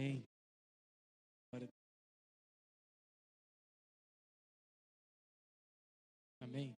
Amém. 0.00 0.24
Amém. 6.40 6.72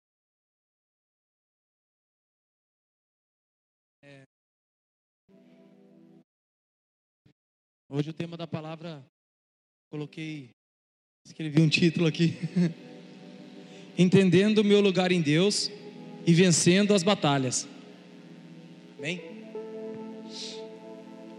É. 4.02 4.22
Hoje 7.90 8.08
o 8.08 8.14
tema 8.14 8.38
da 8.38 8.46
palavra, 8.46 9.04
coloquei, 9.92 10.48
escrevi 11.26 11.60
um 11.60 11.68
título 11.68 12.06
aqui. 12.06 12.32
Entendendo 13.98 14.58
o 14.58 14.64
meu 14.64 14.80
lugar 14.80 15.12
em 15.12 15.20
Deus 15.20 15.68
e 16.26 16.32
vencendo 16.32 16.94
as 16.94 17.02
batalhas. 17.02 17.68
Amém? 18.96 19.20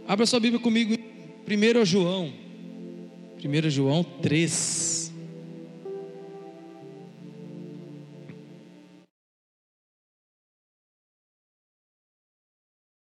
Abra 0.07 0.27
sua 0.27 0.39
Bíblia 0.39 0.61
comigo 0.61 1.10
1 1.47 1.85
João. 1.85 2.33
1 3.43 3.69
João 3.69 4.03
3. 4.03 5.11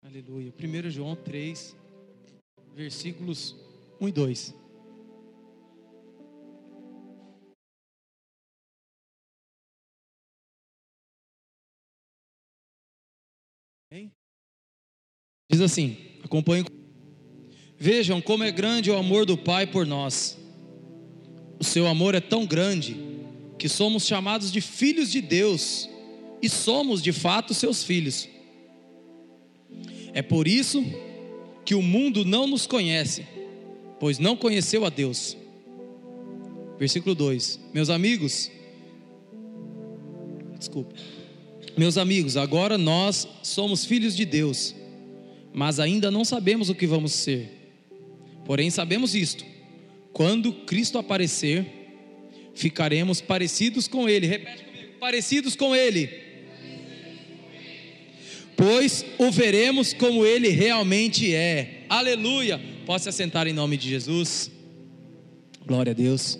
Aleluia. 0.03 0.53
1 0.57 0.89
João 0.89 1.15
3, 1.15 1.75
versículos 2.75 3.55
1 3.99 4.07
e 4.07 4.11
2. 4.11 4.63
Diz 15.53 15.61
assim: 15.61 15.95
acompanhe. 16.23 16.65
Vejam 17.83 18.21
como 18.21 18.45
é 18.45 18.49
grande 18.49 18.89
o 18.89 18.95
amor 18.95 19.25
do 19.25 19.37
Pai 19.37 19.67
por 19.67 19.85
nós. 19.85 20.37
O 21.59 21.65
seu 21.65 21.85
amor 21.85 22.15
é 22.15 22.21
tão 22.21 22.45
grande 22.45 22.95
que 23.59 23.67
somos 23.67 24.07
chamados 24.07 24.53
de 24.53 24.61
filhos 24.61 25.11
de 25.11 25.19
Deus 25.19 25.89
e 26.41 26.47
somos 26.47 27.01
de 27.01 27.11
fato 27.11 27.53
seus 27.53 27.83
filhos. 27.83 28.29
É 30.13 30.21
por 30.21 30.47
isso 30.47 30.81
que 31.65 31.75
o 31.75 31.81
mundo 31.81 32.23
não 32.23 32.47
nos 32.47 32.65
conhece, 32.65 33.27
pois 33.99 34.17
não 34.17 34.37
conheceu 34.37 34.85
a 34.85 34.89
Deus. 34.89 35.35
Versículo 36.79 37.13
2: 37.13 37.59
Meus 37.73 37.89
amigos, 37.89 38.49
desculpa, 40.57 40.95
meus 41.75 41.97
amigos, 41.97 42.37
agora 42.37 42.77
nós 42.77 43.27
somos 43.41 43.83
filhos 43.83 44.15
de 44.15 44.23
Deus, 44.23 44.73
mas 45.53 45.81
ainda 45.81 46.09
não 46.09 46.23
sabemos 46.23 46.69
o 46.69 46.75
que 46.75 46.87
vamos 46.87 47.11
ser. 47.11 47.62
Porém, 48.45 48.69
sabemos 48.69 49.15
isto: 49.15 49.45
quando 50.11 50.51
Cristo 50.51 50.97
aparecer, 50.97 51.65
ficaremos 52.53 53.21
parecidos 53.21 53.87
com 53.87 54.07
Ele. 54.07 54.27
Repete 54.27 54.63
comigo: 54.63 54.93
parecidos 54.99 55.55
com 55.55 55.75
Ele. 55.75 56.23
Pois 58.55 59.05
o 59.17 59.31
veremos 59.31 59.93
como 59.93 60.25
Ele 60.25 60.49
realmente 60.49 61.33
é. 61.33 61.85
Aleluia. 61.89 62.61
Posso 62.85 63.03
se 63.03 63.09
assentar 63.09 63.47
em 63.47 63.53
nome 63.53 63.77
de 63.77 63.89
Jesus. 63.89 64.51
Glória 65.65 65.91
a 65.91 65.93
Deus. 65.93 66.39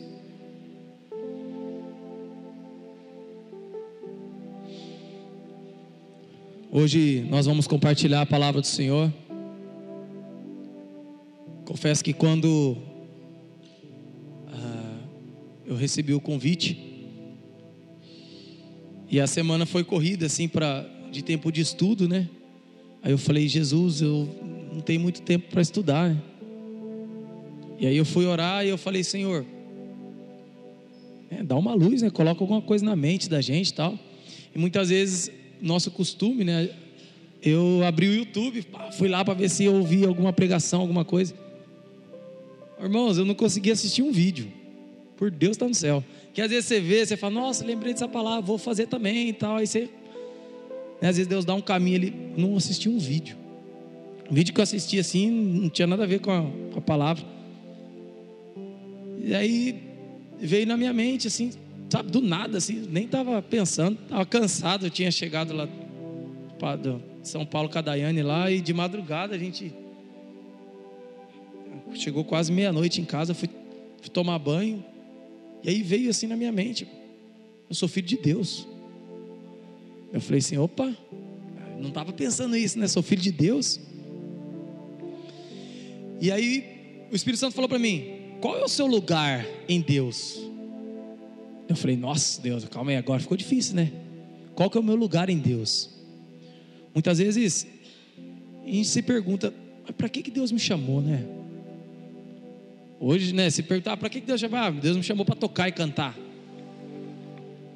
Hoje 6.76 7.26
nós 7.30 7.46
vamos 7.46 7.68
compartilhar 7.68 8.22
a 8.22 8.26
palavra 8.26 8.60
do 8.60 8.68
Senhor. 8.68 9.14
Confesso 11.66 12.04
que 12.04 12.14
quando 12.14 12.78
ah, 14.48 15.00
eu 15.66 15.76
recebi 15.76 16.14
o 16.14 16.20
convite 16.20 16.78
e 19.10 19.20
a 19.20 19.28
semana 19.28 19.66
foi 19.66 19.84
corrida 19.84 20.26
assim 20.26 20.48
para 20.48 20.90
de 21.12 21.24
tempo 21.24 21.52
de 21.52 21.62
estudo, 21.62 22.08
né? 22.08 22.28
Aí 23.02 23.12
eu 23.12 23.18
falei, 23.18 23.48
Jesus, 23.48 24.02
eu 24.02 24.28
não 24.74 24.82
tenho 24.82 25.00
muito 25.00 25.22
tempo 25.22 25.50
para 25.52 25.62
estudar. 25.62 26.10
Né? 26.10 26.22
E 27.80 27.86
aí 27.86 27.96
eu 27.96 28.06
fui 28.06 28.26
orar 28.26 28.66
e 28.66 28.70
eu 28.70 28.78
falei, 28.78 29.04
Senhor, 29.04 29.46
é, 31.30 31.44
dá 31.44 31.56
uma 31.56 31.74
luz, 31.74 32.02
né? 32.02 32.10
Coloca 32.10 32.42
alguma 32.42 32.62
coisa 32.62 32.84
na 32.84 32.96
mente 32.96 33.30
da 33.30 33.40
gente, 33.42 33.70
e 33.70 33.74
tal. 33.74 34.00
E 34.56 34.58
muitas 34.58 34.90
vezes 34.90 35.32
nosso 35.62 35.92
costume, 35.92 36.44
né? 36.44 36.70
Eu 37.42 37.84
abri 37.86 38.08
o 38.08 38.14
YouTube, 38.14 38.66
fui 38.98 39.10
lá 39.10 39.24
para 39.24 39.34
ver 39.34 39.50
se 39.50 39.66
eu 39.66 39.76
ouvi 39.76 40.06
alguma 40.06 40.32
pregação, 40.32 40.82
alguma 40.82 41.04
coisa. 41.04 41.43
Irmãos, 42.84 43.18
eu 43.18 43.24
não 43.24 43.34
consegui 43.34 43.72
assistir 43.72 44.02
um 44.02 44.12
vídeo. 44.12 44.52
Por 45.16 45.32
Deus 45.32 45.52
está 45.52 45.66
no 45.66 45.74
céu. 45.74 46.04
Que 46.34 46.42
às 46.42 46.50
vezes 46.50 46.66
você 46.66 46.82
vê, 46.82 47.06
você 47.06 47.16
fala, 47.16 47.34
nossa, 47.34 47.66
lembrei 47.66 47.94
dessa 47.94 48.10
palavra, 48.10 48.42
vou 48.42 48.58
fazer 48.58 48.88
também 48.88 49.30
e 49.30 49.34
tal. 49.34 49.56
Aí 49.56 49.66
você. 49.66 49.90
Né, 51.02 51.08
às 51.08 51.16
vezes 51.16 51.28
Deus 51.28 51.46
dá 51.46 51.54
um 51.54 51.62
caminho 51.62 51.96
ali. 51.96 52.14
Não 52.36 52.58
assisti 52.58 52.90
um 52.90 53.00
vídeo. 53.00 53.38
O 54.30 54.34
vídeo 54.34 54.54
que 54.54 54.60
eu 54.60 54.64
assisti 54.64 55.00
assim 55.00 55.32
não 55.32 55.70
tinha 55.70 55.88
nada 55.88 56.04
a 56.04 56.08
ver 56.08 56.20
com 56.20 56.32
a, 56.32 56.42
com 56.42 56.80
a 56.80 56.82
palavra. 56.82 57.24
E 59.24 59.34
aí 59.34 59.82
veio 60.38 60.68
na 60.68 60.76
minha 60.76 60.92
mente, 60.92 61.28
assim, 61.28 61.52
sabe, 61.90 62.12
do 62.12 62.22
nada, 62.22 62.58
assim, 62.58 62.86
nem 62.92 63.06
estava 63.06 63.42
pensando, 63.42 63.98
estava 64.04 64.26
cansado, 64.26 64.88
eu 64.88 64.90
tinha 64.90 65.10
chegado 65.10 65.54
lá 65.54 65.70
para 66.60 67.00
São 67.22 67.46
Paulo 67.46 67.70
Cadaiane 67.70 68.22
lá 68.22 68.52
e 68.52 68.60
de 68.60 68.74
madrugada 68.74 69.36
a 69.36 69.38
gente 69.38 69.74
Chegou 71.96 72.24
quase 72.24 72.52
meia-noite 72.52 73.00
em 73.02 73.06
casa, 73.06 73.34
fui, 73.34 73.50
fui 74.02 74.10
tomar 74.10 74.40
banho. 74.40 74.84
E 75.64 75.70
aí 75.70 75.82
veio 75.82 76.10
assim 76.10 76.28
na 76.28 76.36
minha 76.36 76.52
mente: 76.52 76.88
eu 77.70 77.76
sou 77.76 77.88
filho 77.88 78.08
de 78.08 78.18
Deus. 78.18 78.68
Eu 80.12 80.22
falei 80.22 80.40
assim: 80.40 80.58
opa, 80.58 80.96
não 81.80 81.90
estava 81.90 82.14
pensando 82.14 82.56
isso, 82.56 82.78
né? 82.78 82.88
Sou 82.88 83.02
filho 83.02 83.22
de 83.22 83.32
Deus. 83.32 83.80
E 86.22 86.32
aí 86.32 87.08
o 87.12 87.16
Espírito 87.16 87.40
Santo 87.40 87.54
falou 87.54 87.70
para 87.70 87.80
mim: 87.80 88.38
qual 88.42 88.58
é 88.58 88.64
o 88.64 88.68
seu 88.68 88.86
lugar 88.86 89.46
em 89.68 89.82
Deus? 89.82 90.40
Eu 91.68 91.76
falei: 91.76 91.96
nossa, 91.96 92.42
Deus, 92.42 92.66
calma 92.66 92.92
aí, 92.92 92.98
agora 92.98 93.20
ficou 93.20 93.38
difícil, 93.38 93.76
né? 93.76 93.92
Qual 94.54 94.70
que 94.70 94.78
é 94.78 94.82
o 94.82 94.84
meu 94.84 94.96
lugar 94.96 95.30
em 95.30 95.40
Deus? 95.40 95.90
Muitas 96.94 97.18
vezes 97.18 97.66
a 98.64 98.68
gente 98.68 98.88
se 98.88 99.02
pergunta: 99.02 99.54
para 99.98 100.10
que, 100.10 100.22
que 100.22 100.32
Deus 100.32 100.52
me 100.52 100.60
chamou, 100.60 101.02
né? 101.02 101.26
Hoje, 103.06 103.34
né, 103.34 103.50
se 103.50 103.62
perguntar, 103.62 103.98
para 103.98 104.08
que 104.08 104.22
Deus 104.22 104.40
chamou? 104.40 104.58
Ah, 104.58 104.72
Deus 104.72 104.96
me 104.96 105.04
chamou 105.04 105.26
para 105.26 105.36
tocar 105.36 105.68
e 105.68 105.74
cantar. 105.74 106.18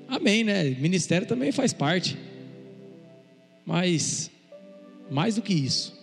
Amém, 0.07 0.41
né? 0.41 0.63
Ministério 0.69 1.27
também 1.27 1.51
faz 1.51 1.73
parte. 1.73 2.17
Mas, 3.65 4.31
mais 5.11 5.35
do 5.35 5.41
que 5.41 5.53
isso, 5.53 5.93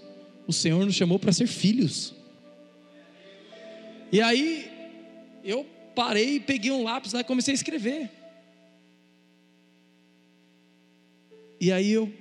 o 0.46 0.52
Senhor 0.52 0.84
nos 0.84 0.94
chamou 0.94 1.18
para 1.18 1.32
ser 1.32 1.46
filhos. 1.46 2.14
E 4.12 4.20
aí, 4.20 4.70
eu 5.42 5.64
parei, 5.94 6.38
peguei 6.38 6.70
um 6.70 6.82
lápis 6.82 7.14
lá 7.14 7.20
e 7.20 7.24
comecei 7.24 7.52
a 7.52 7.54
escrever. 7.54 8.10
E 11.58 11.72
aí 11.72 11.92
eu, 11.92 12.12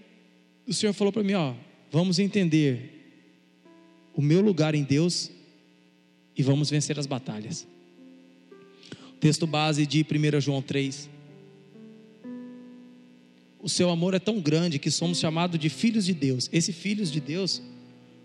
o 0.66 0.74
Senhor 0.74 0.94
falou 0.94 1.12
para 1.12 1.22
mim, 1.22 1.34
ó, 1.34 1.54
vamos 1.92 2.18
entender 2.18 3.12
o 4.16 4.22
meu 4.22 4.40
lugar 4.40 4.74
em 4.74 4.84
Deus 4.84 5.33
e 6.36 6.44
vamos 6.44 6.70
vencer 6.70 6.98
as 7.00 7.06
batalhas. 7.06 7.68
Texto 9.20 9.48
base 9.48 9.86
de 9.86 10.04
1 10.04 10.42
João 10.42 10.62
3. 10.62 11.10
O 13.62 13.70
seu 13.70 13.90
amor 13.90 14.14
é 14.14 14.20
tão 14.20 14.42
grande 14.42 14.78
que 14.78 14.92
somos 14.92 15.20
chamados 15.20 15.58
de 15.58 15.70
filhos 15.70 16.06
de 16.06 16.14
Deus. 16.14 16.50
Esse 16.52 16.74
filhos 16.74 17.10
de 17.10 17.22
Deus, 17.22 17.62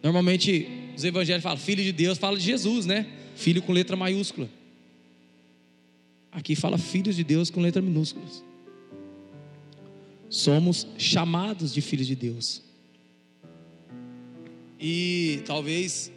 normalmente 0.03 0.67
os 0.97 1.05
evangelhos 1.05 1.43
falam 1.43 1.59
filho 1.59 1.85
de 1.85 1.93
Deus, 1.93 2.19
fala 2.19 2.37
de 2.37 2.43
Jesus, 2.45 2.87
né? 2.87 3.07
Filho 3.37 3.63
com 3.63 3.73
letra 3.73 3.97
maiúscula. 3.97 4.51
Aqui 6.33 6.57
fala 6.57 6.77
filhos 6.77 7.15
de 7.15 7.23
Deus 7.23 7.51
com 7.51 7.61
letra 7.61 7.81
minúscula. 7.81 8.27
Somos 10.29 10.87
chamados 10.99 11.73
de 11.73 11.81
filhos 11.81 12.07
de 12.07 12.17
Deus. 12.17 12.63
E 14.81 15.41
talvez 15.47 16.11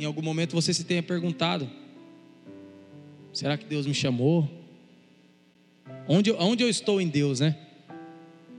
em 0.00 0.06
algum 0.06 0.22
momento 0.22 0.54
você 0.54 0.72
se 0.72 0.84
tenha 0.84 1.02
perguntado: 1.02 1.70
será 3.32 3.58
que 3.58 3.66
Deus 3.66 3.86
me 3.86 3.94
chamou? 3.94 4.48
Onde, 6.08 6.32
onde 6.32 6.64
eu 6.64 6.68
estou 6.68 7.00
em 7.00 7.06
Deus, 7.06 7.40
né? 7.40 7.56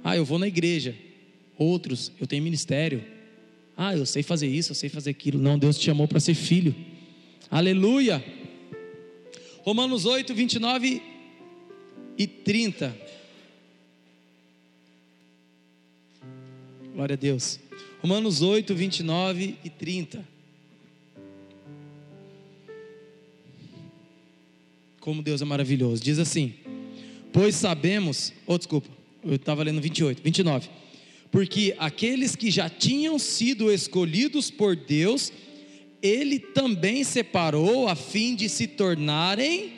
Ah, 0.04 0.16
eu 0.16 0.24
vou 0.24 0.38
na 0.38 0.48
igreja. 0.48 0.96
Outros, 1.58 2.12
eu 2.20 2.28
tenho 2.28 2.44
ministério. 2.44 3.04
Ah, 3.76 3.96
eu 3.96 4.06
sei 4.06 4.22
fazer 4.22 4.48
isso, 4.48 4.72
eu 4.72 4.76
sei 4.76 4.90
fazer 4.90 5.10
aquilo. 5.10 5.40
Não, 5.40 5.58
Deus 5.58 5.78
te 5.78 5.86
chamou 5.86 6.08
para 6.08 6.20
ser 6.20 6.36
filho. 6.36 6.76
Aleluia. 7.50 8.24
Romanos 9.64 10.06
8, 10.06 10.34
29 10.34 11.02
e 12.18 12.28
30. 12.28 12.96
Glória 16.94 17.14
a 17.14 17.18
Deus. 17.18 17.60
Romanos 18.02 18.42
8, 18.42 18.74
29 18.74 19.56
e 19.64 19.70
30. 19.70 20.31
Como 25.02 25.22
Deus 25.22 25.42
é 25.42 25.46
maravilhoso. 25.46 26.02
Diz 26.02 26.18
assim: 26.18 26.54
Pois 27.34 27.56
sabemos, 27.56 28.32
oh, 28.48 28.58
desculpa, 28.58 28.88
eu 29.26 29.36
estava 29.36 29.64
lendo 29.64 29.82
28, 29.82 30.22
29. 30.24 30.70
Porque 31.30 31.76
aqueles 31.78 32.36
que 32.36 32.50
já 32.50 32.70
tinham 32.70 33.18
sido 33.18 33.72
escolhidos 33.72 34.50
por 34.50 34.76
Deus, 34.76 35.34
Ele 36.02 36.40
também 36.40 37.04
separou 37.04 37.88
a 37.88 37.96
fim 37.96 38.36
de 38.36 38.48
se 38.48 38.68
tornarem 38.68 39.74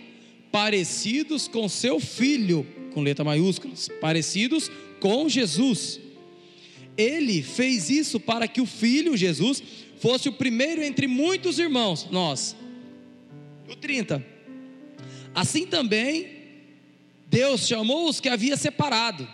parecidos 0.52 1.48
com 1.48 1.68
seu 1.68 2.00
filho, 2.00 2.68
com 2.94 3.02
letra 3.02 3.24
maiúsculas, 3.24 3.90
parecidos 4.02 4.70
com 5.00 5.28
Jesus. 5.30 6.00
Ele 6.98 7.42
fez 7.42 7.90
isso 7.90 8.20
para 8.20 8.48
que 8.48 8.62
o 8.62 8.66
filho, 8.66 9.18
Jesus, 9.18 9.64
fosse 10.00 10.28
o 10.28 10.34
primeiro 10.34 10.84
entre 10.84 11.08
muitos 11.08 11.60
irmãos, 11.60 12.08
nós. 12.12 12.56
O 13.70 13.76
30. 13.76 14.33
Assim 15.34 15.66
também, 15.66 16.28
Deus 17.28 17.68
chamou 17.68 18.08
os 18.08 18.20
que 18.20 18.30
havia 18.30 18.56
separado. 18.56 19.28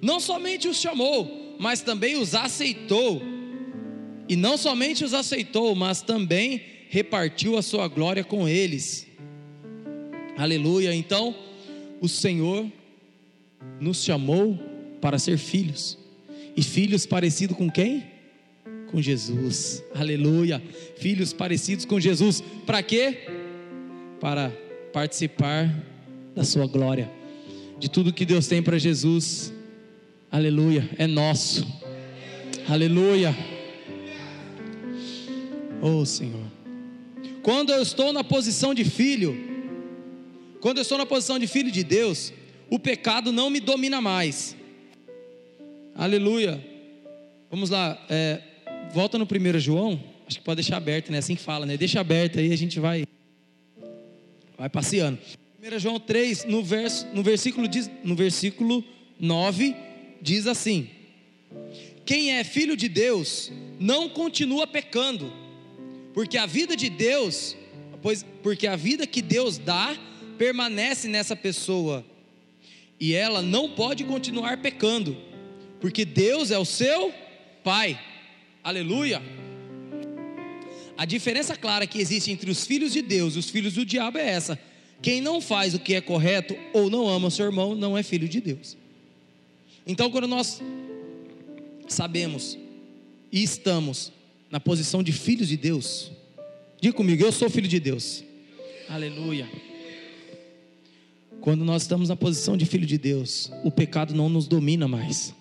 Não 0.00 0.20
somente 0.20 0.68
os 0.68 0.76
chamou, 0.78 1.56
mas 1.58 1.80
também 1.80 2.16
os 2.16 2.34
aceitou. 2.34 3.22
E 4.28 4.36
não 4.36 4.56
somente 4.56 5.04
os 5.04 5.14
aceitou, 5.14 5.74
mas 5.74 6.02
também 6.02 6.60
repartiu 6.90 7.56
a 7.56 7.62
sua 7.62 7.88
glória 7.88 8.22
com 8.22 8.46
eles. 8.46 9.06
Aleluia. 10.36 10.94
Então, 10.94 11.34
o 12.00 12.08
Senhor 12.08 12.70
nos 13.80 14.04
chamou 14.04 14.58
para 15.00 15.18
ser 15.18 15.38
filhos. 15.38 15.98
E 16.56 16.62
filhos 16.62 17.06
parecidos 17.06 17.56
com 17.56 17.70
quem? 17.70 18.04
Com 18.90 19.00
Jesus. 19.00 19.82
Aleluia. 19.94 20.62
Filhos 20.96 21.32
parecidos 21.32 21.84
com 21.84 21.98
Jesus. 21.98 22.42
Para 22.66 22.82
quê? 22.82 23.26
Para 24.20 24.52
participar 24.98 25.72
da 26.34 26.42
sua 26.42 26.66
glória. 26.66 27.08
De 27.78 27.88
tudo 27.88 28.12
que 28.12 28.24
Deus 28.24 28.48
tem 28.48 28.60
para 28.60 28.76
Jesus. 28.78 29.52
Aleluia. 30.28 30.90
É 30.98 31.06
nosso. 31.06 31.64
Aleluia. 32.68 33.32
Oh, 35.80 36.04
Senhor. 36.04 36.50
Quando 37.44 37.70
eu 37.70 37.80
estou 37.80 38.12
na 38.12 38.24
posição 38.24 38.74
de 38.74 38.84
filho, 38.84 39.36
quando 40.60 40.78
eu 40.78 40.82
estou 40.82 40.98
na 40.98 41.06
posição 41.06 41.38
de 41.38 41.46
filho 41.46 41.70
de 41.70 41.84
Deus, 41.84 42.32
o 42.68 42.76
pecado 42.76 43.30
não 43.30 43.50
me 43.50 43.60
domina 43.60 44.00
mais. 44.00 44.56
Aleluia. 45.94 46.60
Vamos 47.48 47.70
lá, 47.70 48.04
é, 48.10 48.40
volta 48.92 49.16
no 49.16 49.24
1 49.24 49.60
João, 49.60 50.02
acho 50.26 50.38
que 50.40 50.44
pode 50.44 50.56
deixar 50.56 50.76
aberto, 50.76 51.12
né? 51.12 51.18
Assim 51.18 51.36
que 51.36 51.42
fala, 51.42 51.64
né? 51.64 51.76
Deixa 51.76 52.00
aberto 52.00 52.40
aí, 52.40 52.52
a 52.52 52.56
gente 52.56 52.80
vai 52.80 53.06
vai 54.58 54.68
passeando. 54.68 55.18
1 55.62 55.78
João 55.78 56.00
3, 56.00 56.44
no, 56.44 56.62
verso, 56.62 57.06
no, 57.14 57.22
versículo, 57.22 57.68
no 58.02 58.14
versículo 58.14 58.84
9, 59.18 59.76
diz 60.20 60.46
assim: 60.46 60.90
Quem 62.04 62.32
é 62.32 62.44
filho 62.44 62.76
de 62.76 62.88
Deus 62.88 63.52
não 63.78 64.08
continua 64.08 64.66
pecando, 64.66 65.32
porque 66.12 66.36
a 66.36 66.46
vida 66.46 66.76
de 66.76 66.90
Deus, 66.90 67.56
pois, 68.02 68.24
porque 68.42 68.66
a 68.66 68.76
vida 68.76 69.06
que 69.06 69.22
Deus 69.22 69.58
dá 69.58 69.96
permanece 70.36 71.08
nessa 71.08 71.34
pessoa 71.34 72.04
e 73.00 73.14
ela 73.14 73.42
não 73.42 73.70
pode 73.70 74.04
continuar 74.04 74.58
pecando, 74.58 75.16
porque 75.80 76.04
Deus 76.04 76.50
é 76.50 76.58
o 76.58 76.64
seu 76.64 77.14
Pai. 77.62 78.00
Aleluia. 78.62 79.20
A 80.98 81.04
diferença 81.04 81.54
clara 81.54 81.86
que 81.86 82.00
existe 82.00 82.32
entre 82.32 82.50
os 82.50 82.66
filhos 82.66 82.92
de 82.92 83.00
Deus 83.00 83.36
e 83.36 83.38
os 83.38 83.48
filhos 83.48 83.74
do 83.74 83.86
diabo 83.86 84.18
é 84.18 84.28
essa: 84.30 84.58
quem 85.00 85.20
não 85.20 85.40
faz 85.40 85.72
o 85.72 85.78
que 85.78 85.94
é 85.94 86.00
correto 86.00 86.56
ou 86.72 86.90
não 86.90 87.08
ama 87.08 87.30
seu 87.30 87.46
irmão 87.46 87.76
não 87.76 87.96
é 87.96 88.02
filho 88.02 88.28
de 88.28 88.40
Deus. 88.40 88.76
Então, 89.86 90.10
quando 90.10 90.26
nós 90.26 90.60
sabemos 91.86 92.58
e 93.30 93.44
estamos 93.44 94.12
na 94.50 94.58
posição 94.58 95.00
de 95.00 95.12
filhos 95.12 95.46
de 95.46 95.56
Deus, 95.56 96.10
diga 96.80 96.96
comigo, 96.96 97.22
eu 97.22 97.30
sou 97.30 97.48
filho 97.48 97.68
de 97.68 97.78
Deus. 97.78 98.24
Aleluia. 98.88 99.48
Quando 101.40 101.64
nós 101.64 101.82
estamos 101.82 102.08
na 102.08 102.16
posição 102.16 102.56
de 102.56 102.66
filho 102.66 102.84
de 102.84 102.98
Deus, 102.98 103.52
o 103.62 103.70
pecado 103.70 104.16
não 104.16 104.28
nos 104.28 104.48
domina 104.48 104.88
mais. 104.88 105.32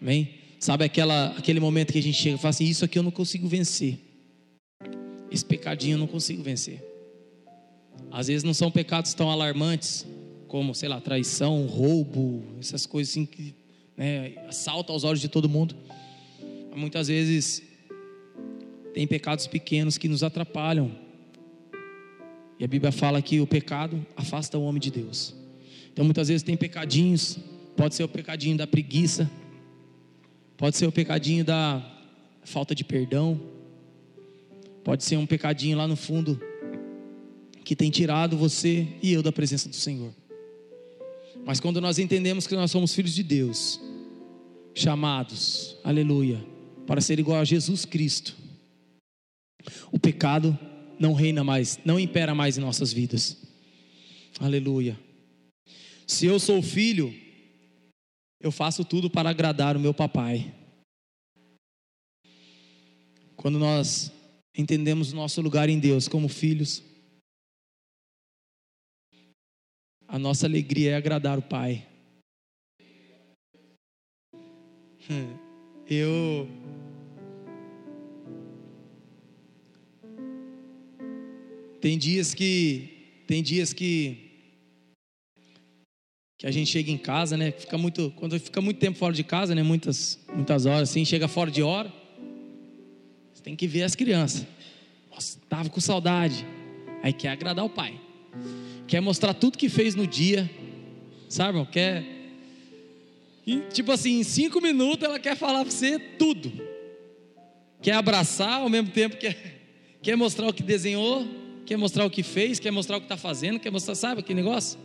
Amém? 0.00 0.30
Sabe 0.58 0.82
aquela, 0.86 1.34
aquele 1.36 1.60
momento 1.60 1.92
que 1.92 1.98
a 1.98 2.02
gente 2.02 2.16
chega 2.16 2.36
e 2.36 2.38
fala 2.38 2.50
assim: 2.50 2.64
Isso 2.64 2.86
aqui 2.86 2.98
eu 2.98 3.02
não 3.02 3.10
consigo 3.10 3.46
vencer. 3.46 4.05
Esse 5.30 5.44
pecadinho 5.44 5.94
eu 5.94 5.98
não 5.98 6.06
consigo 6.06 6.42
vencer. 6.42 6.82
Às 8.10 8.28
vezes 8.28 8.44
não 8.44 8.54
são 8.54 8.70
pecados 8.70 9.14
tão 9.14 9.30
alarmantes, 9.30 10.06
como, 10.48 10.74
sei 10.74 10.88
lá, 10.88 11.00
traição, 11.00 11.66
roubo, 11.66 12.42
essas 12.60 12.86
coisas 12.86 13.12
assim 13.12 13.26
que 13.26 13.54
né, 13.96 14.34
assaltam 14.48 14.94
aos 14.94 15.04
olhos 15.04 15.20
de 15.20 15.28
todo 15.28 15.48
mundo. 15.48 15.74
Muitas 16.74 17.08
vezes 17.08 17.62
tem 18.94 19.06
pecados 19.06 19.46
pequenos 19.46 19.98
que 19.98 20.08
nos 20.08 20.22
atrapalham 20.22 21.06
e 22.58 22.64
a 22.64 22.68
Bíblia 22.68 22.90
fala 22.90 23.20
que 23.20 23.40
o 23.40 23.46
pecado 23.46 24.04
afasta 24.16 24.56
o 24.56 24.64
homem 24.64 24.80
de 24.80 24.90
Deus. 24.90 25.34
Então 25.92 26.04
muitas 26.04 26.28
vezes 26.28 26.42
tem 26.42 26.56
pecadinhos, 26.56 27.38
pode 27.76 27.94
ser 27.94 28.04
o 28.04 28.08
pecadinho 28.08 28.56
da 28.56 28.66
preguiça, 28.66 29.30
pode 30.56 30.76
ser 30.76 30.86
o 30.86 30.92
pecadinho 30.92 31.44
da 31.44 31.84
falta 32.44 32.74
de 32.74 32.84
perdão, 32.84 33.40
pode 34.86 35.02
ser 35.02 35.16
um 35.16 35.26
pecadinho 35.26 35.76
lá 35.76 35.88
no 35.88 35.96
fundo 35.96 36.40
que 37.64 37.74
tem 37.74 37.90
tirado 37.90 38.36
você 38.36 38.86
e 39.02 39.12
eu 39.12 39.20
da 39.20 39.32
presença 39.32 39.68
do 39.68 39.74
Senhor. 39.74 40.14
Mas 41.44 41.58
quando 41.58 41.80
nós 41.80 41.98
entendemos 41.98 42.46
que 42.46 42.54
nós 42.54 42.70
somos 42.70 42.94
filhos 42.94 43.12
de 43.12 43.24
Deus, 43.24 43.80
chamados, 44.76 45.76
aleluia, 45.82 46.40
para 46.86 47.00
ser 47.00 47.18
igual 47.18 47.40
a 47.40 47.44
Jesus 47.44 47.84
Cristo, 47.84 48.36
o 49.90 49.98
pecado 49.98 50.56
não 51.00 51.14
reina 51.14 51.42
mais, 51.42 51.80
não 51.84 51.98
impera 51.98 52.32
mais 52.32 52.56
em 52.56 52.60
nossas 52.60 52.92
vidas. 52.92 53.36
Aleluia. 54.38 54.96
Se 56.06 56.26
eu 56.26 56.38
sou 56.38 56.62
filho, 56.62 57.12
eu 58.40 58.52
faço 58.52 58.84
tudo 58.84 59.10
para 59.10 59.30
agradar 59.30 59.76
o 59.76 59.80
meu 59.80 59.92
papai. 59.92 60.54
Quando 63.34 63.58
nós 63.58 64.12
entendemos 64.56 65.12
nosso 65.12 65.40
lugar 65.40 65.68
em 65.68 65.78
Deus 65.78 66.08
como 66.08 66.28
filhos, 66.28 66.82
a 70.08 70.18
nossa 70.18 70.46
alegria 70.46 70.92
é 70.92 70.94
agradar 70.96 71.38
o 71.38 71.42
Pai. 71.42 71.86
Eu 75.88 76.48
Tem 81.80 81.96
dias 81.96 82.34
que 82.34 83.22
tem 83.28 83.42
dias 83.42 83.72
que 83.72 84.18
que 86.38 86.46
a 86.46 86.50
gente 86.50 86.68
chega 86.68 86.90
em 86.90 86.98
casa, 86.98 87.36
né? 87.36 87.52
Fica 87.52 87.78
muito 87.78 88.12
quando 88.16 88.38
fica 88.40 88.60
muito 88.60 88.78
tempo 88.78 88.98
fora 88.98 89.14
de 89.14 89.22
casa, 89.22 89.54
né? 89.54 89.62
Muitas 89.62 90.18
muitas 90.34 90.66
horas 90.66 90.90
assim, 90.90 91.04
chega 91.04 91.28
fora 91.28 91.48
de 91.48 91.62
hora. 91.62 91.92
Tem 93.46 93.54
que 93.54 93.68
ver 93.68 93.84
as 93.84 93.94
crianças. 93.94 94.44
Nossa, 95.08 95.38
tava 95.48 95.70
com 95.70 95.80
saudade. 95.80 96.44
Aí 97.00 97.12
quer 97.12 97.28
agradar 97.28 97.64
o 97.64 97.70
pai. 97.70 98.00
Quer 98.88 99.00
mostrar 99.00 99.34
tudo 99.34 99.56
que 99.56 99.68
fez 99.68 99.94
no 99.94 100.04
dia. 100.04 100.50
Sabe, 101.28 101.50
irmão? 101.50 101.64
Quer 101.64 102.16
e, 103.46 103.60
tipo 103.72 103.92
assim, 103.92 104.18
em 104.18 104.24
cinco 104.24 104.60
minutos 104.60 105.04
ela 105.04 105.20
quer 105.20 105.36
falar 105.36 105.62
para 105.62 105.70
você 105.70 105.96
tudo. 105.96 106.52
Quer 107.80 107.92
abraçar 107.92 108.60
ao 108.62 108.68
mesmo 108.68 108.90
tempo 108.90 109.16
que 109.16 109.32
quer, 110.02 110.16
mostrar 110.16 110.48
o 110.48 110.52
que 110.52 110.64
desenhou, 110.64 111.24
quer 111.64 111.76
mostrar 111.76 112.04
o 112.04 112.10
que 112.10 112.24
fez, 112.24 112.58
quer 112.58 112.72
mostrar 112.72 112.96
o 112.96 113.00
que 113.00 113.04
está 113.04 113.16
fazendo, 113.16 113.60
quer 113.60 113.70
mostrar, 113.70 113.94
sabe 113.94 114.22
aquele 114.22 114.42
negócio? 114.42 114.76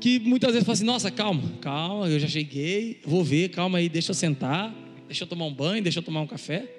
Que, 0.00 0.18
que 0.18 0.26
muitas 0.26 0.52
vezes 0.52 0.64
fala 0.64 0.72
assim: 0.72 0.84
nossa, 0.86 1.10
calma, 1.10 1.42
calma, 1.60 2.08
eu 2.08 2.18
já 2.18 2.28
cheguei, 2.28 3.02
vou 3.04 3.22
ver, 3.22 3.50
calma 3.50 3.76
aí, 3.76 3.86
deixa 3.86 4.12
eu 4.12 4.14
sentar, 4.14 4.74
deixa 5.10 5.24
eu 5.24 5.26
tomar 5.26 5.44
um 5.46 5.52
banho, 5.52 5.82
deixa 5.82 5.98
eu 5.98 6.04
tomar 6.04 6.20
um 6.20 6.26
café. 6.26 6.72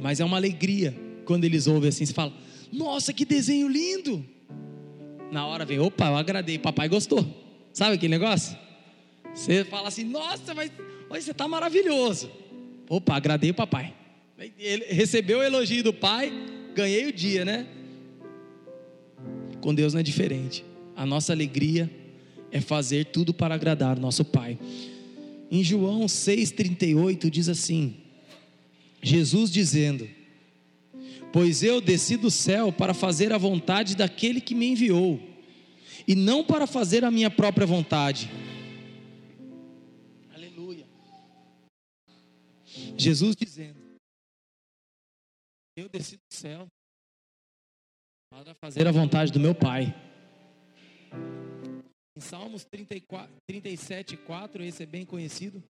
Mas 0.00 0.18
é 0.18 0.24
uma 0.24 0.36
alegria 0.36 0.92
quando 1.24 1.44
eles 1.44 1.68
ouvem 1.68 1.90
assim, 1.90 2.04
você 2.04 2.12
fala: 2.12 2.32
nossa, 2.72 3.12
que 3.12 3.24
desenho 3.24 3.68
lindo! 3.68 4.26
Na 5.30 5.46
hora 5.46 5.64
vem, 5.64 5.78
opa, 5.78 6.06
eu 6.06 6.16
agradei, 6.16 6.58
papai 6.58 6.88
gostou. 6.88 7.24
Sabe 7.72 7.94
aquele 7.94 8.10
negócio? 8.10 8.58
Você 9.32 9.64
fala 9.64 9.86
assim: 9.86 10.02
nossa, 10.02 10.52
mas 10.54 10.72
olha, 11.08 11.20
você 11.20 11.30
está 11.30 11.46
maravilhoso. 11.46 12.28
Opa, 12.88 13.14
agradei 13.14 13.50
o 13.50 13.54
papai. 13.54 13.94
Ele 14.58 14.86
recebeu 14.86 15.38
o 15.38 15.42
elogio 15.42 15.84
do 15.84 15.92
pai, 15.92 16.32
ganhei 16.74 17.06
o 17.06 17.12
dia, 17.12 17.44
né? 17.44 17.64
Com 19.60 19.72
Deus 19.72 19.94
não 19.94 20.00
é 20.00 20.02
diferente. 20.02 20.64
A 20.96 21.06
nossa 21.06 21.32
alegria 21.32 21.88
é 22.50 22.60
fazer 22.60 23.06
tudo 23.06 23.32
para 23.32 23.54
agradar 23.54 23.98
nosso 23.98 24.24
Pai. 24.24 24.58
Em 25.54 25.62
João 25.62 26.06
6,38 26.06 27.30
diz 27.30 27.48
assim: 27.48 27.96
Jesus 29.00 29.52
dizendo: 29.52 30.08
pois 31.32 31.62
eu 31.62 31.80
desci 31.80 32.16
do 32.16 32.28
céu 32.28 32.72
para 32.72 32.92
fazer 32.92 33.32
a 33.32 33.38
vontade 33.38 33.96
daquele 33.96 34.40
que 34.40 34.52
me 34.52 34.66
enviou, 34.66 35.20
e 36.08 36.16
não 36.16 36.44
para 36.44 36.66
fazer 36.66 37.04
a 37.04 37.10
minha 37.10 37.30
própria 37.30 37.64
vontade. 37.64 38.28
Aleluia. 40.32 40.86
Jesus 42.96 43.36
dizendo: 43.36 43.78
Eu 45.76 45.88
desci 45.88 46.16
do 46.16 46.34
céu 46.34 46.66
para 48.28 48.54
fazer 48.54 48.88
a 48.88 48.92
vontade 48.92 49.30
do 49.30 49.38
meu 49.38 49.54
Pai. 49.54 49.94
Em 52.16 52.20
Salmos 52.20 52.64
34, 52.64 53.34
37, 53.48 54.16
4, 54.18 54.62
esse 54.62 54.82
é 54.84 54.86
bem 54.86 55.04
conhecido. 55.04 55.62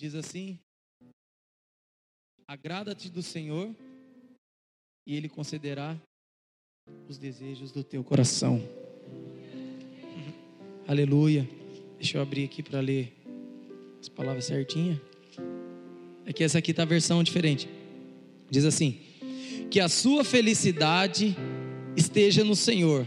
Diz 0.00 0.14
assim: 0.14 0.58
Agrada-te 2.48 3.08
do 3.08 3.22
Senhor, 3.22 3.72
e 5.06 5.14
Ele 5.14 5.28
concederá 5.28 5.96
os 7.08 7.16
desejos 7.16 7.70
do 7.70 7.84
teu 7.84 8.02
coração. 8.02 8.60
Aleluia. 10.88 11.48
Deixa 11.96 12.18
eu 12.18 12.22
abrir 12.22 12.44
aqui 12.44 12.60
para 12.60 12.80
ler 12.80 13.12
as 14.00 14.08
palavras 14.08 14.46
certinhas. 14.46 14.98
É 16.26 16.32
que 16.32 16.42
essa 16.42 16.58
aqui 16.58 16.72
está 16.72 16.82
a 16.82 16.86
versão 16.86 17.22
diferente. 17.22 17.68
Diz 18.50 18.64
assim: 18.64 18.98
Que 19.70 19.78
a 19.78 19.88
sua 19.88 20.24
felicidade 20.24 21.36
esteja 21.96 22.42
no 22.42 22.56
Senhor, 22.56 23.06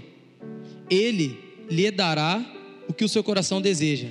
Ele 0.94 1.40
lhe 1.70 1.90
dará 1.90 2.46
o 2.88 2.94
que 2.94 3.04
o 3.04 3.10
seu 3.10 3.24
coração 3.24 3.62
deseja. 3.62 4.10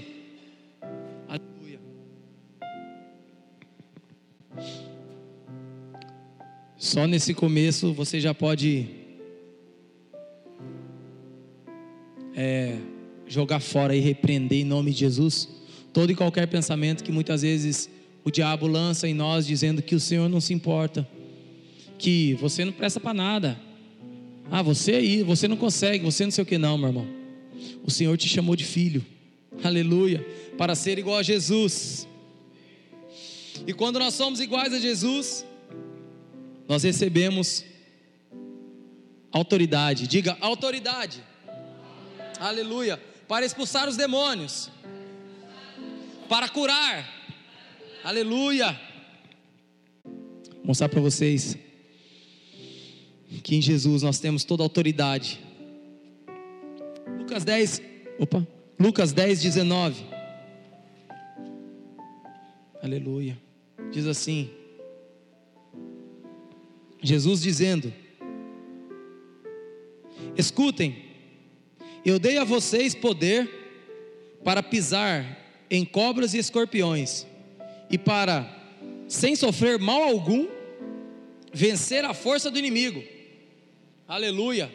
Só 6.76 7.06
nesse 7.06 7.32
começo 7.32 7.92
você 7.92 8.20
já 8.20 8.34
pode 8.34 8.88
é, 12.34 12.76
jogar 13.26 13.60
fora 13.60 13.94
e 13.94 14.00
repreender 14.00 14.58
em 14.58 14.64
nome 14.64 14.90
de 14.90 14.98
Jesus 14.98 15.48
todo 15.92 16.10
e 16.10 16.14
qualquer 16.14 16.48
pensamento 16.48 17.04
que 17.04 17.12
muitas 17.12 17.42
vezes 17.42 17.88
o 18.24 18.30
diabo 18.30 18.66
lança 18.66 19.06
em 19.06 19.14
nós 19.14 19.46
dizendo 19.46 19.80
que 19.80 19.94
o 19.94 20.00
Senhor 20.00 20.28
não 20.28 20.40
se 20.40 20.52
importa, 20.52 21.06
que 21.98 22.34
você 22.34 22.64
não 22.64 22.72
presta 22.72 22.98
para 22.98 23.14
nada. 23.14 23.71
Ah, 24.50 24.62
você 24.62 24.92
aí, 24.92 25.22
você 25.22 25.48
não 25.48 25.56
consegue, 25.56 26.04
você 26.04 26.24
não 26.24 26.30
sei 26.30 26.42
o 26.42 26.46
que 26.46 26.58
não, 26.58 26.76
meu 26.76 26.88
irmão. 26.88 27.06
O 27.84 27.90
Senhor 27.90 28.16
te 28.16 28.28
chamou 28.28 28.54
de 28.54 28.64
filho. 28.64 29.04
Aleluia, 29.62 30.26
para 30.58 30.74
ser 30.74 30.98
igual 30.98 31.18
a 31.18 31.22
Jesus. 31.22 32.06
E 33.66 33.72
quando 33.72 33.98
nós 33.98 34.14
somos 34.14 34.40
iguais 34.40 34.72
a 34.72 34.78
Jesus, 34.78 35.44
nós 36.68 36.82
recebemos 36.82 37.64
autoridade. 39.30 40.06
Diga 40.06 40.36
autoridade. 40.40 41.22
Aleluia. 42.38 43.00
Para 43.28 43.46
expulsar 43.46 43.88
os 43.88 43.96
demônios. 43.96 44.70
Para 46.28 46.48
curar. 46.48 47.08
Aleluia. 48.02 48.78
Vou 50.04 50.66
mostrar 50.66 50.88
para 50.88 51.00
vocês 51.00 51.56
que 53.40 53.56
em 53.56 53.62
Jesus 53.62 54.02
nós 54.02 54.18
temos 54.18 54.44
toda 54.44 54.62
a 54.62 54.66
autoridade. 54.66 55.40
Lucas 57.18 57.44
10, 57.44 57.82
opa, 58.18 58.46
Lucas 58.78 59.12
10, 59.12 59.42
19. 59.42 60.04
Aleluia. 62.82 63.38
Diz 63.92 64.06
assim: 64.06 64.50
Jesus 67.00 67.40
dizendo: 67.40 67.92
Escutem, 70.36 70.96
eu 72.04 72.18
dei 72.18 72.38
a 72.38 72.44
vocês 72.44 72.94
poder 72.94 73.48
para 74.42 74.62
pisar 74.62 75.38
em 75.70 75.84
cobras 75.84 76.34
e 76.34 76.38
escorpiões, 76.38 77.26
e 77.88 77.96
para, 77.96 78.48
sem 79.06 79.36
sofrer 79.36 79.78
mal 79.78 80.02
algum, 80.02 80.48
vencer 81.52 82.04
a 82.04 82.12
força 82.12 82.50
do 82.50 82.58
inimigo. 82.58 83.11
Aleluia. 84.12 84.70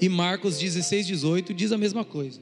E 0.00 0.08
Marcos 0.08 0.58
16, 0.58 1.06
18 1.08 1.52
diz 1.52 1.72
a 1.72 1.76
mesma 1.76 2.06
coisa. 2.06 2.40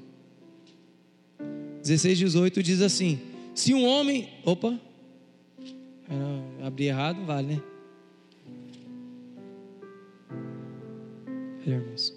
16, 1.83 2.19
18 2.19 2.63
diz 2.63 2.83
assim: 2.83 3.19
Se 3.53 3.75
um 3.75 3.85
homem. 3.85 4.29
Opa, 4.45 4.81
eu 6.09 6.65
abri 6.65 6.85
errado, 6.85 7.25
vale, 7.25 7.57
né? 7.57 7.63
irmãos. 11.67 12.15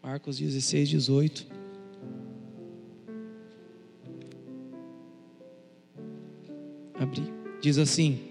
Marcos 0.00 0.38
16, 0.38 0.88
18. 0.88 1.46
Abri. 6.94 7.24
Diz 7.60 7.76
assim: 7.76 8.25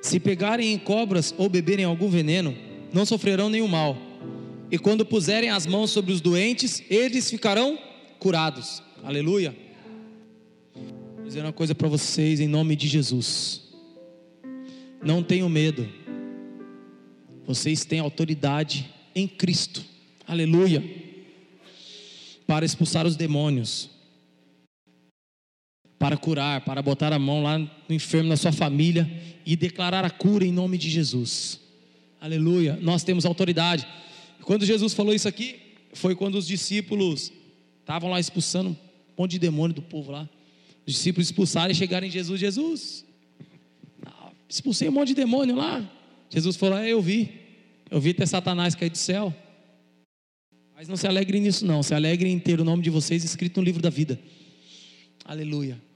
Se 0.00 0.20
pegarem 0.20 0.72
em 0.72 0.78
cobras 0.78 1.34
ou 1.36 1.48
beberem 1.48 1.84
algum 1.84 2.08
veneno, 2.08 2.56
não 2.92 3.04
sofrerão 3.04 3.48
nenhum 3.48 3.68
mal. 3.68 3.96
E 4.70 4.78
quando 4.78 5.04
puserem 5.04 5.50
as 5.50 5.66
mãos 5.66 5.90
sobre 5.90 6.12
os 6.12 6.20
doentes, 6.20 6.82
eles 6.90 7.30
ficarão 7.30 7.78
curados. 8.18 8.82
Aleluia 9.02 9.68
dizer 11.28 11.42
uma 11.42 11.52
coisa 11.52 11.74
para 11.74 11.88
vocês 11.88 12.40
em 12.40 12.48
nome 12.48 12.74
de 12.74 12.88
Jesus. 12.88 13.62
Não 15.02 15.22
tenham 15.22 15.48
medo. 15.48 15.86
Vocês 17.46 17.84
têm 17.84 17.98
autoridade 17.98 18.88
em 19.14 19.28
Cristo. 19.28 19.84
Aleluia. 20.26 20.82
Para 22.46 22.64
expulsar 22.64 23.06
os 23.06 23.14
demônios. 23.14 23.90
Para 25.98 26.16
curar, 26.16 26.60
para 26.60 26.80
botar 26.80 27.12
a 27.12 27.18
mão 27.18 27.42
lá 27.42 27.58
no 27.58 27.94
enfermo 27.94 28.28
na 28.28 28.36
sua 28.36 28.52
família 28.52 29.10
e 29.44 29.56
declarar 29.56 30.04
a 30.04 30.10
cura 30.10 30.44
em 30.44 30.52
nome 30.52 30.78
de 30.78 30.88
Jesus. 30.88 31.60
Aleluia. 32.20 32.78
Nós 32.80 33.02
temos 33.02 33.24
autoridade. 33.24 33.86
Quando 34.42 34.64
Jesus 34.64 34.94
falou 34.94 35.14
isso 35.14 35.26
aqui, 35.26 35.56
foi 35.92 36.14
quando 36.14 36.36
os 36.36 36.46
discípulos 36.46 37.32
estavam 37.80 38.10
lá 38.10 38.20
expulsando 38.20 38.70
um 38.70 39.22
monte 39.22 39.32
de 39.32 39.38
demônio 39.40 39.74
do 39.74 39.82
povo 39.82 40.12
lá. 40.12 40.28
Os 40.86 40.94
discípulos 40.94 41.28
expulsaram 41.28 41.70
e 41.70 41.74
chegaram 41.74 42.06
em 42.06 42.10
Jesus. 42.10 42.40
Jesus, 42.40 43.04
expulsei 44.48 44.88
um 44.88 44.92
monte 44.92 45.08
de 45.08 45.14
demônio 45.14 45.56
lá. 45.56 45.88
Jesus 46.30 46.56
falou: 46.56 46.78
é, 46.78 46.88
Eu 46.88 47.02
vi. 47.02 47.30
Eu 47.90 48.00
vi 48.00 48.14
ter 48.14 48.26
Satanás 48.26 48.74
cair 48.74 48.90
do 48.90 48.98
céu. 48.98 49.34
Mas 50.74 50.88
não 50.88 50.96
se 50.96 51.06
alegre 51.06 51.40
nisso, 51.40 51.66
não. 51.66 51.82
Se 51.82 51.94
alegre 51.94 52.28
em 52.28 52.38
ter 52.38 52.60
o 52.60 52.64
nome 52.64 52.82
de 52.82 52.90
vocês 52.90 53.24
escrito 53.24 53.58
no 53.58 53.64
livro 53.64 53.82
da 53.82 53.90
vida. 53.90 54.18
Aleluia. 55.24 55.87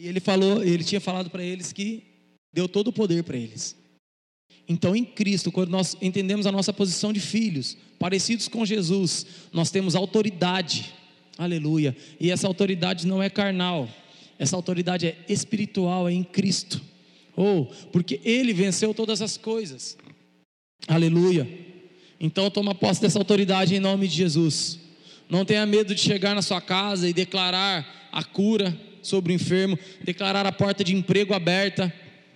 E 0.00 0.08
ele 0.08 0.20
falou, 0.20 0.62
ele 0.62 0.82
tinha 0.82 1.00
falado 1.00 1.28
para 1.28 1.42
eles 1.42 1.72
que 1.72 2.02
deu 2.52 2.68
todo 2.68 2.88
o 2.88 2.92
poder 2.92 3.22
para 3.22 3.36
eles. 3.36 3.76
Então, 4.68 4.94
em 4.96 5.04
Cristo, 5.04 5.52
quando 5.52 5.70
nós 5.70 5.96
entendemos 6.00 6.46
a 6.46 6.52
nossa 6.52 6.72
posição 6.72 7.12
de 7.12 7.20
filhos, 7.20 7.76
parecidos 7.98 8.48
com 8.48 8.64
Jesus, 8.64 9.26
nós 9.52 9.70
temos 9.70 9.94
autoridade 9.94 10.94
Aleluia. 11.40 11.96
E 12.20 12.30
essa 12.30 12.46
autoridade 12.46 13.06
não 13.06 13.22
é 13.22 13.30
carnal, 13.30 13.88
essa 14.38 14.54
autoridade 14.54 15.06
é 15.06 15.16
espiritual, 15.26 16.06
é 16.06 16.12
em 16.12 16.22
Cristo. 16.22 16.82
Ou, 17.34 17.62
oh, 17.62 17.88
porque 17.88 18.20
Ele 18.22 18.52
venceu 18.52 18.92
todas 18.92 19.22
as 19.22 19.38
coisas. 19.38 19.96
Aleluia. 20.86 21.48
Então 22.20 22.50
toma 22.50 22.74
posse 22.74 23.00
dessa 23.00 23.18
autoridade 23.18 23.74
em 23.74 23.80
nome 23.80 24.06
de 24.06 24.16
Jesus. 24.16 24.78
Não 25.30 25.42
tenha 25.42 25.64
medo 25.64 25.94
de 25.94 26.00
chegar 26.02 26.34
na 26.34 26.42
sua 26.42 26.60
casa 26.60 27.08
e 27.08 27.14
declarar 27.14 28.10
a 28.12 28.22
cura 28.22 28.78
sobre 29.02 29.32
o 29.32 29.34
enfermo, 29.34 29.78
declarar 30.02 30.46
a 30.46 30.52
porta 30.52 30.84
de 30.84 30.94
emprego 30.94 31.34
aberta. 31.34 31.92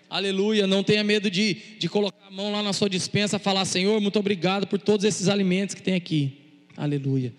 Aleluia. 0.09 0.67
Não 0.67 0.83
tenha 0.83 1.03
medo 1.03 1.31
de, 1.31 1.55
de 1.79 1.89
colocar 1.89 2.27
a 2.27 2.31
mão 2.31 2.53
lá 2.53 2.63
na 2.63 2.73
sua 2.73 2.89
dispensa 2.89 3.39
falar: 3.39 3.65
Senhor, 3.65 4.01
muito 4.01 4.19
obrigado 4.19 4.67
por 4.67 4.79
todos 4.79 5.05
esses 5.05 5.29
alimentos 5.29 5.75
que 5.75 5.83
tem 5.83 5.95
aqui. 5.95 6.67
Aleluia. 6.77 7.33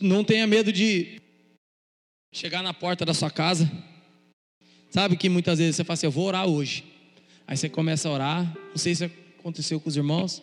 Não 0.00 0.24
tenha 0.24 0.46
medo 0.46 0.72
de 0.72 1.20
chegar 2.32 2.62
na 2.62 2.72
porta 2.72 3.04
da 3.04 3.14
sua 3.14 3.30
casa. 3.30 3.70
Sabe 4.90 5.16
que 5.16 5.28
muitas 5.28 5.58
vezes 5.58 5.76
você 5.76 5.84
fala 5.84 5.94
assim: 5.94 6.06
Eu 6.06 6.12
vou 6.12 6.26
orar 6.26 6.46
hoje. 6.46 6.84
Aí 7.46 7.56
você 7.56 7.68
começa 7.68 8.08
a 8.08 8.12
orar. 8.12 8.56
Não 8.70 8.76
sei 8.76 8.94
se 8.94 9.10
aconteceu 9.38 9.80
com 9.80 9.88
os 9.88 9.96
irmãos. 9.96 10.42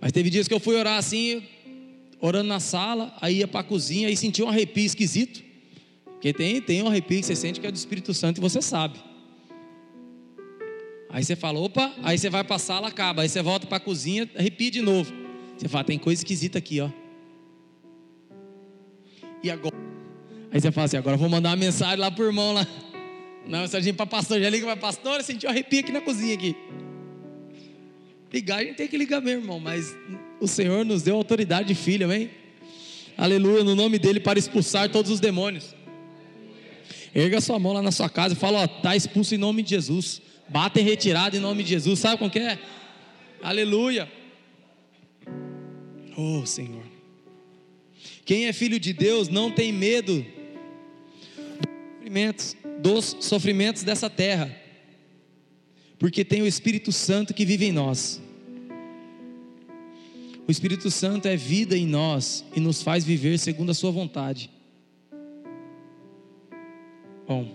Mas 0.00 0.12
teve 0.12 0.30
dias 0.30 0.46
que 0.46 0.52
eu 0.52 0.60
fui 0.60 0.76
orar 0.76 0.98
assim, 0.98 1.42
orando 2.20 2.48
na 2.48 2.60
sala, 2.60 3.16
aí 3.20 3.38
ia 3.38 3.48
para 3.48 3.60
a 3.60 3.64
cozinha 3.64 4.10
e 4.10 4.16
sentia 4.16 4.44
um 4.44 4.48
arrepio 4.48 4.84
esquisito. 4.84 5.43
Porque 6.24 6.32
tem, 6.32 6.58
tem 6.58 6.82
um 6.82 6.88
arrepio 6.88 7.20
que 7.20 7.26
você 7.26 7.36
sente 7.36 7.60
que 7.60 7.66
é 7.66 7.70
do 7.70 7.76
Espírito 7.76 8.14
Santo 8.14 8.38
e 8.38 8.40
você 8.40 8.62
sabe. 8.62 8.98
Aí 11.10 11.22
você 11.22 11.36
fala, 11.36 11.60
opa, 11.60 11.92
aí 12.02 12.16
você 12.16 12.30
vai 12.30 12.42
para 12.42 12.56
a 12.56 12.58
sala, 12.58 12.88
acaba. 12.88 13.20
Aí 13.20 13.28
você 13.28 13.42
volta 13.42 13.66
para 13.66 13.76
a 13.76 13.80
cozinha, 13.80 14.26
arrepia 14.34 14.70
de 14.70 14.80
novo. 14.80 15.12
Você 15.58 15.68
fala, 15.68 15.84
tem 15.84 15.98
coisa 15.98 16.20
esquisita 16.20 16.56
aqui, 16.56 16.80
ó. 16.80 16.88
E 19.42 19.50
agora? 19.50 19.76
Aí 20.50 20.58
você 20.58 20.72
fala 20.72 20.86
assim: 20.86 20.96
agora 20.96 21.16
eu 21.16 21.20
vou 21.20 21.28
mandar 21.28 21.50
uma 21.50 21.56
mensagem 21.56 21.98
lá 21.98 22.10
pro 22.10 22.24
irmão 22.24 22.54
lá. 22.54 22.66
Não, 23.46 23.60
mensagem 23.60 23.92
para 23.92 24.06
pastor, 24.06 24.40
já 24.40 24.48
liga 24.48 24.64
para 24.64 24.78
pastor, 24.78 25.22
senti 25.22 25.46
um 25.46 25.50
arrepio 25.50 25.80
aqui 25.80 25.92
na 25.92 26.00
cozinha 26.00 26.32
aqui. 26.32 26.56
Ligar, 28.32 28.60
a 28.60 28.64
gente 28.64 28.76
tem 28.76 28.88
que 28.88 28.96
ligar 28.96 29.20
mesmo, 29.20 29.42
irmão, 29.42 29.60
mas 29.60 29.94
o 30.40 30.48
Senhor 30.48 30.86
nos 30.86 31.02
deu 31.02 31.16
autoridade 31.16 31.68
de 31.68 31.74
filho, 31.74 32.06
amém? 32.06 32.30
Aleluia, 33.14 33.62
no 33.62 33.74
nome 33.74 33.98
dele 33.98 34.20
para 34.20 34.38
expulsar 34.38 34.88
todos 34.88 35.10
os 35.10 35.20
demônios. 35.20 35.83
Erga 37.14 37.40
sua 37.40 37.58
mão 37.58 37.72
lá 37.72 37.80
na 37.80 37.92
sua 37.92 38.10
casa 38.10 38.34
e 38.34 38.36
fala: 38.36 38.64
Ó, 38.64 38.66
tá 38.66 38.96
expulso 38.96 39.34
em 39.34 39.38
nome 39.38 39.62
de 39.62 39.70
Jesus. 39.70 40.20
Bata 40.48 40.80
em 40.80 40.84
retirada 40.84 41.36
em 41.36 41.40
nome 41.40 41.62
de 41.62 41.70
Jesus. 41.70 42.00
Sabe 42.00 42.18
como 42.18 42.30
que 42.30 42.40
é? 42.40 42.58
Aleluia. 43.40 44.10
Oh, 46.16 46.44
Senhor. 46.44 46.82
Quem 48.24 48.46
é 48.46 48.52
filho 48.52 48.80
de 48.80 48.92
Deus 48.92 49.28
não 49.28 49.50
tem 49.50 49.72
medo 49.72 50.24
dos 51.34 51.64
sofrimentos, 51.98 52.56
dos 52.80 53.16
sofrimentos 53.20 53.82
dessa 53.82 54.10
terra, 54.10 54.54
porque 55.98 56.24
tem 56.24 56.42
o 56.42 56.46
Espírito 56.46 56.90
Santo 56.90 57.32
que 57.32 57.44
vive 57.44 57.66
em 57.66 57.72
nós. 57.72 58.20
O 60.46 60.50
Espírito 60.50 60.90
Santo 60.90 61.26
é 61.26 61.36
vida 61.36 61.76
em 61.76 61.86
nós 61.86 62.44
e 62.54 62.60
nos 62.60 62.82
faz 62.82 63.04
viver 63.04 63.38
segundo 63.38 63.70
a 63.70 63.74
Sua 63.74 63.90
vontade. 63.90 64.50
Bom. 67.26 67.48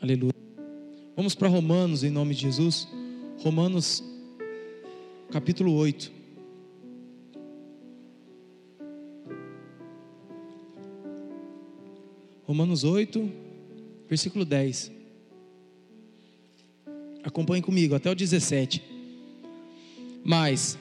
Aleluia. 0.00 0.32
Vamos 1.14 1.34
para 1.34 1.46
Romanos 1.48 2.02
em 2.02 2.08
nome 2.08 2.34
de 2.34 2.40
Jesus. 2.40 2.88
Romanos 3.38 4.02
capítulo 5.30 5.74
8. 5.74 6.10
Romanos 12.44 12.82
8, 12.82 13.30
versículo 14.08 14.46
10. 14.46 14.90
Acompanhe 17.22 17.60
comigo 17.60 17.94
até 17.94 18.10
o 18.10 18.14
17. 18.14 18.82
Mas, 20.24 20.78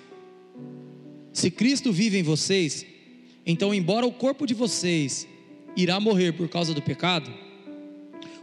se 1.34 1.52
Cristo 1.52 1.92
vive 1.92 2.18
em 2.18 2.24
vocês, 2.24 2.95
então, 3.46 3.74
embora 3.74 4.06
o 4.06 4.12
corpo 4.12 4.48
de 4.48 4.54
vocês 4.54 5.28
irá 5.78 6.00
morrer 6.00 6.34
por 6.34 6.50
causa 6.50 6.74
do 6.74 6.82
pecado, 6.82 7.32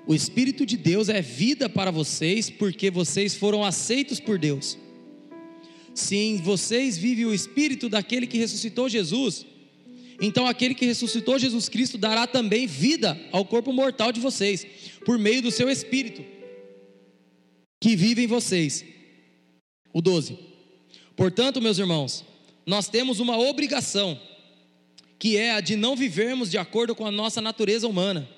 o 0.07 0.15
Espírito 0.15 0.67
de 0.67 0.77
Deus 0.77 1.09
é 1.09 1.21
vida 1.21 1.69
para 1.69 1.91
vocês, 1.91 2.51
porque 2.51 2.91
vocês 2.91 3.35
foram 3.35 3.65
aceitos 3.65 4.21
por 4.21 4.39
Deus. 4.39 4.79
Se 5.95 6.17
em 6.17 6.37
vocês 6.39 6.97
vive 6.97 7.25
o 7.27 7.35
Espírito 7.35 7.89
daquele 7.89 8.27
que 8.27 8.39
ressuscitou 8.39 8.89
Jesus, 8.89 9.47
então 10.21 10.47
aquele 10.47 10.75
que 10.75 10.87
ressuscitou 10.87 11.39
Jesus 11.39 11.69
Cristo 11.69 11.99
dará 11.99 12.27
também 12.27 12.67
vida 12.67 13.21
ao 13.33 13.45
corpo 13.45 13.73
mortal 13.73 14.13
de 14.13 14.21
vocês, 14.21 14.67
por 15.05 15.19
meio 15.19 15.43
do 15.43 15.51
seu 15.51 15.69
Espírito, 15.69 16.25
que 17.81 17.97
vive 17.97 18.23
em 18.23 18.27
vocês. 18.27 18.85
O 19.93 20.01
12. 20.01 20.39
Portanto, 21.15 21.61
meus 21.61 21.79
irmãos, 21.79 22.25
nós 22.67 22.89
temos 22.89 23.21
uma 23.21 23.37
obrigação 23.37 24.19
que 25.23 25.37
é 25.37 25.53
a 25.53 25.61
de 25.61 25.77
não 25.77 25.95
vivermos 25.95 26.51
de 26.51 26.59
acordo 26.59 26.97
com 26.97 27.07
a 27.07 27.11
nossa 27.13 27.41
natureza 27.41 27.87
humana. 27.87 28.29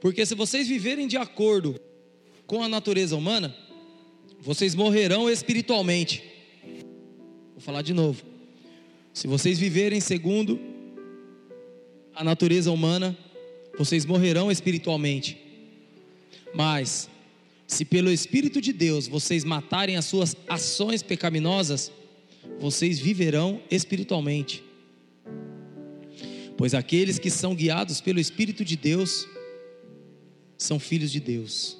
Porque 0.00 0.24
se 0.24 0.36
vocês 0.36 0.68
viverem 0.68 1.08
de 1.08 1.16
acordo 1.16 1.80
com 2.46 2.62
a 2.62 2.68
natureza 2.68 3.16
humana, 3.16 3.52
vocês 4.38 4.76
morrerão 4.76 5.28
espiritualmente. 5.28 6.22
Vou 7.54 7.60
falar 7.60 7.82
de 7.82 7.92
novo. 7.92 8.22
Se 9.12 9.26
vocês 9.26 9.58
viverem 9.58 10.00
segundo 10.00 10.60
a 12.14 12.22
natureza 12.22 12.70
humana, 12.70 13.18
vocês 13.76 14.06
morrerão 14.06 14.48
espiritualmente. 14.48 15.38
Mas, 16.54 17.10
se 17.66 17.84
pelo 17.84 18.12
Espírito 18.12 18.60
de 18.60 18.72
Deus 18.72 19.08
vocês 19.08 19.42
matarem 19.42 19.96
as 19.96 20.04
suas 20.04 20.36
ações 20.48 21.02
pecaminosas, 21.02 21.90
vocês 22.60 23.00
viverão 23.00 23.60
espiritualmente. 23.68 24.69
Pois 26.60 26.74
aqueles 26.74 27.18
que 27.18 27.30
são 27.30 27.54
guiados 27.54 28.02
pelo 28.02 28.20
Espírito 28.20 28.62
de 28.62 28.76
Deus 28.76 29.26
são 30.58 30.78
filhos 30.78 31.10
de 31.10 31.18
Deus. 31.18 31.78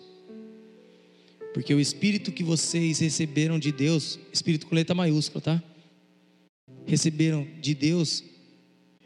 Porque 1.52 1.74
o 1.74 1.78
Espírito 1.78 2.32
que 2.32 2.42
vocês 2.42 2.98
receberam 2.98 3.58
de 3.58 3.72
Deus, 3.72 4.18
Espírito 4.32 4.66
com 4.66 4.74
letra 4.74 4.94
maiúscula, 4.94 5.42
tá? 5.42 5.62
Receberam 6.86 7.46
de 7.60 7.74
Deus, 7.74 8.24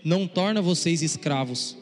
não 0.05 0.29
torna 0.29 0.63
vocês 0.63 1.03
escravos 1.03 1.77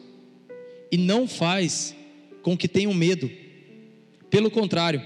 e 0.91 0.97
não 0.97 1.29
faz 1.29 1.95
com 2.41 2.57
que 2.57 2.69
tenham 2.69 2.95
medo. 2.95 3.31
Pelo 4.31 4.51
contrário, 4.51 5.03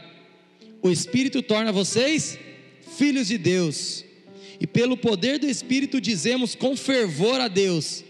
o 0.81 0.93
Espírito 0.93 1.43
torna 1.43 1.73
vocês 1.73 2.39
filhos 2.97 3.27
de 3.27 3.37
Deus. 3.37 4.05
E 4.61 4.67
pelo 4.67 4.97
poder 4.97 5.41
do 5.41 5.49
Espírito 5.49 6.01
dizemos 6.01 6.55
com 6.55 6.77
fervor 6.77 7.41
a 7.41 7.49
Deus: 7.49 8.05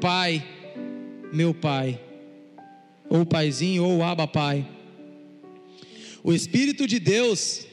Pai, 0.00 0.46
meu 1.32 1.54
Pai, 1.54 2.00
ou 3.08 3.24
Paizinho, 3.24 3.84
ou 3.84 4.02
Aba 4.02 4.26
Pai. 4.26 4.66
O 6.22 6.32
Espírito 6.32 6.86
de 6.86 6.98
Deus, 6.98 7.66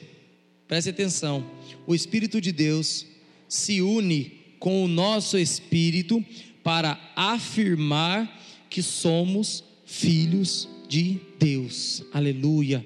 preste 0.66 0.90
atenção, 0.90 1.44
o 1.86 1.94
Espírito 1.94 2.40
de 2.40 2.52
Deus 2.52 3.06
se 3.48 3.80
une 3.80 4.38
com 4.58 4.84
o 4.84 4.88
nosso 4.88 5.38
espírito 5.38 6.24
para 6.62 7.00
afirmar 7.16 8.40
que 8.68 8.82
somos 8.82 9.64
filhos 9.86 10.68
de 10.88 11.18
Deus. 11.38 12.02
Aleluia. 12.12 12.84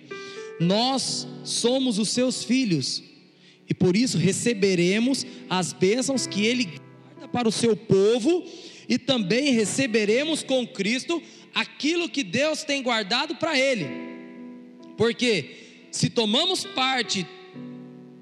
Nós 0.60 1.26
somos 1.44 1.98
os 1.98 2.10
seus 2.10 2.44
filhos 2.44 3.02
e 3.68 3.74
por 3.74 3.96
isso 3.96 4.18
receberemos 4.18 5.26
as 5.48 5.72
bênçãos 5.72 6.26
que 6.26 6.44
ele 6.44 6.64
guarda 6.64 7.28
para 7.28 7.48
o 7.48 7.52
seu 7.52 7.76
povo 7.76 8.44
e 8.88 8.98
também 8.98 9.52
receberemos 9.52 10.42
com 10.42 10.66
Cristo 10.66 11.22
aquilo 11.54 12.08
que 12.08 12.22
Deus 12.22 12.64
tem 12.64 12.82
guardado 12.82 13.36
para 13.36 13.58
Ele. 13.58 13.86
Porque 14.96 15.86
se 15.90 16.08
tomamos 16.08 16.64
parte 16.64 17.26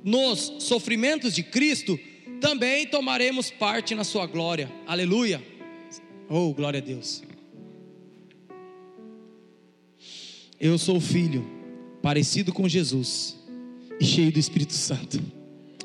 nos 0.03 0.55
sofrimentos 0.61 1.35
de 1.35 1.42
Cristo, 1.42 1.99
também 2.40 2.87
tomaremos 2.87 3.51
parte 3.51 3.94
na 3.94 4.05
Sua 4.05 4.27
glória. 4.27 4.70
Aleluia. 4.87 5.42
Oh, 6.29 6.53
glória 6.55 6.79
a 6.79 6.83
Deus. 6.83 7.23
Eu 10.59 10.77
sou 10.79 11.01
filho, 11.01 11.44
parecido 12.03 12.53
com 12.53 12.68
Jesus 12.68 13.37
e 13.99 14.05
cheio 14.05 14.33
do 14.33 14.38
Espírito 14.38 14.75
Santo. 14.75 15.20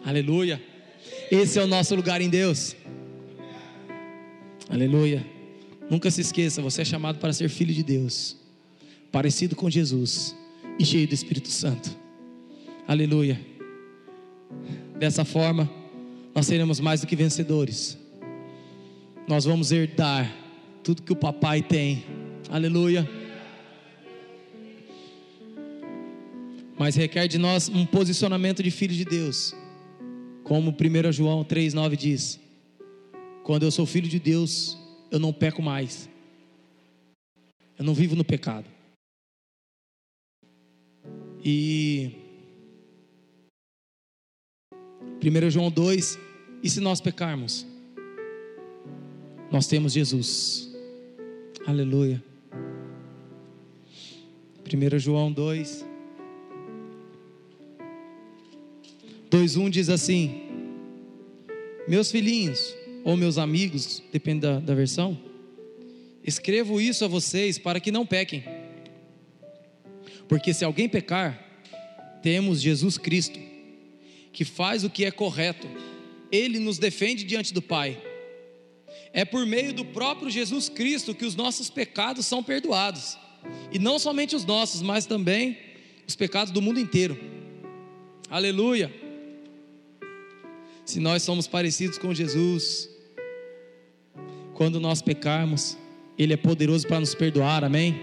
Aleluia. 0.04 0.62
Esse 1.32 1.58
é 1.58 1.64
o 1.64 1.68
nosso 1.68 1.96
lugar 1.96 2.22
em 2.22 2.30
Deus. 2.30 2.76
Aleluia. 4.70 5.26
Nunca 5.90 6.10
se 6.10 6.22
esqueça, 6.22 6.62
você 6.62 6.82
é 6.82 6.86
chamado 6.86 7.20
para 7.20 7.32
ser 7.32 7.50
filho 7.50 7.74
de 7.74 7.84
Deus, 7.84 8.36
parecido 9.12 9.56
com 9.56 9.70
Jesus 9.70 10.36
e 10.80 10.86
cheio 10.86 11.08
do 11.08 11.14
Espírito 11.14 11.50
Santo. 11.50 11.96
Aleluia. 12.88 13.40
Dessa 14.98 15.24
forma, 15.24 15.70
nós 16.34 16.48
seremos 16.48 16.80
mais 16.80 17.02
do 17.02 17.08
que 17.08 17.16
vencedores. 17.16 17.98
Nós 19.28 19.46
vamos 19.46 19.72
herdar 19.72 20.34
tudo 20.84 21.02
que 21.02 21.14
o 21.14 21.16
papai 21.16 21.62
tem. 21.62 22.04
Aleluia. 22.50 23.08
Mas 26.78 26.96
requer 26.96 27.28
de 27.28 27.38
nós 27.38 27.70
um 27.70 27.86
posicionamento 27.86 28.62
de 28.62 28.70
filho 28.70 28.94
de 28.94 29.06
Deus. 29.06 29.56
Como 30.44 30.72
1 30.72 31.12
João 31.12 31.44
3,9 31.44 31.96
diz: 31.96 32.40
quando 33.46 33.62
eu 33.62 33.70
sou 33.70 33.86
filho 33.86 34.10
de 34.10 34.18
Deus, 34.18 34.76
eu 35.12 35.20
não 35.20 35.32
peco 35.32 35.62
mais. 35.62 36.10
Eu 37.78 37.86
não 37.86 37.94
vivo 37.94 38.16
no 38.16 38.26
pecado. 38.26 38.66
E 41.44 42.12
1 45.24 45.50
João 45.52 45.70
2, 45.70 46.18
e 46.64 46.70
se 46.72 46.80
nós 46.80 47.00
pecarmos? 47.00 47.68
Nós 49.52 49.68
temos 49.68 49.94
Jesus. 49.94 50.76
Aleluia. 51.68 52.24
1 54.66 54.98
João 54.98 55.32
2, 55.32 55.86
2,1 59.30 59.70
diz 59.70 59.90
assim: 59.90 60.42
Meus 61.88 62.10
filhinhos, 62.10 62.76
ou 63.06 63.16
meus 63.16 63.38
amigos, 63.38 64.02
depende 64.12 64.42
da, 64.42 64.60
da 64.60 64.74
versão. 64.74 65.16
Escrevo 66.24 66.82
isso 66.82 67.06
a 67.06 67.08
vocês 67.08 67.60
para 67.60 67.80
que 67.80 67.92
não 67.92 68.04
pequem. 68.04 68.44
Porque 70.28 70.52
se 70.52 70.66
alguém 70.66 70.90
pecar, 70.90 71.40
temos 72.24 72.60
Jesus 72.60 72.98
Cristo, 72.98 73.40
que 74.34 74.44
faz 74.44 74.84
o 74.84 74.90
que 74.90 75.06
é 75.06 75.12
correto. 75.12 75.68
Ele 76.32 76.58
nos 76.58 76.80
defende 76.80 77.24
diante 77.24 77.54
do 77.54 77.62
Pai. 77.62 78.02
é 79.14 79.24
por 79.24 79.46
meio 79.46 79.72
do 79.72 79.86
próprio 79.86 80.32
Jesus 80.32 80.68
Cristo 80.68 81.14
que 81.14 81.26
os 81.26 81.36
nossos 81.36 81.70
pecados 81.70 82.26
são 82.26 82.44
perdoados. 82.44 83.16
E 83.72 83.78
não 83.78 84.00
somente 84.00 84.36
os 84.36 84.46
nossos, 84.46 84.82
mas 84.82 85.06
também 85.06 85.60
os 86.08 86.16
pecados 86.16 86.52
do 86.52 86.60
mundo 86.60 86.80
inteiro. 86.80 87.16
Aleluia. 88.32 88.92
Se 90.84 91.00
nós 91.00 91.22
somos 91.22 91.46
parecidos 91.46 92.00
com 92.00 92.12
Jesus, 92.16 92.95
quando 94.56 94.80
nós 94.80 95.02
pecarmos, 95.02 95.78
Ele 96.18 96.34
é 96.34 96.38
poderoso 96.38 96.88
para 96.88 97.00
nos 97.00 97.14
perdoar, 97.14 97.64
amém? 97.64 97.94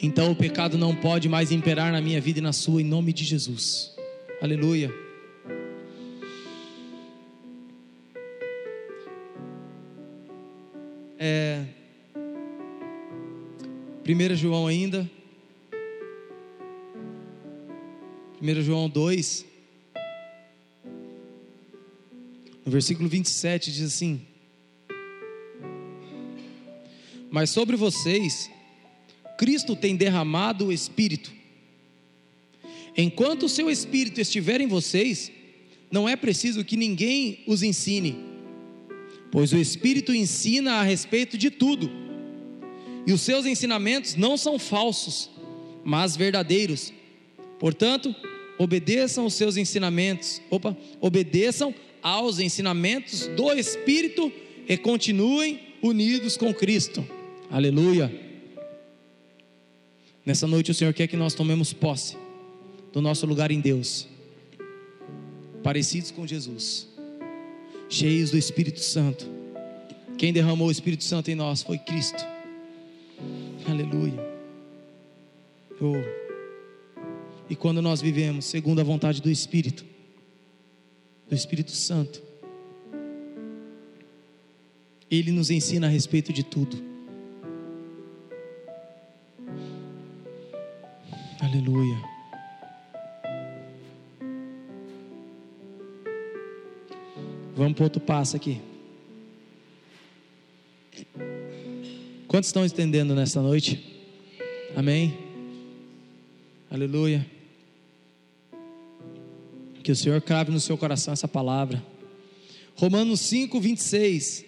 Então 0.00 0.30
o 0.30 0.36
pecado 0.36 0.76
não 0.76 0.94
pode 0.94 1.26
mais 1.26 1.50
imperar 1.50 1.90
na 1.90 2.02
minha 2.02 2.20
vida 2.20 2.38
e 2.38 2.42
na 2.42 2.52
sua, 2.52 2.82
em 2.82 2.84
nome 2.84 3.10
de 3.10 3.24
Jesus. 3.24 3.96
Aleluia. 4.42 4.92
É, 11.18 11.64
1 14.06 14.34
João 14.36 14.66
ainda. 14.66 15.10
1 18.42 18.60
João 18.60 18.86
2. 18.90 19.46
No 22.66 22.70
versículo 22.70 23.08
27 23.08 23.72
diz 23.72 23.86
assim: 23.86 24.33
Mas 27.34 27.50
sobre 27.50 27.76
vocês, 27.76 28.48
Cristo 29.36 29.74
tem 29.76 29.96
derramado 29.96 30.66
o 30.66 30.72
Espírito. 30.72 31.32
Enquanto 32.96 33.46
o 33.46 33.48
seu 33.48 33.68
Espírito 33.68 34.20
estiver 34.20 34.60
em 34.60 34.68
vocês, 34.68 35.30
não 35.90 36.08
é 36.08 36.16
preciso 36.16 36.64
que 36.64 36.76
ninguém 36.76 37.42
os 37.46 37.62
ensine 37.62 38.32
pois 39.34 39.52
o 39.52 39.58
Espírito 39.58 40.14
ensina 40.14 40.74
a 40.74 40.84
respeito 40.84 41.36
de 41.36 41.50
tudo, 41.50 41.90
e 43.04 43.12
os 43.12 43.20
seus 43.20 43.46
ensinamentos 43.46 44.14
não 44.14 44.36
são 44.36 44.60
falsos, 44.60 45.28
mas 45.82 46.16
verdadeiros. 46.16 46.92
Portanto, 47.58 48.14
obedeçam 48.56 49.26
os 49.26 49.34
seus 49.34 49.56
ensinamentos, 49.56 50.40
opa, 50.48 50.76
obedeçam 51.00 51.74
aos 52.00 52.38
ensinamentos 52.38 53.26
do 53.26 53.52
Espírito 53.52 54.30
e 54.68 54.76
continuem 54.76 55.58
unidos 55.82 56.36
com 56.36 56.54
Cristo. 56.54 57.04
Aleluia. 57.50 58.12
Nessa 60.24 60.46
noite 60.46 60.70
o 60.70 60.74
Senhor 60.74 60.92
quer 60.94 61.06
que 61.06 61.16
nós 61.16 61.34
tomemos 61.34 61.72
posse 61.72 62.16
do 62.92 63.00
nosso 63.00 63.26
lugar 63.26 63.50
em 63.50 63.60
Deus, 63.60 64.08
parecidos 65.62 66.10
com 66.10 66.26
Jesus 66.26 66.94
cheios 67.88 68.30
do 68.30 68.38
Espírito 68.38 68.80
Santo. 68.80 69.26
Quem 70.18 70.32
derramou 70.32 70.68
o 70.68 70.70
Espírito 70.70 71.04
Santo 71.04 71.30
em 71.30 71.34
nós 71.34 71.62
foi 71.62 71.78
Cristo. 71.78 72.24
Aleluia. 73.68 74.18
Oh. 75.80 76.24
E 77.48 77.54
quando 77.54 77.82
nós 77.82 78.00
vivemos 78.00 78.44
segundo 78.46 78.80
a 78.80 78.84
vontade 78.84 79.20
do 79.20 79.30
Espírito, 79.30 79.84
do 81.28 81.34
Espírito 81.34 81.72
Santo, 81.72 82.22
Ele 85.10 85.30
nos 85.30 85.50
ensina 85.50 85.86
a 85.86 85.90
respeito 85.90 86.32
de 86.32 86.42
tudo. 86.42 86.93
Aleluia. 91.54 92.02
Vamos 97.54 97.74
para 97.74 97.84
outro 97.84 98.00
passo 98.00 98.34
aqui. 98.34 98.60
Quantos 102.26 102.48
estão 102.48 102.66
entendendo 102.66 103.14
nessa 103.14 103.40
noite? 103.40 103.84
Amém? 104.74 105.16
Aleluia. 106.68 107.24
Que 109.84 109.92
o 109.92 109.96
Senhor 109.96 110.20
crave 110.22 110.50
no 110.50 110.58
seu 110.58 110.76
coração 110.76 111.12
essa 111.12 111.28
palavra. 111.28 111.80
Romanos 112.74 113.20
5, 113.20 113.60
26. 113.60 114.44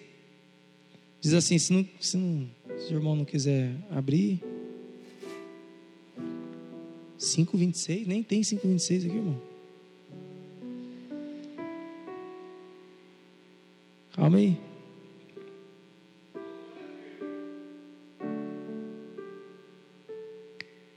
Diz 1.20 1.34
assim: 1.34 1.56
se, 1.56 1.72
não, 1.72 1.88
se, 2.00 2.16
não, 2.16 2.50
se 2.76 2.92
o 2.92 2.96
irmão 2.96 3.14
não 3.14 3.24
quiser 3.24 3.76
abrir. 3.92 4.42
5, 7.36 7.54
26? 7.54 8.06
Nem 8.06 8.22
tem 8.22 8.42
5, 8.42 8.66
26 8.66 9.04
aqui, 9.04 9.14
irmão. 9.14 9.42
Calma 14.14 14.38
aí. 14.38 14.56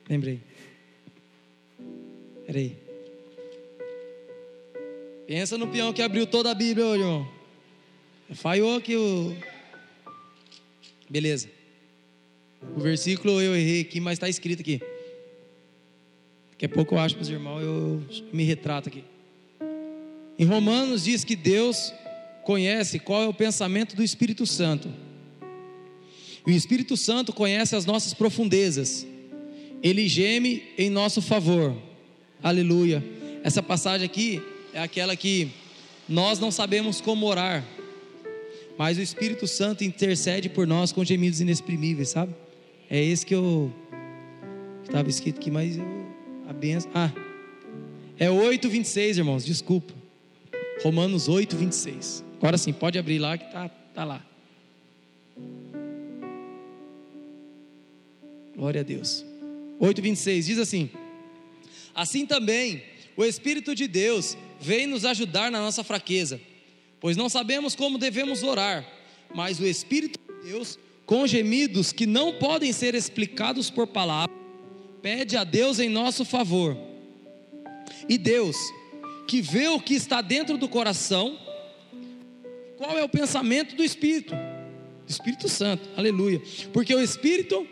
Lembrei. 0.08 0.40
Peraí. 2.46 2.78
Pensa 5.28 5.58
no 5.58 5.68
peão 5.68 5.92
que 5.92 6.02
abriu 6.02 6.26
toda 6.26 6.52
a 6.52 6.56
Bíblia 6.56 6.86
hoje, 6.86 7.02
irmão. 7.02 7.28
Falhou 8.36 8.78
aqui 8.78 8.96
o. 8.96 9.36
Beleza. 11.10 11.50
O 12.78 12.80
versículo 12.80 13.42
eu 13.42 13.54
errei 13.54 13.82
aqui, 13.82 14.00
mas 14.00 14.14
está 14.14 14.30
escrito 14.30 14.62
aqui. 14.62 14.82
Daqui 16.60 16.66
a 16.66 16.76
pouco 16.76 16.96
eu 16.96 17.00
acho 17.00 17.16
para 17.16 17.22
os 17.22 17.30
irmãos, 17.30 17.62
eu 17.62 18.04
me 18.34 18.44
retrato 18.44 18.90
aqui. 18.90 19.02
Em 20.38 20.44
Romanos 20.44 21.06
diz 21.06 21.24
que 21.24 21.34
Deus 21.34 21.94
conhece 22.44 23.00
qual 23.00 23.24
é 23.24 23.28
o 23.28 23.34
pensamento 23.34 23.96
do 23.96 24.04
Espírito 24.04 24.46
Santo. 24.46 24.90
O 26.46 26.50
Espírito 26.50 26.98
Santo 26.98 27.32
conhece 27.32 27.78
as 27.78 27.86
nossas 27.86 28.14
profundezas. 28.14 29.08
Ele 29.82 30.06
geme 30.10 30.64
em 30.78 30.90
nosso 30.90 31.22
favor. 31.22 31.74
Aleluia. 32.44 33.02
Essa 33.42 33.64
passagem 33.64 34.06
aqui 34.06 34.42
é 34.74 34.82
aquela 34.82 35.16
que 35.16 35.50
nós 36.10 36.40
não 36.40 36.52
sabemos 36.52 37.00
como 37.00 37.26
orar, 37.26 37.66
mas 38.78 38.98
o 38.98 39.02
Espírito 39.02 39.48
Santo 39.48 39.86
intercede 39.86 40.50
por 40.50 40.68
nós 40.68 40.92
com 40.92 41.06
gemidos 41.06 41.40
inexprimíveis, 41.40 42.10
sabe? 42.10 42.36
É 42.90 43.02
esse 43.02 43.26
que 43.26 43.34
eu 43.34 43.74
estava 44.84 45.08
escrito 45.10 45.38
aqui, 45.38 45.50
mas 45.50 45.78
eu 45.78 45.99
a 46.50 46.54
benção. 46.54 46.92
Ah, 46.96 47.12
é 48.18 48.28
8:26, 48.28 49.20
irmãos, 49.20 49.46
desculpa. 49.46 49.94
Romanos 50.84 51.30
8:26. 51.30 52.24
Agora 52.38 52.58
sim, 52.58 52.74
pode 52.74 52.98
abrir 52.98 53.20
lá 53.20 53.38
que 53.38 53.52
tá, 53.52 53.70
tá 53.70 54.04
lá. 54.04 54.26
Glória 58.56 58.82
a 58.82 58.84
Deus. 58.84 59.24
8:26 59.80 60.46
diz 60.46 60.58
assim: 60.58 60.90
Assim 61.94 62.26
também 62.26 62.82
o 63.16 63.24
Espírito 63.24 63.76
de 63.76 63.88
Deus 63.88 64.36
vem 64.60 64.88
nos 64.88 65.06
ajudar 65.06 65.52
na 65.52 65.60
nossa 65.60 65.84
fraqueza, 65.84 66.42
pois 67.00 67.16
não 67.16 67.30
sabemos 67.30 67.76
como 67.76 68.00
devemos 68.00 68.42
orar, 68.42 68.86
mas 69.36 69.60
o 69.60 69.68
Espírito 69.68 70.20
de 70.20 70.50
Deus, 70.50 70.80
com 71.06 71.28
gemidos 71.28 71.92
que 71.92 72.08
não 72.08 72.34
podem 72.34 72.74
ser 72.74 72.96
explicados 72.96 73.70
por 73.70 73.86
palavras, 73.86 74.39
pede 75.02 75.38
a 75.38 75.44
Deus 75.44 75.80
em 75.80 75.90
nosso 75.90 76.24
favor. 76.26 76.78
E 78.08 78.18
Deus, 78.18 78.56
que 79.28 79.42
vê 79.42 79.68
o 79.68 79.80
que 79.80 79.94
está 79.94 80.22
dentro 80.22 80.58
do 80.58 80.68
coração, 80.68 81.38
qual 82.78 82.98
é 82.98 83.04
o 83.04 83.10
pensamento 83.10 83.76
do 83.76 83.84
Espírito? 83.84 84.34
Espírito 85.08 85.50
Santo, 85.50 85.90
aleluia. 85.98 86.42
Porque 86.72 86.94
o 86.94 87.02
Espírito 87.02 87.68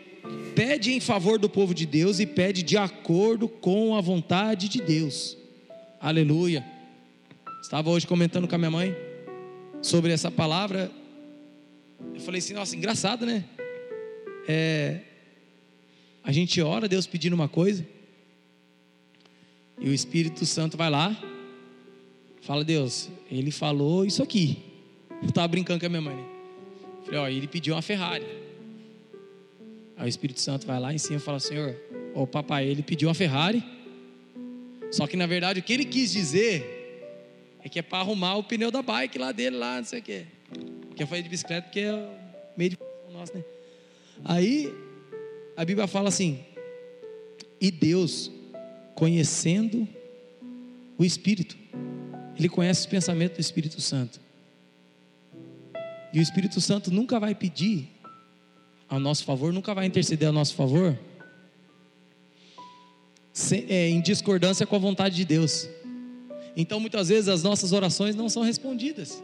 pede 0.54 0.92
em 0.92 1.00
favor 1.00 1.38
do 1.38 1.48
povo 1.48 1.72
de 1.72 1.86
Deus 1.86 2.20
e 2.20 2.26
pede 2.26 2.62
de 2.62 2.76
acordo 2.76 3.48
com 3.48 3.96
a 3.96 4.00
vontade 4.00 4.68
de 4.68 4.80
Deus, 4.80 5.36
aleluia. 6.00 6.64
Estava 7.62 7.90
hoje 7.90 8.06
comentando 8.06 8.48
com 8.48 8.54
a 8.54 8.58
minha 8.58 8.70
mãe 8.70 8.96
sobre 9.82 10.12
essa 10.12 10.30
palavra. 10.30 10.90
Eu 12.14 12.20
falei 12.20 12.38
assim, 12.38 12.54
nossa, 12.54 12.74
engraçado, 12.76 13.26
né? 13.26 13.44
É, 14.46 15.00
a 16.28 16.30
gente 16.30 16.60
ora, 16.60 16.86
Deus 16.86 17.06
pedindo 17.06 17.32
uma 17.32 17.48
coisa, 17.48 17.86
e 19.80 19.88
o 19.88 19.94
Espírito 19.94 20.44
Santo 20.44 20.76
vai 20.76 20.90
lá, 20.90 21.18
fala, 22.42 22.62
Deus, 22.62 23.08
ele 23.30 23.50
falou 23.50 24.04
isso 24.04 24.22
aqui. 24.22 24.58
Eu 25.22 25.30
estava 25.30 25.48
brincando 25.48 25.80
com 25.80 25.86
a 25.86 25.88
minha 25.88 26.02
mãe. 26.02 26.16
Né? 26.16 26.24
Falei, 27.06 27.20
ó, 27.20 27.28
ele 27.28 27.48
pediu 27.48 27.74
uma 27.74 27.80
Ferrari. 27.80 28.26
Aí 29.96 30.04
o 30.04 30.06
Espírito 30.06 30.42
Santo 30.42 30.66
vai 30.66 30.78
lá 30.78 30.92
em 30.92 30.98
cima 30.98 31.16
e 31.16 31.18
fala, 31.18 31.40
Senhor, 31.40 31.74
o 32.14 32.26
papai, 32.26 32.66
ele 32.66 32.82
pediu 32.82 33.08
uma 33.08 33.14
Ferrari. 33.14 33.64
Só 34.90 35.06
que 35.06 35.16
na 35.16 35.26
verdade 35.26 35.60
o 35.60 35.62
que 35.62 35.72
ele 35.72 35.86
quis 35.86 36.12
dizer 36.12 37.08
é 37.64 37.70
que 37.70 37.78
é 37.78 37.82
para 37.82 38.00
arrumar 38.00 38.36
o 38.36 38.44
pneu 38.44 38.70
da 38.70 38.82
bike 38.82 39.18
lá 39.18 39.32
dele, 39.32 39.56
lá, 39.56 39.78
não 39.78 39.84
sei 39.86 40.00
o 40.00 40.02
quê. 40.02 40.26
Que 40.94 41.02
eu 41.04 41.06
falei 41.06 41.22
de 41.22 41.30
bicicleta 41.30 41.68
porque 41.68 41.80
é 41.80 42.08
meio 42.54 42.72
de 42.72 42.78
nosso, 43.10 43.34
né? 43.34 43.42
Aí 44.26 44.70
a 45.58 45.64
Bíblia 45.64 45.88
fala 45.88 46.08
assim: 46.08 46.38
e 47.60 47.68
Deus, 47.72 48.30
conhecendo 48.94 49.88
o 50.96 51.04
Espírito, 51.04 51.58
Ele 52.38 52.48
conhece 52.48 52.82
os 52.82 52.86
pensamentos 52.86 53.36
do 53.36 53.40
Espírito 53.40 53.80
Santo. 53.80 54.20
E 56.12 56.20
o 56.20 56.22
Espírito 56.22 56.60
Santo 56.60 56.92
nunca 56.92 57.18
vai 57.18 57.34
pedir 57.34 57.88
ao 58.88 59.00
nosso 59.00 59.24
favor, 59.24 59.52
nunca 59.52 59.74
vai 59.74 59.84
interceder 59.84 60.28
ao 60.28 60.32
nosso 60.32 60.54
favor 60.54 60.96
é, 63.68 63.88
em 63.88 64.00
discordância 64.00 64.64
com 64.64 64.76
a 64.76 64.78
vontade 64.78 65.16
de 65.16 65.24
Deus. 65.24 65.68
Então, 66.56 66.78
muitas 66.78 67.08
vezes, 67.08 67.28
as 67.28 67.42
nossas 67.42 67.72
orações 67.72 68.14
não 68.14 68.28
são 68.28 68.44
respondidas. 68.44 69.22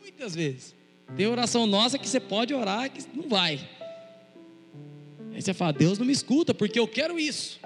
Muitas 0.00 0.36
vezes. 0.36 0.74
Tem 1.16 1.26
oração 1.26 1.66
nossa 1.66 1.98
que 1.98 2.08
você 2.08 2.20
pode 2.20 2.54
orar 2.54 2.88
que 2.90 3.02
não 3.14 3.28
vai. 3.28 3.60
Aí 5.34 5.40
você 5.40 5.54
fala, 5.54 5.72
Deus 5.72 5.98
não 5.98 6.06
me 6.06 6.12
escuta 6.12 6.52
porque 6.52 6.78
eu 6.78 6.86
quero 6.86 7.18
isso. 7.18 7.58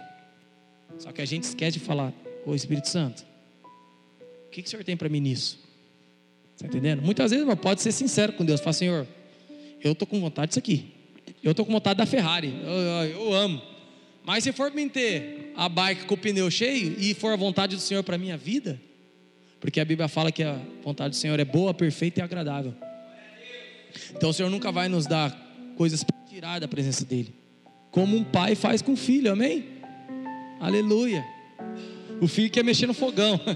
Só 0.99 1.13
que 1.13 1.21
a 1.21 1.25
gente 1.25 1.45
esquece 1.45 1.79
de 1.79 1.85
falar, 1.85 2.13
ô 2.45 2.55
Espírito 2.55 2.89
Santo, 2.89 3.25
o 4.47 4.51
que, 4.51 4.63
que 4.63 4.69
o 4.69 4.71
Senhor 4.71 4.85
tem 4.85 4.97
para 4.97 5.09
mim 5.09 5.21
nisso? 5.21 5.59
Está 6.55 6.67
entendendo? 6.67 7.03
Muitas 7.03 7.31
vezes 7.31 7.47
pode 7.61 7.83
ser 7.83 7.93
sincero 7.93 8.33
com 8.33 8.45
Deus. 8.45 8.61
Fala, 8.61 8.73
Senhor, 8.73 9.07
eu 9.83 9.93
estou 9.93 10.07
com 10.07 10.19
vontade 10.21 10.49
disso 10.49 10.59
aqui. 10.59 10.93
Eu 11.43 11.51
estou 11.51 11.67
com 11.67 11.73
vontade 11.73 11.99
da 11.99 12.07
Ferrari. 12.07 12.55
Eu, 12.63 12.71
eu, 12.71 13.11
eu, 13.11 13.33
amo. 13.35 13.61
Mas 14.25 14.45
se 14.45 14.53
for 14.53 14.73
me 14.73 14.89
ter 14.89 15.53
a 15.55 15.69
bike 15.69 16.07
com 16.07 16.15
o 16.15 16.19
pneu 16.19 16.51
cheio 16.51 16.97
e 16.99 17.15
for 17.15 17.33
a 17.33 17.37
vontade 17.37 17.77
do 17.77 17.83
Senhor 17.83 18.03
para 18.03 18.17
minha 18.17 18.37
vida, 18.37 18.81
porque 19.61 19.79
a 19.79 19.85
Bíblia 19.85 20.09
fala 20.09 20.33
que 20.33 20.43
a 20.43 20.59
vontade 20.83 21.11
do 21.11 21.17
Senhor 21.17 21.39
é 21.39 21.45
boa, 21.45 21.75
perfeita 21.75 22.21
e 22.21 22.23
agradável. 22.23 22.75
Então 24.15 24.31
o 24.31 24.33
Senhor 24.33 24.51
nunca 24.51 24.73
vai 24.73 24.89
nos 24.89 25.07
dar 25.07 25.31
coisas 25.77 26.03
para 26.03 26.17
tirar 26.29 26.59
da 26.59 26.67
presença 26.67 27.05
dEle. 27.05 27.35
Como 27.97 28.15
um 28.15 28.23
pai 28.23 28.55
faz 28.55 28.83
com 28.83 28.93
o 28.93 28.97
filho, 28.97 29.33
amém? 29.33 29.65
Aleluia. 30.61 31.25
O 32.21 32.29
filho 32.29 32.51
quer 32.51 32.63
mexer 32.63 32.87
no 32.87 32.93
fogão. 32.93 33.41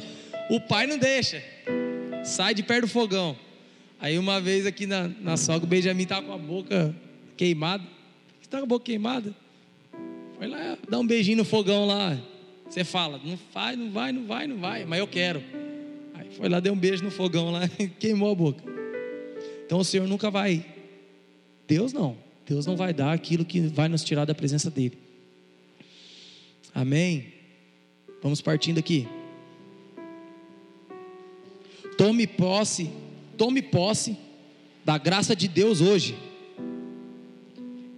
O 0.49 0.61
pai 0.61 0.85
não 0.85 0.99
deixa. 0.99 1.41
Sai 2.25 2.55
de 2.55 2.65
perto 2.65 2.81
do 2.81 2.89
fogão. 2.89 3.37
Aí 4.01 4.19
uma 4.19 4.41
vez 4.41 4.67
aqui 4.67 4.85
na, 4.85 5.07
na 5.07 5.37
sogra, 5.37 5.65
o 5.65 5.69
Benjamin 5.69 6.03
estava 6.03 6.27
com 6.27 6.33
a 6.33 6.39
boca 6.39 6.93
queimada. 7.37 7.85
Está 8.43 8.59
com 8.59 8.65
a 8.65 8.67
boca 8.67 8.85
queimada? 8.85 9.33
Foi 10.37 10.49
lá 10.49 10.77
dar 10.89 10.99
um 10.99 11.07
beijinho 11.07 11.37
no 11.37 11.45
fogão 11.45 11.87
lá. 11.87 12.19
Você 12.69 12.83
fala, 12.83 13.21
não 13.25 13.37
faz, 13.37 13.79
não 13.79 13.93
vai, 13.93 14.11
não 14.11 14.27
vai, 14.27 14.49
não 14.49 14.57
vai, 14.57 14.85
mas 14.85 14.99
eu 14.99 15.07
quero. 15.07 15.41
Aí 16.15 16.31
foi 16.33 16.49
lá, 16.49 16.59
deu 16.59 16.73
um 16.73 16.79
beijo 16.79 17.05
no 17.05 17.13
fogão 17.13 17.53
lá 17.53 17.69
queimou 18.01 18.33
a 18.33 18.35
boca. 18.35 18.65
Então 19.67 19.79
o 19.79 19.85
Senhor 19.85 20.09
nunca 20.09 20.33
vai. 20.33 20.67
Deus 21.69 21.93
não. 21.93 22.30
Deus 22.51 22.67
não 22.67 22.75
vai 22.75 22.93
dar 22.93 23.13
aquilo 23.13 23.45
que 23.45 23.61
vai 23.61 23.89
nos 23.89 24.03
tirar 24.03 24.25
da 24.25 24.35
presença 24.35 24.69
dEle. 24.69 24.99
Amém? 26.75 27.33
Vamos 28.21 28.41
partindo 28.41 28.79
aqui. 28.79 29.07
Tome 31.97 32.27
posse, 32.27 32.91
tome 33.39 33.63
posse 33.63 34.17
da 34.85 34.99
graça 34.99 35.37
de 35.37 35.47
Deus 35.47 35.81
hoje. 35.81 36.17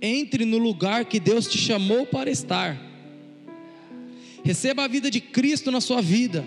Entre 0.02 0.44
no 0.44 0.58
lugar 0.58 1.06
que 1.06 1.18
Deus 1.18 1.48
te 1.48 1.56
chamou 1.56 2.04
para 2.04 2.30
estar. 2.30 2.78
Receba 4.44 4.84
a 4.84 4.88
vida 4.88 5.10
de 5.10 5.22
Cristo 5.22 5.70
na 5.70 5.80
sua 5.80 6.02
vida. 6.02 6.44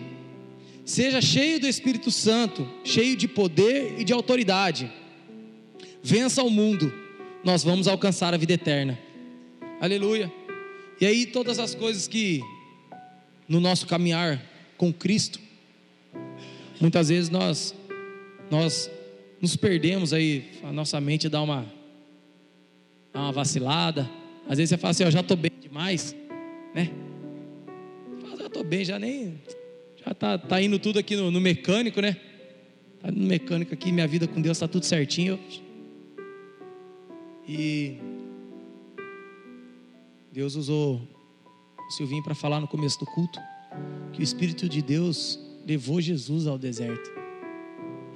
Seja 0.85 1.19
cheio 1.21 1.59
do 1.59 1.67
Espírito 1.67 2.11
Santo, 2.11 2.69
cheio 2.83 3.15
de 3.15 3.27
poder 3.27 3.99
e 3.99 4.03
de 4.03 4.13
autoridade 4.13 4.91
vença 6.05 6.43
o 6.43 6.51
mundo, 6.51 6.93
nós 7.45 7.63
vamos 7.63 7.87
alcançar 7.87 8.33
a 8.33 8.37
vida 8.37 8.53
eterna. 8.53 8.97
Aleluia. 9.79 10.33
E 10.99 11.05
aí 11.05 11.27
todas 11.27 11.59
as 11.59 11.75
coisas 11.75 12.07
que 12.07 12.41
no 13.47 13.59
nosso 13.59 13.85
caminhar 13.85 14.41
com 14.75 14.91
Cristo, 14.91 15.39
muitas 16.81 17.09
vezes 17.09 17.29
nós 17.29 17.75
nós 18.49 18.89
nos 19.39 19.55
perdemos 19.55 20.11
aí, 20.11 20.53
a 20.63 20.71
nossa 20.71 20.99
mente 20.99 21.29
dá 21.29 21.39
uma 21.39 21.71
dá 23.13 23.19
uma 23.21 23.31
vacilada. 23.31 24.09
Às 24.49 24.57
vezes 24.57 24.69
você 24.69 24.77
fala 24.77 24.91
assim, 24.91 25.03
eu 25.03 25.11
já 25.11 25.19
estou 25.19 25.37
bem 25.37 25.51
demais, 25.61 26.15
né? 26.73 26.89
Fala, 28.21 28.37
já 28.37 28.47
estou 28.47 28.63
bem, 28.63 28.83
já 28.83 28.97
nem 28.97 29.39
já 30.03 30.15
tá, 30.15 30.37
tá 30.39 30.59
indo 30.59 30.79
tudo 30.79 30.97
aqui 30.97 31.15
no, 31.15 31.29
no 31.29 31.39
mecânico, 31.39 32.01
né? 32.01 32.17
Tá 32.99 33.11
no 33.11 33.23
mecânico 33.27 33.71
aqui, 33.71 33.91
minha 33.91 34.07
vida 34.07 34.27
com 34.27 34.41
Deus 34.41 34.57
está 34.57 34.67
tudo 34.67 34.83
certinho. 34.83 35.33
Eu, 35.33 35.64
e 37.47 37.97
Deus 40.31 40.55
usou 40.55 41.01
o 41.87 41.91
Silvinho 41.91 42.23
para 42.23 42.35
falar 42.35 42.59
no 42.59 42.67
começo 42.67 42.99
do 42.99 43.05
culto 43.05 43.39
que 44.11 44.21
o 44.21 44.23
Espírito 44.23 44.67
de 44.67 44.81
Deus 44.81 45.39
levou 45.65 45.99
Jesus 45.99 46.47
ao 46.47 46.57
deserto. 46.57 47.11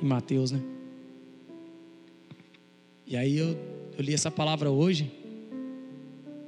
Em 0.01 0.05
Mateus, 0.05 0.51
né? 0.51 0.61
E 3.05 3.17
aí 3.17 3.37
eu, 3.37 3.57
eu 3.97 4.03
li 4.03 4.13
essa 4.13 4.31
palavra 4.31 4.69
hoje. 4.69 5.11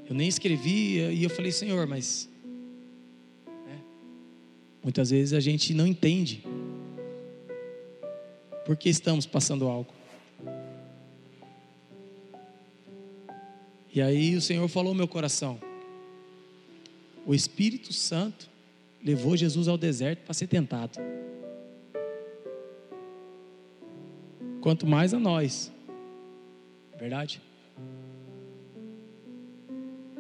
Eu 0.08 0.16
nem 0.16 0.28
escrevi 0.28 1.00
e 1.00 1.24
eu 1.24 1.30
falei, 1.30 1.52
Senhor, 1.52 1.86
mas. 1.88 2.30
Né? 3.66 3.80
Muitas 4.84 5.10
vezes 5.10 5.34
a 5.34 5.40
gente 5.40 5.74
não 5.74 5.86
entende 5.86 6.44
por 8.66 8.78
que 8.78 8.90
estamos 8.90 9.26
passando 9.26 9.68
algo. 9.68 10.01
E 13.94 14.02
aí 14.02 14.36
o 14.36 14.42
Senhor 14.42 14.68
falou 14.70 14.94
no 14.94 14.98
meu 14.98 15.08
coração: 15.08 15.60
o 17.26 17.36
Espírito 17.36 17.92
Santo 17.92 18.50
levou 19.04 19.36
Jesus 19.36 19.68
ao 19.68 19.78
deserto 19.78 20.24
para 20.24 20.34
ser 20.34 20.48
tentado. 20.48 20.98
Quanto 24.62 24.88
mais 24.88 25.14
a 25.14 25.20
nós, 25.20 25.72
verdade? 26.98 27.42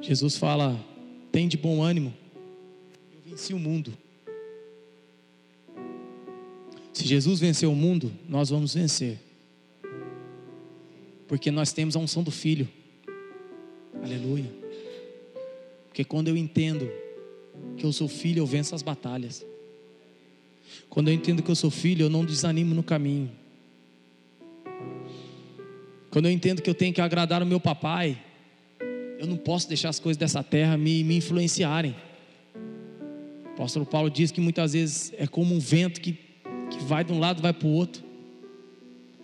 Jesus 0.01 0.36
fala: 0.36 0.77
tem 1.31 1.47
de 1.47 1.57
bom 1.57 1.81
ânimo, 1.81 2.13
eu 3.13 3.21
venci 3.31 3.53
o 3.53 3.60
mundo. 3.60 3.93
Se 6.91 7.07
Jesus 7.07 7.39
venceu 7.39 7.71
o 7.71 7.75
mundo, 7.75 8.12
nós 8.27 8.49
vamos 8.49 8.73
vencer, 8.73 9.17
porque 11.27 11.49
nós 11.49 11.71
temos 11.71 11.95
a 11.95 11.99
unção 11.99 12.21
do 12.21 12.31
Filho. 12.31 12.67
Aleluia. 14.03 14.51
Porque 15.87 16.03
quando 16.03 16.29
eu 16.29 16.37
entendo 16.37 16.89
que 17.77 17.85
eu 17.85 17.93
sou 17.93 18.07
filho, 18.07 18.39
eu 18.39 18.45
venço 18.45 18.73
as 18.73 18.81
batalhas. 18.81 19.45
Quando 20.89 21.09
eu 21.09 21.13
entendo 21.13 21.43
que 21.43 21.51
eu 21.51 21.55
sou 21.55 21.69
filho, 21.69 22.05
eu 22.05 22.09
não 22.09 22.25
desanimo 22.25 22.73
no 22.73 22.81
caminho. 22.81 23.29
Quando 26.09 26.25
eu 26.25 26.31
entendo 26.31 26.61
que 26.61 26.69
eu 26.69 26.73
tenho 26.73 26.93
que 26.93 27.01
agradar 27.01 27.43
o 27.43 27.45
meu 27.45 27.59
papai, 27.59 28.17
eu 29.19 29.27
não 29.27 29.37
posso 29.37 29.67
deixar 29.67 29.89
as 29.89 29.99
coisas 29.99 30.17
dessa 30.17 30.43
terra 30.43 30.77
me, 30.77 31.03
me 31.03 31.17
influenciarem. 31.17 31.95
O 33.45 33.49
apóstolo 33.53 33.85
Paulo 33.85 34.09
diz 34.09 34.31
que 34.31 34.41
muitas 34.41 34.73
vezes 34.73 35.13
é 35.17 35.27
como 35.27 35.53
um 35.53 35.59
vento 35.59 36.01
que, 36.01 36.13
que 36.69 36.83
vai 36.83 37.03
de 37.03 37.13
um 37.13 37.19
lado 37.19 37.41
vai 37.41 37.53
para 37.53 37.67
o 37.67 37.71
outro. 37.71 38.03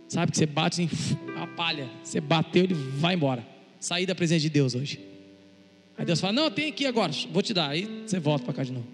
Sabe 0.08 0.32
que 0.32 0.38
você 0.38 0.46
bate 0.46 0.84
em 0.84 0.90
a 1.36 1.48
palha, 1.48 1.90
você 2.04 2.22
bateu, 2.22 2.64
ele 2.64 2.74
vai 2.74 3.16
embora 3.16 3.57
sair 3.80 4.06
da 4.06 4.16
presença 4.16 4.42
de 4.42 4.50
Deus 4.50 4.76
hoje. 4.76 5.00
Aí 5.98 6.06
Deus 6.06 6.20
fala: 6.20 6.34
Não, 6.34 6.52
tem 6.52 6.70
aqui 6.70 6.86
agora, 6.86 7.12
vou 7.32 7.42
te 7.42 7.54
dar. 7.54 7.70
Aí 7.70 8.04
você 8.06 8.20
volta 8.20 8.46
para 8.46 8.54
cá 8.54 8.64
de 8.64 8.72
novo. 8.72 8.88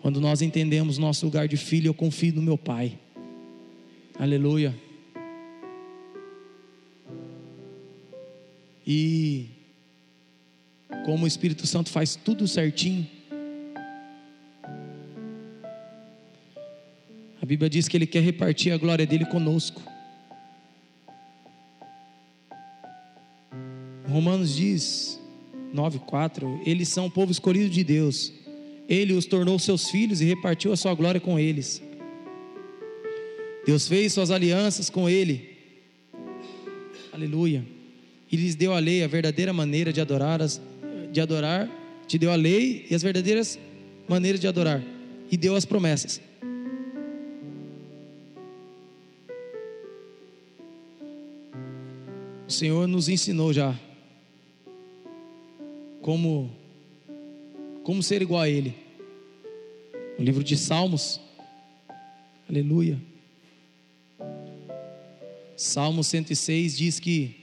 Quando 0.00 0.20
nós 0.20 0.40
entendemos 0.40 0.96
nosso 0.96 1.26
lugar 1.26 1.46
de 1.46 1.56
filho, 1.56 1.88
eu 1.88 1.94
confio 1.94 2.34
no 2.34 2.42
meu 2.42 2.56
Pai. 2.56 2.98
Aleluia. 4.18 4.74
E 8.86 9.46
como 11.04 11.24
o 11.24 11.26
Espírito 11.26 11.66
Santo 11.66 11.90
faz 11.90 12.16
tudo 12.16 12.48
certinho. 12.48 13.06
A 17.40 17.46
Bíblia 17.46 17.68
diz 17.68 17.88
que 17.88 17.96
Ele 17.96 18.06
quer 18.06 18.22
repartir 18.22 18.72
a 18.72 18.78
glória 18.78 19.06
dele 19.06 19.26
conosco. 19.26 19.82
Romanos 24.10 24.56
diz, 24.56 25.20
9,4: 25.74 26.60
Eles 26.66 26.88
são 26.88 27.06
o 27.06 27.10
povo 27.10 27.30
escolhido 27.30 27.70
de 27.70 27.84
Deus. 27.84 28.32
Ele 28.88 29.12
os 29.12 29.24
tornou 29.24 29.58
seus 29.58 29.88
filhos 29.88 30.20
e 30.20 30.24
repartiu 30.24 30.72
a 30.72 30.76
sua 30.76 30.92
glória 30.94 31.20
com 31.20 31.38
eles. 31.38 31.80
Deus 33.64 33.86
fez 33.86 34.12
suas 34.12 34.32
alianças 34.32 34.90
com 34.90 35.08
ele. 35.08 35.56
Aleluia. 37.12 37.64
E 38.30 38.36
lhes 38.36 38.56
deu 38.56 38.72
a 38.72 38.80
lei, 38.80 39.04
a 39.04 39.06
verdadeira 39.06 39.52
maneira 39.52 39.92
de 39.92 40.00
adorar, 40.00 40.40
de 41.12 41.20
adorar, 41.20 41.68
te 42.06 42.18
deu 42.18 42.32
a 42.32 42.36
lei 42.36 42.86
e 42.90 42.94
as 42.94 43.02
verdadeiras 43.02 43.58
maneiras 44.08 44.40
de 44.40 44.48
adorar. 44.48 44.82
E 45.30 45.36
deu 45.36 45.54
as 45.54 45.64
promessas. 45.64 46.20
O 52.48 52.52
Senhor 52.52 52.88
nos 52.88 53.08
ensinou 53.08 53.52
já 53.52 53.78
como 56.10 56.50
como 57.84 58.02
ser 58.02 58.20
igual 58.20 58.42
a 58.42 58.48
ele. 58.48 58.74
No 60.18 60.24
livro 60.24 60.42
de 60.42 60.56
Salmos, 60.56 61.20
aleluia. 62.48 63.00
Salmo 65.56 66.02
106 66.02 66.76
diz 66.76 66.98
que 66.98 67.36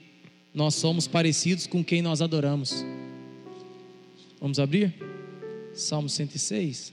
nós 0.52 0.74
somos 0.74 1.08
parecidos 1.08 1.66
com 1.66 1.82
quem 1.82 2.02
nós 2.02 2.20
adoramos. 2.20 2.84
Vamos 4.38 4.58
abrir? 4.58 4.94
Salmo 5.72 6.10
106. 6.10 6.92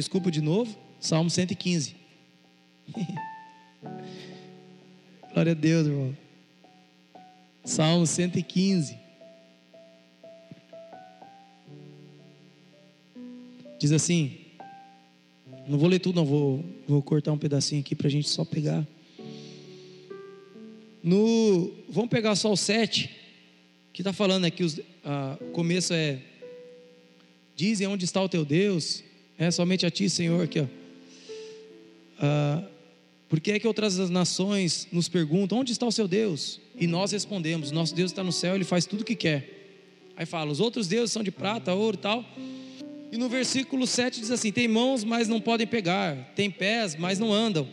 Desculpa 0.00 0.30
de 0.30 0.40
novo. 0.40 0.74
Salmo 0.98 1.28
115. 1.28 1.94
Glória 5.30 5.52
a 5.52 5.54
Deus, 5.54 5.86
irmão. 5.86 6.16
Salmo 7.66 8.06
115. 8.06 8.96
Diz 13.78 13.92
assim: 13.92 14.38
não 15.68 15.76
vou 15.78 15.86
ler 15.86 15.98
tudo, 15.98 16.16
não, 16.16 16.24
vou, 16.24 16.64
vou 16.88 17.02
cortar 17.02 17.32
um 17.32 17.38
pedacinho 17.38 17.82
aqui 17.82 17.94
para 17.94 18.06
a 18.06 18.10
gente 18.10 18.26
só 18.26 18.42
pegar. 18.42 18.88
No, 21.02 21.74
vamos 21.90 22.08
pegar 22.08 22.34
só 22.36 22.50
o 22.50 22.56
7, 22.56 23.10
que 23.92 24.00
está 24.00 24.14
falando 24.14 24.46
aqui, 24.46 24.64
o 24.64 25.50
começo 25.52 25.92
é: 25.92 26.22
Dizem 27.54 27.86
onde 27.86 28.06
está 28.06 28.22
o 28.22 28.30
teu 28.30 28.46
Deus, 28.46 29.04
é 29.46 29.50
somente 29.50 29.86
a 29.86 29.90
ti, 29.90 30.08
Senhor, 30.10 30.42
aqui, 30.42 30.60
ó. 30.60 30.66
Ah, 32.18 32.62
por 33.26 33.40
que 33.40 33.52
é 33.52 33.58
que 33.58 33.66
outras 33.66 34.10
nações 34.10 34.86
nos 34.92 35.08
perguntam 35.08 35.58
onde 35.58 35.72
está 35.72 35.86
o 35.86 35.92
seu 35.92 36.06
Deus? 36.06 36.60
E 36.78 36.86
nós 36.86 37.12
respondemos: 37.12 37.70
Nosso 37.70 37.94
Deus 37.94 38.10
está 38.10 38.22
no 38.22 38.32
céu, 38.32 38.54
ele 38.54 38.64
faz 38.64 38.84
tudo 38.84 39.00
o 39.00 39.04
que 39.04 39.14
quer. 39.16 40.12
Aí 40.14 40.26
fala: 40.26 40.50
Os 40.50 40.60
outros 40.60 40.86
deuses 40.86 41.10
são 41.10 41.22
de 41.22 41.30
prata, 41.30 41.72
ouro 41.72 41.96
e 41.96 42.00
tal. 42.00 42.24
E 43.10 43.16
no 43.16 43.28
versículo 43.28 43.86
7 43.86 44.20
diz 44.20 44.30
assim: 44.30 44.52
Tem 44.52 44.68
mãos, 44.68 45.04
mas 45.04 45.26
não 45.26 45.40
podem 45.40 45.66
pegar, 45.66 46.32
tem 46.36 46.50
pés, 46.50 46.94
mas 46.96 47.18
não 47.18 47.32
andam, 47.32 47.66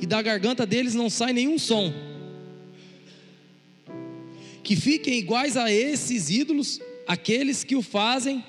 e 0.00 0.06
da 0.06 0.22
garganta 0.22 0.64
deles 0.64 0.94
não 0.94 1.10
sai 1.10 1.34
nenhum 1.34 1.58
som. 1.58 1.92
Que 4.62 4.76
fiquem 4.76 5.18
iguais 5.18 5.58
a 5.58 5.70
esses 5.70 6.30
ídolos, 6.30 6.80
aqueles 7.06 7.64
que 7.64 7.76
o 7.76 7.82
fazem 7.82 8.42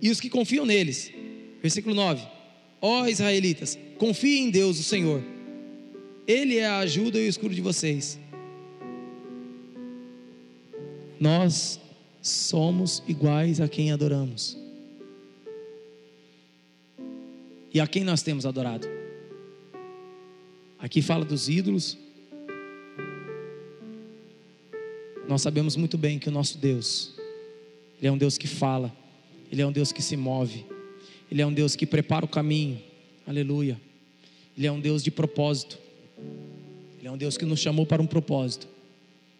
e 0.00 0.10
os 0.10 0.20
que 0.20 0.30
confiam 0.30 0.66
neles. 0.66 1.12
Versículo 1.62 1.94
9: 1.94 2.22
Ó 2.80 3.06
israelitas, 3.06 3.78
confiem 3.98 4.46
em 4.46 4.50
Deus, 4.50 4.78
o 4.78 4.82
Senhor, 4.82 5.22
Ele 6.26 6.56
é 6.56 6.66
a 6.66 6.78
ajuda 6.78 7.18
e 7.18 7.26
o 7.26 7.28
escudo 7.28 7.54
de 7.54 7.60
vocês. 7.60 8.18
Nós 11.18 11.80
somos 12.20 13.02
iguais 13.06 13.60
a 13.60 13.68
quem 13.68 13.92
adoramos. 13.92 14.56
E 17.72 17.80
a 17.80 17.86
quem 17.86 18.04
nós 18.04 18.22
temos 18.22 18.46
adorado? 18.46 18.86
Aqui 20.78 21.00
fala 21.02 21.24
dos 21.24 21.48
ídolos. 21.48 21.96
Nós 25.28 25.42
sabemos 25.42 25.76
muito 25.76 25.98
bem 25.98 26.18
que 26.18 26.28
o 26.28 26.32
nosso 26.32 26.58
Deus, 26.58 27.14
Ele 27.98 28.06
é 28.06 28.12
um 28.12 28.18
Deus 28.18 28.38
que 28.38 28.46
fala, 28.46 28.94
Ele 29.50 29.62
é 29.62 29.66
um 29.66 29.72
Deus 29.72 29.92
que 29.92 30.02
se 30.02 30.16
move, 30.16 30.64
Ele 31.30 31.42
é 31.42 31.46
um 31.46 31.52
Deus 31.52 31.76
que 31.76 31.86
prepara 31.86 32.24
o 32.24 32.28
caminho, 32.28 32.80
aleluia. 33.26 33.80
Ele 34.56 34.66
é 34.66 34.72
um 34.72 34.80
Deus 34.80 35.02
de 35.02 35.10
propósito, 35.10 35.78
Ele 36.98 37.08
é 37.08 37.10
um 37.10 37.16
Deus 37.16 37.36
que 37.36 37.44
nos 37.44 37.60
chamou 37.60 37.84
para 37.84 38.00
um 38.02 38.06
propósito, 38.06 38.66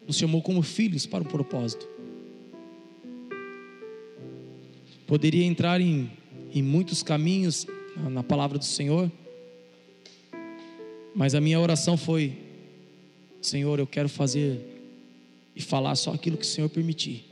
nos 0.06 0.16
chamou 0.16 0.42
como 0.42 0.62
filhos 0.62 1.06
para 1.06 1.22
um 1.22 1.26
propósito. 1.26 1.86
Poderia 5.06 5.44
entrar 5.44 5.80
em, 5.80 6.10
em 6.52 6.62
muitos 6.62 7.02
caminhos 7.02 7.66
na 8.10 8.22
palavra 8.22 8.58
do 8.58 8.64
Senhor, 8.64 9.10
mas 11.14 11.34
a 11.34 11.40
minha 11.40 11.58
oração 11.58 11.96
foi: 11.96 12.36
Senhor, 13.40 13.78
eu 13.78 13.86
quero 13.86 14.08
fazer 14.08 14.60
e 15.54 15.62
falar 15.62 15.94
só 15.94 16.12
aquilo 16.12 16.36
que 16.36 16.44
o 16.44 16.48
Senhor 16.48 16.68
permitir. 16.68 17.24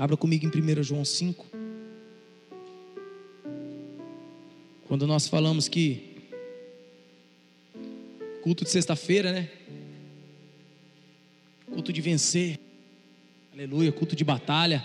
Abra 0.00 0.16
comigo 0.16 0.46
em 0.46 0.78
1 0.78 0.82
João 0.82 1.04
5. 1.04 1.46
Quando 4.88 5.06
nós 5.06 5.28
falamos 5.28 5.68
que 5.68 6.22
culto 8.42 8.64
de 8.64 8.70
sexta-feira, 8.70 9.30
né? 9.30 9.50
Culto 11.66 11.92
de 11.92 12.00
vencer. 12.00 12.58
Aleluia, 13.52 13.92
culto 13.92 14.16
de 14.16 14.24
batalha. 14.24 14.82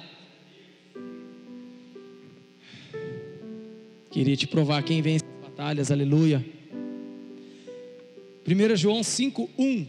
Queria 4.11 4.35
te 4.35 4.47
provar 4.47 4.83
quem 4.83 5.01
vence 5.01 5.23
as 5.23 5.49
batalhas, 5.49 5.91
aleluia. 5.91 6.45
1 8.45 8.75
João 8.75 8.99
5:1 8.99 9.87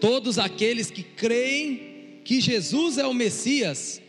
Todos 0.00 0.38
aqueles 0.38 0.92
que 0.92 1.02
creem 1.02 1.89
que 2.24 2.40
Jesus 2.40 2.98
é 2.98 3.06
o 3.06 3.14
Messias 3.14 4.00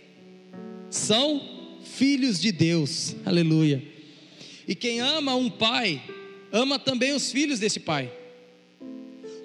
são 0.90 1.80
filhos 1.84 2.40
de 2.40 2.52
Deus. 2.52 3.16
Aleluia. 3.26 3.84
E 4.68 4.76
quem 4.76 5.00
ama 5.00 5.36
um 5.36 5.50
pai, 5.50 6.02
ama 6.52 6.78
também 6.78 7.14
os 7.14 7.32
filhos 7.32 7.60
desse 7.60 7.80
pai. 7.80 8.12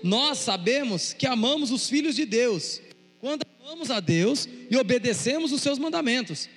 Nós 0.02 0.38
sabemos 0.38 1.12
que 1.12 1.26
amamos 1.26 1.70
os 1.70 1.88
filhos 1.88 2.14
de 2.14 2.24
Deus 2.24 2.80
quando 3.20 3.42
amamos 3.64 3.90
a 3.90 4.00
Deus 4.00 4.48
e 4.70 4.76
obedecemos 4.76 5.52
os 5.52 5.62
seus 5.62 5.78
mandamentos 5.78 6.48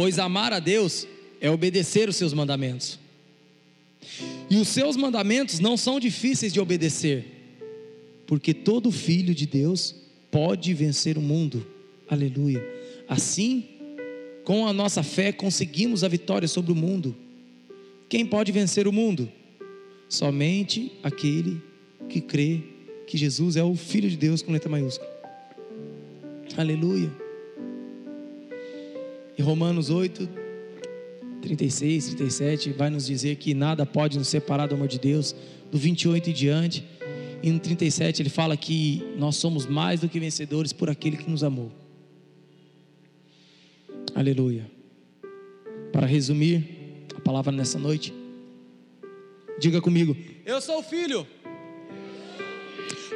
pois 0.00 0.18
amar 0.18 0.50
a 0.50 0.58
Deus 0.58 1.06
é 1.42 1.50
obedecer 1.50 2.08
os 2.08 2.16
seus 2.16 2.32
mandamentos. 2.32 2.98
E 4.48 4.56
os 4.56 4.68
seus 4.68 4.96
mandamentos 4.96 5.60
não 5.60 5.76
são 5.76 6.00
difíceis 6.00 6.54
de 6.54 6.58
obedecer, 6.58 7.39
porque 8.30 8.54
todo 8.54 8.92
filho 8.92 9.34
de 9.34 9.44
Deus 9.44 9.92
pode 10.30 10.72
vencer 10.72 11.18
o 11.18 11.20
mundo. 11.20 11.66
Aleluia. 12.08 12.64
Assim, 13.08 13.64
com 14.44 14.68
a 14.68 14.72
nossa 14.72 15.02
fé 15.02 15.32
conseguimos 15.32 16.04
a 16.04 16.08
vitória 16.08 16.46
sobre 16.46 16.70
o 16.70 16.76
mundo. 16.76 17.16
Quem 18.08 18.24
pode 18.24 18.52
vencer 18.52 18.86
o 18.86 18.92
mundo? 18.92 19.28
Somente 20.08 20.92
aquele 21.02 21.60
que 22.08 22.20
crê 22.20 22.62
que 23.04 23.18
Jesus 23.18 23.56
é 23.56 23.64
o 23.64 23.74
Filho 23.74 24.08
de 24.08 24.16
Deus 24.16 24.42
com 24.42 24.52
letra 24.52 24.70
maiúscula. 24.70 25.10
Aleluia. 26.56 27.10
Em 29.36 29.42
Romanos 29.42 29.90
8, 29.90 30.28
36, 31.42 32.14
37, 32.14 32.70
vai 32.70 32.90
nos 32.90 33.06
dizer 33.06 33.34
que 33.38 33.54
nada 33.54 33.84
pode 33.84 34.16
nos 34.18 34.28
separar 34.28 34.68
do 34.68 34.76
amor 34.76 34.86
de 34.86 35.00
Deus. 35.00 35.34
Do 35.72 35.78
28 35.78 36.30
em 36.30 36.32
diante. 36.32 36.99
E 37.42 37.50
no 37.50 37.58
37 37.58 38.20
ele 38.22 38.28
fala 38.28 38.56
que 38.56 39.02
nós 39.16 39.36
somos 39.36 39.66
mais 39.66 40.00
do 40.00 40.08
que 40.08 40.20
vencedores 40.20 40.72
por 40.72 40.90
aquele 40.90 41.16
que 41.16 41.30
nos 41.30 41.42
amou. 41.42 41.72
Aleluia. 44.14 44.70
Para 45.92 46.06
resumir 46.06 46.64
a 47.16 47.20
palavra 47.20 47.50
nessa 47.50 47.78
noite, 47.78 48.12
diga 49.58 49.80
comigo: 49.80 50.16
Eu 50.44 50.60
sou 50.60 50.82
filho, 50.82 51.26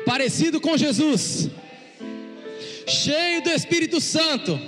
parecido 0.07 0.61
com 0.61 0.77
Jesus, 0.77 1.51
cheio 2.89 3.43
do 3.43 3.51
Espírito 3.51 4.01
Santo 4.01 4.59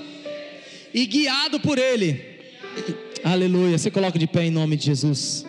e 0.92 1.06
guiado 1.06 1.58
por 1.60 1.78
Ele. 1.78 2.36
Aleluia. 3.24 3.78
Você 3.78 3.90
coloca 3.90 4.18
de 4.18 4.26
pé 4.26 4.44
em 4.44 4.50
nome 4.50 4.76
de 4.76 4.86
Jesus. 4.86 5.46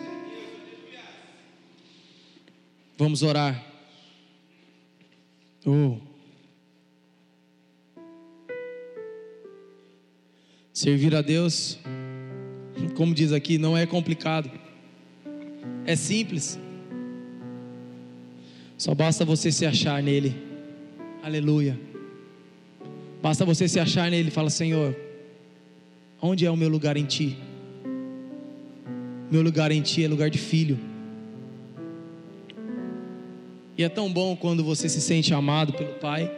Vamos 2.96 3.22
orar. 3.22 3.67
Servir 10.72 11.14
a 11.14 11.22
Deus, 11.22 11.78
como 12.94 13.14
diz 13.14 13.32
aqui, 13.32 13.58
não 13.58 13.76
é 13.76 13.86
complicado, 13.86 14.50
é 15.84 15.96
simples. 15.96 16.58
Só 18.76 18.94
basta 18.94 19.24
você 19.24 19.50
se 19.50 19.66
achar 19.66 20.02
nele. 20.02 20.34
Aleluia. 21.22 21.78
Basta 23.20 23.44
você 23.44 23.66
se 23.66 23.80
achar 23.80 24.10
nele 24.10 24.28
e 24.28 24.30
falar: 24.30 24.50
Senhor, 24.50 24.94
Onde 26.20 26.44
é 26.44 26.50
o 26.50 26.56
meu 26.56 26.68
lugar 26.68 26.96
em 26.96 27.04
ti? 27.04 27.38
Meu 29.30 29.40
lugar 29.40 29.70
em 29.70 29.80
ti 29.80 30.04
é 30.04 30.08
lugar 30.08 30.28
de 30.28 30.38
filho. 30.38 30.76
E 33.78 33.84
é 33.84 33.88
tão 33.88 34.12
bom 34.12 34.34
quando 34.34 34.64
você 34.64 34.88
se 34.88 35.00
sente 35.00 35.32
amado 35.32 35.72
pelo 35.72 35.94
Pai. 35.94 36.28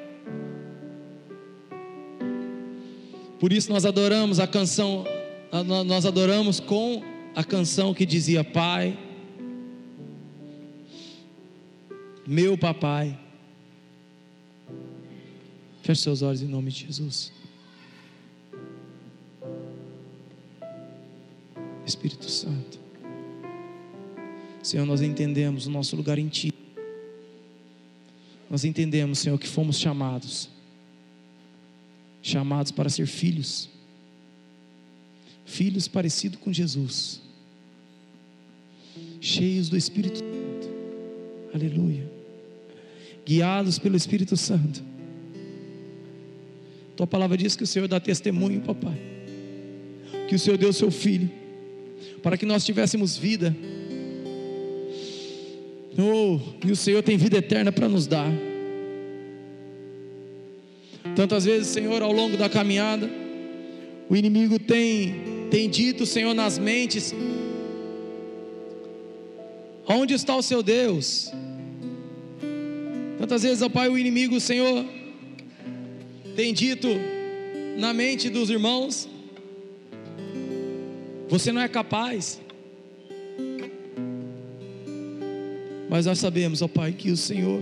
Por 3.40 3.50
isso 3.50 3.72
nós 3.72 3.86
adoramos 3.86 4.38
a 4.38 4.46
canção, 4.46 5.06
nós 5.86 6.04
adoramos 6.04 6.60
com 6.60 7.02
a 7.34 7.42
canção 7.42 7.94
que 7.94 8.04
dizia: 8.04 8.44
Pai, 8.44 8.98
meu 12.26 12.58
papai. 12.58 13.18
Feche 15.82 16.02
seus 16.02 16.20
olhos 16.20 16.42
em 16.42 16.46
nome 16.46 16.70
de 16.70 16.86
Jesus. 16.86 17.32
Espírito 21.86 22.30
Santo. 22.30 22.78
Senhor, 24.62 24.84
nós 24.84 25.00
entendemos 25.00 25.66
o 25.66 25.70
nosso 25.70 25.96
lugar 25.96 26.18
em 26.18 26.28
Ti. 26.28 26.52
Nós 28.50 28.64
entendemos, 28.64 29.20
Senhor, 29.20 29.38
que 29.38 29.46
fomos 29.46 29.78
chamados. 29.78 30.50
Chamados 32.22 32.70
para 32.70 32.90
ser 32.90 33.06
filhos, 33.06 33.70
filhos 35.46 35.88
parecidos 35.88 36.38
com 36.38 36.52
Jesus, 36.52 37.22
cheios 39.22 39.70
do 39.70 39.76
Espírito 39.76 40.18
Santo, 40.18 40.68
aleluia, 41.54 42.06
guiados 43.24 43.78
pelo 43.78 43.96
Espírito 43.96 44.36
Santo. 44.36 44.84
Tua 46.94 47.06
palavra 47.06 47.38
diz 47.38 47.56
que 47.56 47.64
o 47.64 47.66
Senhor 47.66 47.88
dá 47.88 47.98
testemunho, 47.98 48.60
papai, 48.60 49.00
que 50.28 50.34
o 50.34 50.38
Senhor 50.38 50.58
deu 50.58 50.70
seu 50.70 50.90
filho, 50.90 51.30
para 52.22 52.36
que 52.36 52.44
nós 52.44 52.66
tivéssemos 52.66 53.16
vida, 53.16 53.56
oh, 56.00 56.40
e 56.66 56.70
o 56.70 56.76
Senhor 56.76 57.02
tem 57.02 57.16
vida 57.16 57.38
eterna 57.38 57.70
para 57.70 57.88
nos 57.88 58.06
dar. 58.06 58.30
Tantas 61.14 61.44
vezes, 61.44 61.68
Senhor, 61.68 62.02
ao 62.02 62.12
longo 62.12 62.36
da 62.36 62.48
caminhada, 62.48 63.10
o 64.08 64.16
inimigo 64.16 64.58
tem, 64.58 65.14
tem 65.50 65.68
dito, 65.68 66.04
Senhor, 66.06 66.34
nas 66.34 66.58
mentes: 66.58 67.14
Onde 69.86 70.14
está 70.14 70.36
o 70.36 70.42
seu 70.42 70.62
Deus? 70.62 71.32
Tantas 73.18 73.42
vezes, 73.42 73.62
ó 73.62 73.68
Pai, 73.68 73.88
o 73.88 73.98
inimigo, 73.98 74.40
Senhor, 74.40 74.84
tem 76.36 76.54
dito 76.54 76.88
na 77.76 77.92
mente 77.92 78.30
dos 78.30 78.50
irmãos: 78.50 79.08
Você 81.28 81.52
não 81.52 81.60
é 81.60 81.68
capaz. 81.68 82.40
Mas 85.90 86.06
nós 86.06 86.18
sabemos, 86.18 86.62
ó 86.62 86.68
Pai, 86.68 86.92
que 86.92 87.10
o 87.10 87.16
Senhor 87.16 87.60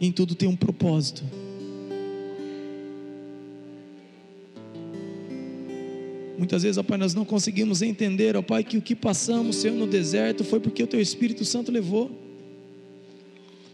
Em 0.00 0.12
tudo 0.12 0.34
tem 0.34 0.48
um 0.48 0.56
propósito. 0.56 1.24
Muitas 6.36 6.62
vezes, 6.62 6.76
ó 6.76 6.82
Pai, 6.82 6.98
nós 6.98 7.14
não 7.14 7.24
conseguimos 7.24 7.80
entender, 7.80 8.36
ó 8.36 8.42
Pai, 8.42 8.62
que 8.62 8.76
o 8.76 8.82
que 8.82 8.94
passamos, 8.94 9.56
Senhor, 9.56 9.74
no 9.74 9.86
deserto 9.86 10.44
foi 10.44 10.60
porque 10.60 10.82
o 10.82 10.86
Teu 10.86 11.00
Espírito 11.00 11.44
Santo 11.46 11.72
levou. 11.72 12.10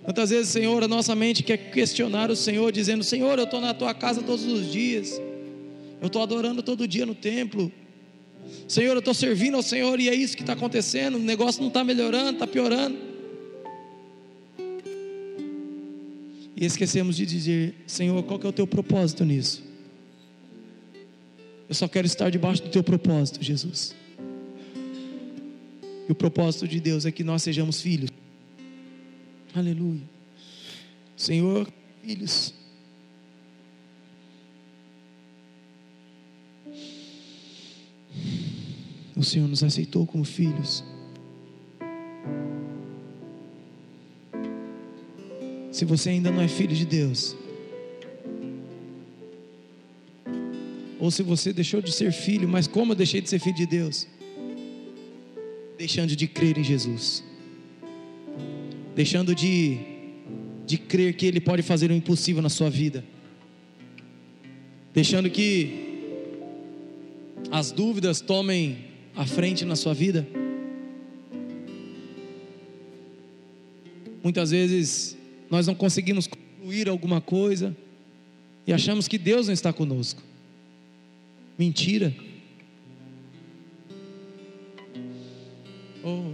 Muitas 0.04 0.30
vezes, 0.30 0.48
Senhor, 0.48 0.82
a 0.82 0.88
nossa 0.88 1.14
mente 1.14 1.42
quer 1.42 1.56
questionar 1.56 2.30
o 2.30 2.36
Senhor, 2.36 2.70
dizendo: 2.70 3.02
Senhor, 3.02 3.36
eu 3.38 3.44
estou 3.44 3.60
na 3.60 3.74
Tua 3.74 3.92
casa 3.92 4.22
todos 4.22 4.44
os 4.44 4.70
dias, 4.70 5.20
eu 6.00 6.06
estou 6.06 6.22
adorando 6.22 6.62
todo 6.62 6.86
dia 6.86 7.04
no 7.04 7.16
templo. 7.16 7.70
Senhor, 8.68 8.92
eu 8.92 9.00
estou 9.00 9.14
servindo 9.14 9.56
ao 9.56 9.62
Senhor 9.62 10.00
e 10.00 10.08
é 10.08 10.14
isso 10.14 10.36
que 10.36 10.42
está 10.42 10.54
acontecendo, 10.54 11.16
o 11.16 11.18
negócio 11.18 11.60
não 11.60 11.68
está 11.68 11.84
melhorando, 11.84 12.32
está 12.32 12.46
piorando. 12.46 12.96
E 16.56 16.64
esquecemos 16.64 17.16
de 17.16 17.26
dizer: 17.26 17.74
Senhor, 17.86 18.22
qual 18.22 18.38
que 18.38 18.46
é 18.46 18.48
o 18.48 18.52
teu 18.52 18.66
propósito 18.66 19.24
nisso? 19.24 19.62
Eu 21.68 21.74
só 21.74 21.88
quero 21.88 22.06
estar 22.06 22.30
debaixo 22.30 22.62
do 22.62 22.68
teu 22.68 22.82
propósito, 22.82 23.42
Jesus. 23.42 23.94
E 26.08 26.12
o 26.12 26.14
propósito 26.14 26.68
de 26.68 26.80
Deus 26.80 27.06
é 27.06 27.10
que 27.10 27.24
nós 27.24 27.42
sejamos 27.42 27.80
filhos. 27.80 28.10
Aleluia. 29.54 30.02
Senhor, 31.16 31.66
filhos. 32.04 32.54
O 39.16 39.22
Senhor 39.22 39.46
nos 39.46 39.62
aceitou 39.62 40.06
como 40.06 40.24
filhos. 40.24 40.82
Se 45.70 45.84
você 45.84 46.10
ainda 46.10 46.30
não 46.30 46.40
é 46.40 46.48
filho 46.48 46.74
de 46.74 46.84
Deus, 46.84 47.36
ou 50.98 51.10
se 51.10 51.22
você 51.22 51.52
deixou 51.52 51.82
de 51.82 51.90
ser 51.90 52.12
filho, 52.12 52.48
mas 52.48 52.66
como 52.66 52.92
eu 52.92 52.96
deixei 52.96 53.20
de 53.20 53.28
ser 53.28 53.38
filho 53.40 53.56
de 53.56 53.66
Deus? 53.66 54.06
Deixando 55.76 56.14
de 56.14 56.28
crer 56.28 56.56
em 56.58 56.62
Jesus, 56.62 57.24
deixando 58.94 59.34
de, 59.34 59.78
de 60.64 60.78
crer 60.78 61.14
que 61.16 61.26
Ele 61.26 61.40
pode 61.40 61.62
fazer 61.62 61.90
o 61.90 61.94
impossível 61.94 62.40
na 62.40 62.48
sua 62.48 62.70
vida, 62.70 63.04
deixando 64.94 65.28
que 65.28 65.90
as 67.50 67.72
dúvidas 67.72 68.20
tomem 68.20 68.91
a 69.14 69.26
frente 69.26 69.64
na 69.64 69.76
sua 69.76 69.94
vida. 69.94 70.26
Muitas 74.22 74.50
vezes 74.50 75.16
nós 75.50 75.66
não 75.66 75.74
conseguimos 75.74 76.26
concluir 76.26 76.88
alguma 76.88 77.20
coisa 77.20 77.76
e 78.66 78.72
achamos 78.72 79.08
que 79.08 79.18
Deus 79.18 79.46
não 79.46 79.54
está 79.54 79.72
conosco. 79.72 80.22
Mentira. 81.58 82.14
Oh, 86.04 86.32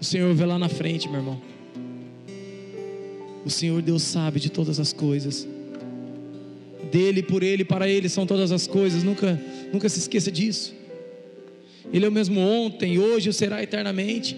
o 0.00 0.04
Senhor 0.04 0.34
vê 0.34 0.44
lá 0.44 0.58
na 0.58 0.68
frente, 0.68 1.08
meu 1.08 1.20
irmão. 1.20 1.40
O 3.44 3.50
Senhor 3.50 3.80
Deus 3.82 4.02
sabe 4.02 4.40
de 4.40 4.50
todas 4.50 4.80
as 4.80 4.92
coisas. 4.92 5.46
Dele, 6.90 7.22
por 7.22 7.42
Ele, 7.42 7.64
para 7.64 7.88
Ele 7.88 8.08
são 8.08 8.26
todas 8.26 8.52
as 8.52 8.66
coisas. 8.66 9.02
Nunca, 9.02 9.40
nunca 9.72 9.88
se 9.88 9.98
esqueça 9.98 10.30
disso. 10.30 10.74
Ele 11.94 12.04
é 12.04 12.08
o 12.08 12.12
mesmo 12.12 12.40
ontem, 12.40 12.98
hoje 12.98 13.30
e 13.30 13.32
será 13.32 13.62
eternamente. 13.62 14.36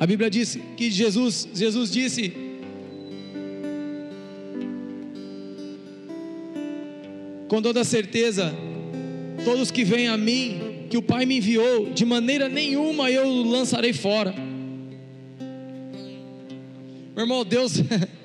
A 0.00 0.04
Bíblia 0.04 0.28
diz 0.28 0.58
que 0.76 0.90
Jesus, 0.90 1.48
Jesus 1.54 1.92
disse: 1.92 2.32
com 7.46 7.62
toda 7.62 7.84
certeza, 7.84 8.52
todos 9.44 9.70
que 9.70 9.84
vêm 9.84 10.08
a 10.08 10.16
mim, 10.16 10.88
que 10.90 10.96
o 10.96 11.02
Pai 11.02 11.24
me 11.24 11.36
enviou, 11.36 11.92
de 11.92 12.04
maneira 12.04 12.48
nenhuma 12.48 13.12
eu 13.12 13.30
lançarei 13.44 13.92
fora. 13.92 14.34
Meu 17.14 17.24
irmão, 17.24 17.44
Deus. 17.44 17.74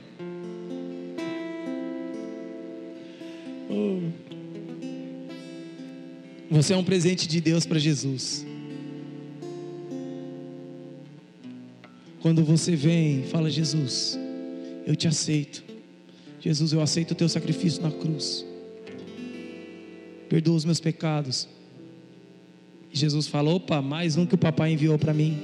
Você 6.57 6.73
é 6.73 6.75
um 6.75 6.83
presente 6.83 7.27
de 7.27 7.39
Deus 7.39 7.67
para 7.67 7.77
Jesus. 7.77 8.43
Quando 12.19 12.43
você 12.43 12.75
vem 12.75 13.21
fala, 13.25 13.47
Jesus, 13.47 14.17
eu 14.83 14.95
te 14.95 15.07
aceito. 15.07 15.63
Jesus, 16.41 16.73
eu 16.73 16.81
aceito 16.81 17.11
o 17.11 17.15
teu 17.15 17.29
sacrifício 17.29 17.83
na 17.83 17.91
cruz. 17.91 18.43
Perdoa 20.27 20.55
os 20.55 20.65
meus 20.65 20.79
pecados. 20.79 21.47
Jesus 22.91 23.27
fala: 23.27 23.51
opa, 23.51 23.79
mais 23.79 24.17
um 24.17 24.25
que 24.25 24.33
o 24.33 24.37
papai 24.37 24.71
enviou 24.71 24.97
para 24.97 25.13
mim. 25.13 25.37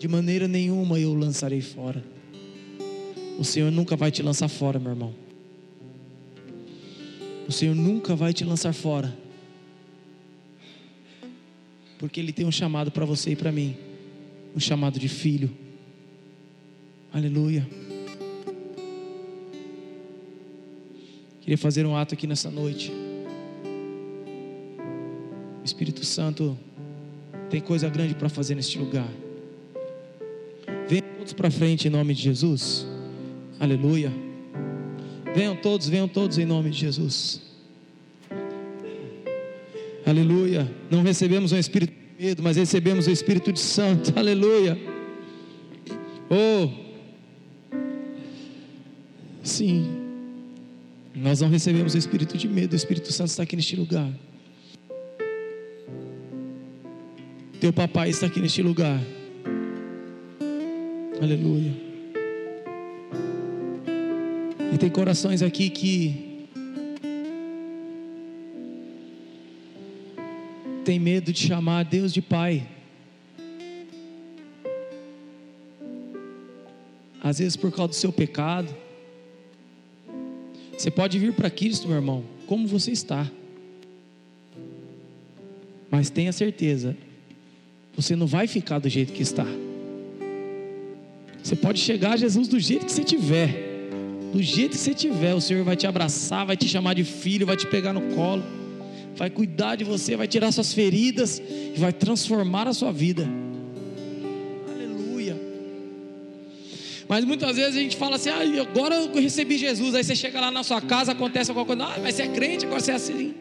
De 0.00 0.08
maneira 0.08 0.48
nenhuma 0.48 0.98
eu 0.98 1.10
o 1.10 1.14
lançarei 1.14 1.60
fora. 1.60 2.02
O 3.38 3.44
Senhor 3.44 3.70
nunca 3.70 3.94
vai 3.94 4.10
te 4.10 4.20
lançar 4.20 4.48
fora, 4.48 4.80
meu 4.80 4.90
irmão. 4.90 5.14
O 7.46 7.52
Senhor 7.52 7.76
nunca 7.76 8.16
vai 8.16 8.32
te 8.32 8.44
lançar 8.44 8.72
fora. 8.72 9.21
Porque 12.02 12.18
Ele 12.18 12.32
tem 12.32 12.44
um 12.44 12.50
chamado 12.50 12.90
para 12.90 13.04
você 13.04 13.30
e 13.30 13.36
para 13.36 13.52
mim 13.52 13.76
um 14.56 14.58
chamado 14.58 14.98
de 14.98 15.08
filho. 15.08 15.48
Aleluia. 17.12 17.64
Queria 21.40 21.56
fazer 21.56 21.86
um 21.86 21.96
ato 21.96 22.14
aqui 22.14 22.26
nessa 22.26 22.50
noite. 22.50 22.90
O 25.60 25.64
Espírito 25.64 26.04
Santo 26.04 26.58
tem 27.48 27.60
coisa 27.60 27.88
grande 27.88 28.16
para 28.16 28.28
fazer 28.28 28.56
neste 28.56 28.80
lugar. 28.80 29.08
Venham 30.88 31.06
todos 31.18 31.32
para 31.34 31.52
frente 31.52 31.86
em 31.86 31.90
nome 31.92 32.14
de 32.14 32.22
Jesus. 32.22 32.84
Aleluia. 33.60 34.12
Venham 35.36 35.54
todos, 35.54 35.88
venham 35.88 36.08
todos 36.08 36.36
em 36.36 36.44
nome 36.44 36.70
de 36.70 36.78
Jesus. 36.78 37.51
Aleluia. 40.04 40.70
Não 40.90 41.02
recebemos 41.02 41.52
um 41.52 41.58
espírito 41.58 42.02
medo, 42.22 42.42
mas 42.42 42.56
recebemos 42.56 43.08
o 43.08 43.10
Espírito 43.10 43.52
de 43.52 43.58
Santo. 43.58 44.12
Aleluia. 44.16 44.78
Oh, 46.30 46.68
sim. 49.42 49.90
Nós 51.14 51.40
não 51.40 51.48
recebemos 51.48 51.94
o 51.94 51.98
espírito 51.98 52.38
de 52.38 52.48
medo, 52.48 52.72
o 52.72 52.76
Espírito 52.76 53.12
Santo 53.12 53.28
está 53.28 53.42
aqui 53.42 53.56
neste 53.56 53.76
lugar. 53.76 54.10
Teu 57.60 57.72
papai 57.72 58.10
está 58.10 58.26
aqui 58.26 58.40
neste 58.40 58.62
lugar. 58.62 59.00
Aleluia. 61.20 61.72
E 64.72 64.78
tem 64.78 64.88
corações 64.88 65.42
aqui 65.42 65.68
que 65.70 66.31
tem 70.82 70.98
medo 70.98 71.32
de 71.32 71.46
chamar 71.46 71.84
Deus 71.84 72.12
de 72.12 72.20
Pai. 72.20 72.66
Às 77.22 77.38
vezes 77.38 77.56
por 77.56 77.70
causa 77.70 77.88
do 77.88 77.94
seu 77.94 78.12
pecado. 78.12 78.74
Você 80.76 80.90
pode 80.90 81.18
vir 81.18 81.32
para 81.32 81.48
Cristo, 81.48 81.86
meu 81.86 81.96
irmão, 81.96 82.24
como 82.46 82.66
você 82.66 82.90
está. 82.90 83.30
Mas 85.88 86.10
tenha 86.10 86.32
certeza, 86.32 86.96
você 87.94 88.16
não 88.16 88.26
vai 88.26 88.46
ficar 88.48 88.78
do 88.80 88.88
jeito 88.88 89.12
que 89.12 89.22
está. 89.22 89.46
Você 91.42 91.54
pode 91.54 91.78
chegar 91.78 92.12
a 92.12 92.16
Jesus 92.16 92.48
do 92.48 92.58
jeito 92.58 92.86
que 92.86 92.92
você 92.92 93.04
tiver. 93.04 93.70
Do 94.32 94.42
jeito 94.42 94.72
que 94.72 94.78
você 94.78 94.94
tiver, 94.94 95.34
o 95.34 95.40
Senhor 95.40 95.62
vai 95.62 95.76
te 95.76 95.86
abraçar, 95.86 96.46
vai 96.46 96.56
te 96.56 96.66
chamar 96.66 96.94
de 96.94 97.04
filho, 97.04 97.46
vai 97.46 97.56
te 97.56 97.66
pegar 97.66 97.92
no 97.92 98.14
colo 98.14 98.61
vai 99.16 99.30
cuidar 99.30 99.76
de 99.76 99.84
você, 99.84 100.16
vai 100.16 100.26
tirar 100.26 100.52
suas 100.52 100.72
feridas 100.72 101.40
e 101.40 101.78
vai 101.78 101.92
transformar 101.92 102.66
a 102.68 102.72
sua 102.72 102.92
vida. 102.92 103.28
Aleluia. 104.68 105.38
Mas 107.08 107.24
muitas 107.24 107.56
vezes 107.56 107.76
a 107.76 107.80
gente 107.80 107.96
fala 107.96 108.16
assim: 108.16 108.30
ah, 108.30 108.62
agora 108.62 108.94
eu 108.94 109.12
recebi 109.14 109.58
Jesus. 109.58 109.94
Aí 109.94 110.04
você 110.04 110.16
chega 110.16 110.40
lá 110.40 110.50
na 110.50 110.62
sua 110.62 110.80
casa, 110.80 111.12
acontece 111.12 111.50
alguma 111.50 111.66
coisa, 111.66 111.84
ah, 111.84 111.98
mas 112.02 112.14
você 112.14 112.22
é 112.22 112.28
crente, 112.28 112.64
agora 112.64 112.80
você 112.80 112.92
é 112.92 112.94
assim. 112.94 113.34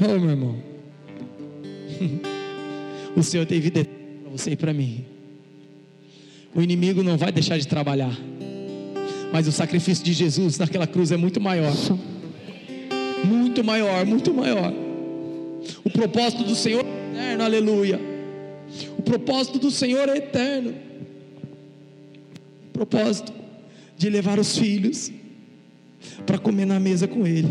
Oh, 0.00 0.18
meu 0.18 0.30
irmão. 0.30 0.56
o 3.16 3.22
Senhor 3.22 3.46
tem 3.46 3.60
vida 3.60 3.84
para 3.84 4.30
você 4.30 4.50
e 4.50 4.56
para 4.56 4.72
mim. 4.72 5.04
O 6.54 6.60
inimigo 6.60 7.02
não 7.02 7.16
vai 7.16 7.32
deixar 7.32 7.58
de 7.58 7.66
trabalhar. 7.66 8.16
Mas 9.32 9.48
o 9.48 9.52
sacrifício 9.52 10.04
de 10.04 10.12
Jesus 10.12 10.58
naquela 10.58 10.86
cruz 10.86 11.10
é 11.10 11.16
muito 11.16 11.40
maior 11.40 11.74
muito 13.24 13.64
maior, 13.64 14.04
muito 14.04 14.32
maior. 14.32 14.72
O 15.84 15.90
propósito 15.90 16.44
do 16.44 16.54
Senhor 16.54 16.84
é 16.84 17.12
eterno, 17.12 17.44
aleluia. 17.44 18.00
O 18.98 19.02
propósito 19.02 19.58
do 19.58 19.70
Senhor 19.70 20.08
é 20.08 20.16
eterno. 20.16 20.74
O 22.68 22.72
propósito 22.72 23.32
de 23.96 24.10
levar 24.10 24.38
os 24.38 24.58
filhos 24.58 25.10
para 26.26 26.38
comer 26.38 26.66
na 26.66 26.80
mesa 26.80 27.06
com 27.06 27.26
Ele. 27.26 27.48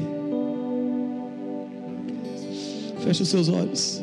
Feche 3.03 3.23
os 3.23 3.29
seus 3.29 3.49
olhos. 3.49 4.02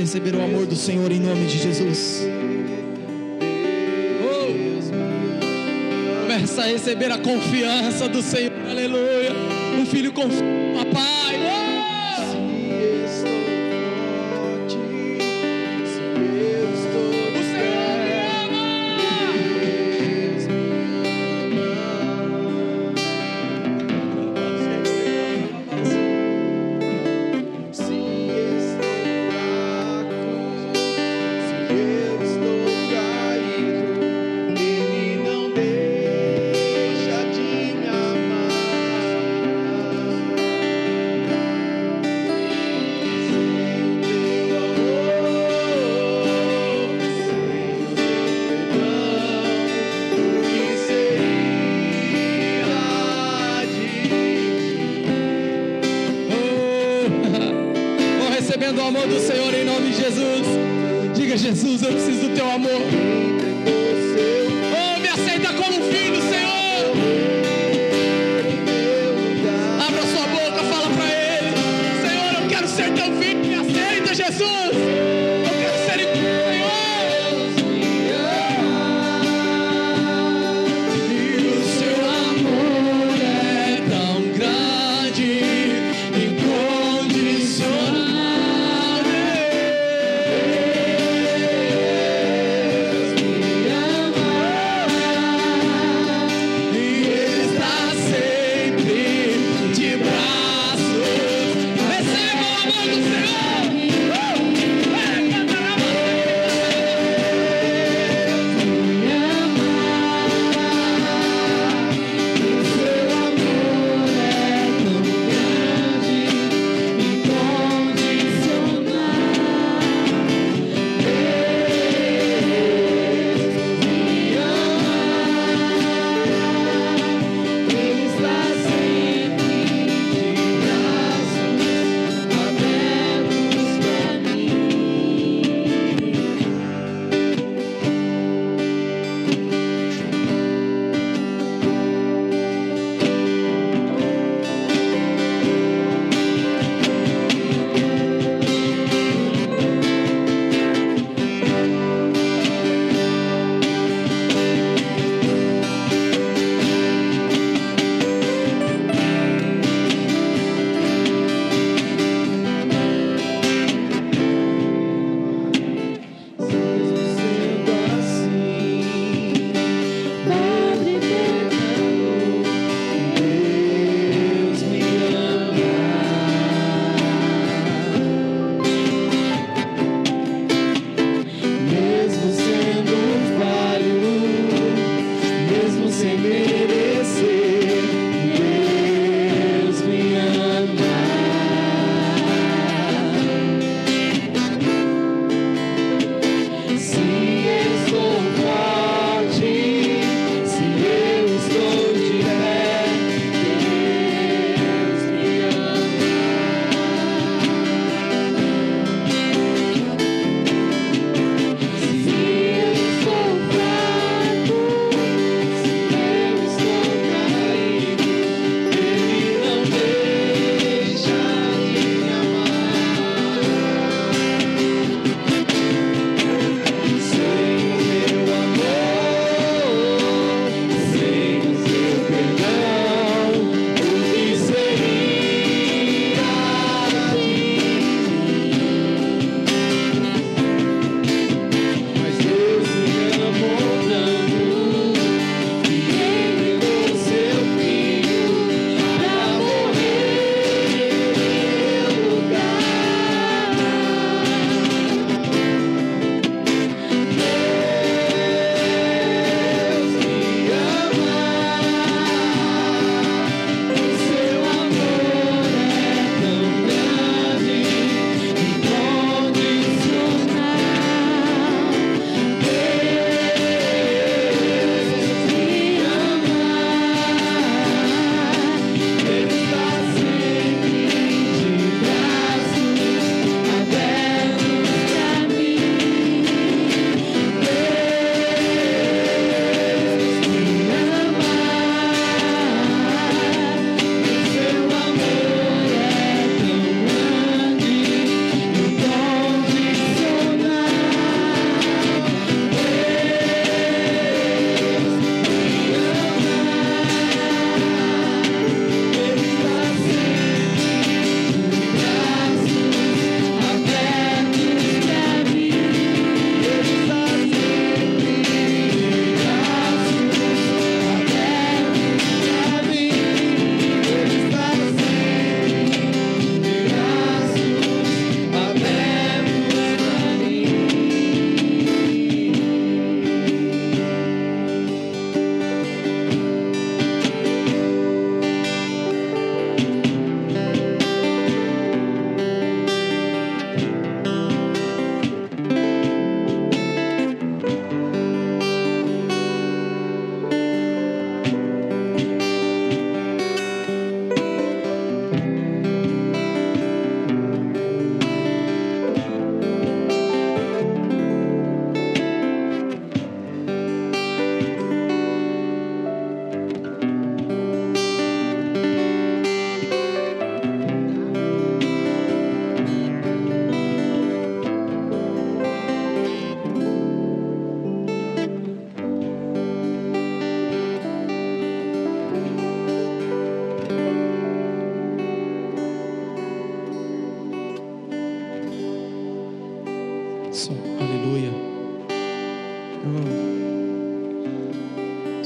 Receber 0.00 0.34
o 0.34 0.42
amor 0.42 0.66
do 0.66 0.74
Senhor 0.74 1.12
em 1.12 1.20
nome 1.20 1.46
de 1.46 1.58
Jesus. 1.58 2.26
Oh. 4.24 6.22
Começa 6.22 6.62
a 6.62 6.66
receber 6.66 7.12
a 7.12 7.18
confiança 7.18 8.08
do 8.08 8.22
Senhor. 8.22 8.52
Aleluia. 8.68 9.32
Um 9.78 9.84
filho 9.84 10.12
confia, 10.12 10.42
papai. 10.74 11.19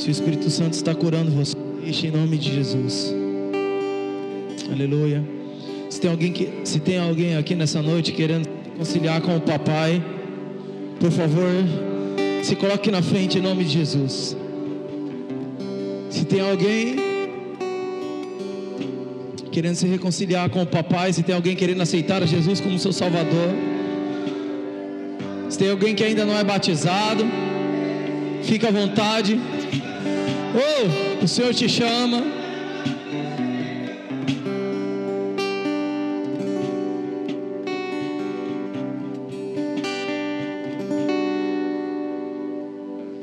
Se 0.05 0.11
o 0.11 0.13
Espírito 0.13 0.51
Santo 0.51 0.75
está 0.75 0.95
curando 0.95 1.31
você, 1.31 1.57
deixe 1.83 2.09
em 2.09 2.11
nome 2.11 2.37
de 2.37 2.55
Jesus. 2.55 3.15
Aleluia. 4.71 5.25
Se 5.89 5.99
tem 5.99 6.11
alguém 6.11 6.31
que, 6.31 6.53
se 6.63 6.79
tem 6.79 6.99
alguém 6.99 7.39
aqui 7.39 7.55
nessa 7.55 7.81
noite 7.81 8.13
querendo 8.13 8.47
conciliar 8.77 9.23
com 9.23 9.35
o 9.35 9.41
papai, 9.41 10.05
por 11.01 11.11
favor, 11.11 11.51
se 12.43 12.55
coloque 12.55 12.91
na 12.91 13.01
frente 13.01 13.39
em 13.39 13.41
nome 13.41 13.65
de 13.65 13.71
Jesus. 13.79 14.37
Se 16.11 16.27
tem 16.27 16.41
alguém 16.43 16.97
querendo 19.51 19.77
se 19.77 19.87
reconciliar 19.87 20.51
com 20.51 20.61
o 20.65 20.67
papai, 20.67 21.15
se 21.15 21.23
tem 21.23 21.35
alguém 21.35 21.57
querendo 21.57 21.81
aceitar 21.81 22.23
a 22.23 22.27
Jesus 22.27 22.61
como 22.61 22.79
seu 22.79 22.93
Salvador, 22.93 23.55
se 25.49 25.57
tem 25.57 25.71
alguém 25.71 25.95
que 25.95 26.05
ainda 26.05 26.27
não 26.27 26.37
é 26.37 26.45
batizado, 26.45 27.25
fica 28.43 28.69
à 28.69 28.71
vontade. 28.71 29.41
Oh, 30.57 31.25
o 31.25 31.27
Senhor 31.27 31.53
te 31.53 31.69
chama. 31.69 32.23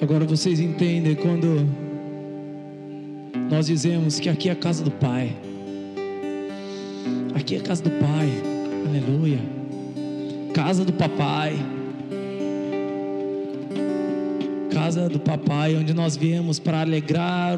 Agora 0.02 0.26
vocês 0.26 0.60
entendem 0.60 1.16
quando 1.16 1.66
nós 3.50 3.68
dizemos 3.68 4.20
que 4.20 4.28
aqui 4.28 4.50
é 4.50 4.52
a 4.52 4.56
casa 4.56 4.84
do 4.84 4.92
Pai. 4.92 5.34
Aqui 7.34 7.56
é 7.56 7.60
a 7.60 7.62
casa 7.62 7.82
do 7.82 7.92
Pai. 7.92 8.30
Aleluia. 8.90 9.40
Casa 10.54 10.84
do 10.84 10.92
Papai. 10.92 11.56
Casa 14.92 15.08
do 15.08 15.22
Papai, 15.22 15.74
onde 15.78 15.94
nós 15.94 16.18
viemos 16.18 16.60
para 16.60 16.82
alegrar, 16.82 17.58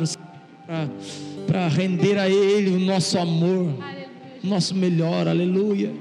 para 1.47 1.67
render 1.67 2.19
a 2.19 2.29
Ele 2.29 2.69
o 2.69 2.79
nosso 2.79 3.17
amor, 3.17 3.73
o 4.43 4.47
nosso 4.47 4.75
melhor. 4.75 5.27
Aleluia. 5.27 5.91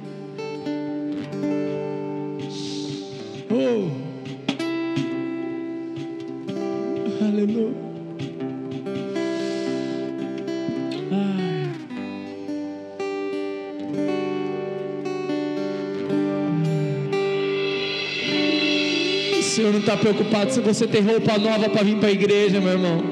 Está 19.82 19.96
preocupado 19.96 20.52
se 20.52 20.60
você 20.60 20.86
tem 20.86 21.02
roupa 21.02 21.36
nova 21.38 21.68
para 21.68 21.82
vir 21.82 21.96
para 21.96 22.08
a 22.08 22.12
igreja, 22.12 22.60
meu 22.60 22.72
irmão. 22.72 23.02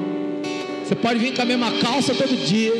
Você 0.83 0.95
pode 0.95 1.19
vir 1.19 1.33
com 1.35 1.41
a 1.41 1.45
mesma 1.45 1.71
calça 1.71 2.13
todo 2.13 2.35
dia. 2.45 2.73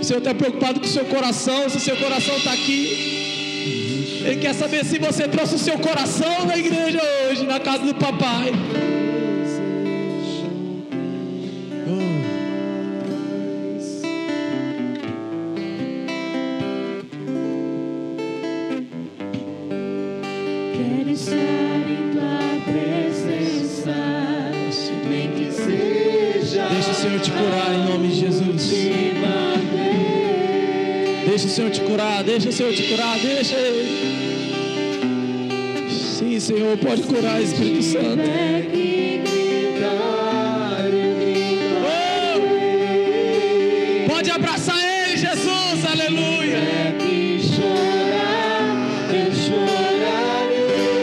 O 0.00 0.04
Senhor 0.04 0.18
está 0.18 0.34
preocupado 0.34 0.80
com 0.80 0.86
o 0.86 0.88
seu 0.88 1.04
coração, 1.04 1.68
se 1.68 1.76
o 1.76 1.80
seu 1.80 1.96
coração 1.96 2.36
está 2.36 2.52
aqui. 2.52 4.22
Ele 4.24 4.36
quer 4.36 4.54
saber 4.54 4.84
se 4.84 4.98
você 4.98 5.28
trouxe 5.28 5.56
o 5.56 5.58
seu 5.58 5.78
coração 5.78 6.46
na 6.46 6.56
igreja 6.56 7.00
hoje, 7.28 7.44
na 7.44 7.60
casa 7.60 7.84
do 7.84 7.94
papai. 7.94 8.52
Deixa 32.38 32.50
o 32.50 32.52
Senhor 32.52 32.72
te 32.74 32.82
curar, 32.82 33.18
deixa 33.18 33.56
Ele. 33.56 33.88
Sim, 35.90 36.38
Senhor, 36.38 36.76
pode 36.76 37.02
curar, 37.02 37.40
Espírito 37.42 37.82
Santo. 37.82 38.20
Oh! 41.82 42.40
Pode 44.10 44.30
abraçar 44.30 44.76
Ele, 44.78 45.16
Jesus, 45.16 45.84
aleluia. 45.90 46.58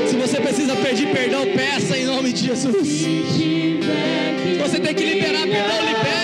Se 0.08 0.16
você 0.16 0.40
precisa 0.40 0.76
pedir 0.76 1.08
perdão, 1.12 1.48
peça 1.48 1.98
em 1.98 2.06
nome 2.06 2.32
de 2.32 2.46
Jesus. 2.46 2.88
Se 2.88 3.80
você 4.62 4.80
tem 4.80 4.94
que 4.94 5.04
liberar 5.04 5.48
perdão, 5.48 5.82
libere 5.84 6.23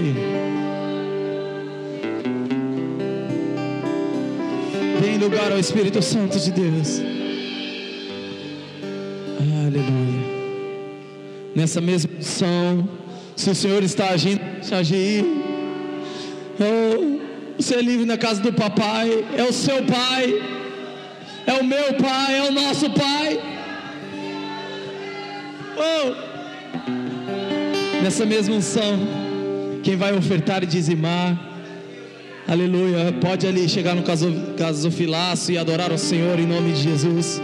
Ele. 0.00 0.14
Tem 5.02 5.18
lugar 5.18 5.52
ao 5.52 5.58
Espírito 5.58 6.00
Santo 6.00 6.38
de 6.38 6.50
Deus. 6.50 7.02
Aleluia. 9.38 10.20
Nessa 11.54 11.80
mesma 11.80 12.10
unção, 12.18 12.88
se 13.36 13.50
o 13.50 13.54
Senhor 13.54 13.82
está 13.82 14.10
agindo, 14.10 14.40
deixa 14.60 14.76
agir. 14.76 15.24
Oh, 16.58 17.62
ser 17.62 17.78
é 17.78 17.82
livre 17.82 18.06
na 18.06 18.16
casa 18.16 18.40
do 18.42 18.52
papai, 18.52 19.24
é 19.36 19.42
o 19.42 19.52
seu 19.52 19.82
pai, 19.84 20.42
é 21.46 21.52
o 21.54 21.64
meu 21.64 21.94
pai, 21.94 22.38
é 22.38 22.42
o 22.48 22.52
nosso 22.52 22.90
pai. 22.90 23.40
Oh, 25.76 26.30
nessa 28.02 28.24
mesma 28.26 28.56
unção 28.56 29.29
quem 29.90 29.96
vai 29.96 30.16
ofertar 30.16 30.62
e 30.62 30.66
dizimar, 30.66 31.28
aleluia, 32.46 33.12
pode 33.20 33.44
ali 33.44 33.68
chegar 33.68 33.96
no 33.96 34.04
caso- 34.04 34.32
gasofilaço 34.56 35.50
e 35.50 35.58
adorar 35.58 35.90
ao 35.90 35.98
Senhor 35.98 36.38
em 36.38 36.46
nome 36.46 36.70
de 36.74 36.80
Jesus. 36.80 37.42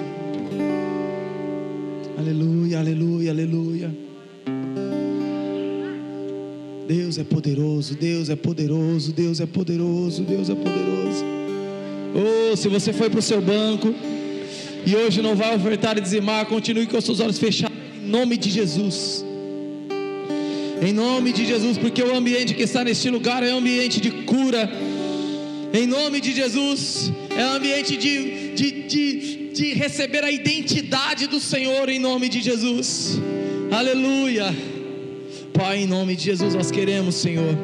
Aleluia, 2.17 2.79
aleluia, 2.79 3.33
aleluia. 3.33 3.91
Deus 6.87 7.19
é 7.19 7.25
poderoso, 7.25 7.97
Deus 7.97 8.31
é 8.31 8.37
poderoso, 8.37 9.13
Deus 9.13 9.41
é 9.41 9.47
poderoso, 9.47 10.23
Deus 10.23 10.49
é 10.49 10.55
poderoso. 10.55 11.25
Oh, 12.15 12.57
se 12.57 12.69
você 12.69 12.93
foi 12.93 13.11
para 13.11 13.19
o 13.19 13.23
seu 13.23 13.43
banco 13.43 13.93
e 14.87 14.95
hoje 14.95 15.21
não 15.21 15.35
vai 15.35 15.57
ofertar 15.57 15.99
e 15.99 16.01
dizimar, 16.01 16.47
continue 16.47 16.87
com 16.87 16.97
os 16.97 17.05
seus 17.05 17.19
olhos 17.19 17.41
fechados, 17.41 17.77
em 18.01 18.09
nome 18.09 18.37
de 18.37 18.51
Jesus. 18.51 19.26
Em 20.81 20.93
nome 20.93 21.33
de 21.33 21.47
Jesus, 21.47 21.79
porque 21.79 22.03
o 22.03 22.15
ambiente 22.15 22.55
que 22.55 22.63
está 22.63 22.85
neste 22.85 23.09
lugar 23.09 23.43
é 23.43 23.53
um 23.55 23.59
ambiente 23.59 24.01
de 24.01 24.11
cura. 24.11 24.71
Em 25.73 25.87
nome 25.87 26.21
de 26.21 26.33
Jesus, 26.33 27.11
é 27.37 27.45
um 27.47 27.55
ambiente 27.55 27.97
de, 27.97 28.55
de, 28.55 28.71
de, 28.83 29.51
de 29.53 29.73
receber 29.75 30.23
a 30.23 30.31
identidade 30.31 31.27
do 31.27 31.41
Senhor, 31.41 31.89
em 31.89 31.99
nome 31.99 32.29
de 32.29 32.41
Jesus. 32.43 33.19
Aleluia. 33.71 34.55
Pai, 35.53 35.79
em 35.79 35.87
nome 35.87 36.15
de 36.15 36.25
Jesus, 36.25 36.55
nós 36.55 36.71
queremos, 36.71 37.15
Senhor. 37.15 37.57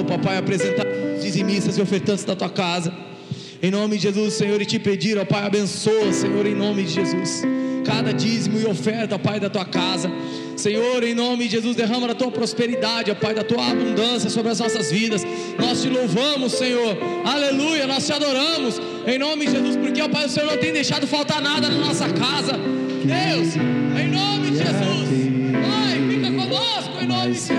Oh, 0.00 0.04
papai, 0.04 0.38
apresentar 0.38 0.86
dizimistas 1.20 1.76
e 1.76 1.82
ofertantes 1.82 2.24
da 2.24 2.34
tua 2.34 2.48
casa. 2.48 2.92
Em 3.62 3.70
nome 3.70 3.96
de 3.96 4.02
Jesus, 4.04 4.34
Senhor, 4.34 4.60
e 4.60 4.66
te 4.66 4.78
pedir, 4.78 5.18
ó 5.18 5.24
Pai, 5.24 5.46
abençoa, 5.46 6.12
Senhor, 6.12 6.46
em 6.46 6.54
nome 6.54 6.84
de 6.84 6.92
Jesus. 6.92 7.42
Cada 7.84 8.12
dízimo 8.12 8.58
e 8.58 8.66
oferta, 8.66 9.18
Pai, 9.18 9.38
da 9.38 9.50
tua 9.50 9.64
casa. 9.64 10.10
Senhor, 10.56 11.02
em 11.02 11.14
nome 11.14 11.44
de 11.44 11.50
Jesus, 11.50 11.76
derrama 11.76 12.08
da 12.08 12.14
tua 12.14 12.30
prosperidade, 12.30 13.10
ó 13.10 13.14
Pai, 13.14 13.34
da 13.34 13.42
tua 13.44 13.70
abundância 13.70 14.30
sobre 14.30 14.52
as 14.52 14.60
nossas 14.60 14.90
vidas. 14.90 15.22
Nós 15.58 15.82
te 15.82 15.88
louvamos, 15.88 16.52
Senhor. 16.52 16.96
Aleluia, 17.24 17.86
nós 17.86 18.06
te 18.06 18.12
adoramos. 18.12 18.80
Em 19.06 19.18
nome 19.18 19.46
de 19.46 19.52
Jesus, 19.52 19.76
porque, 19.76 20.00
ó 20.00 20.08
Pai, 20.08 20.26
o 20.26 20.28
Senhor 20.28 20.50
não 20.50 20.56
tem 20.56 20.72
deixado 20.72 21.06
faltar 21.06 21.40
nada 21.42 21.68
na 21.68 21.78
nossa 21.78 22.08
casa. 22.08 22.52
Deus, 23.04 23.56
em 23.56 24.08
nome 24.08 24.50
de 24.50 24.56
Jesus. 24.58 25.08
Pai, 25.52 26.00
fica 26.08 26.30
conosco 26.30 27.02
em 27.02 27.06
nome 27.06 27.32
de 27.32 27.38
Jesus. 27.38 27.54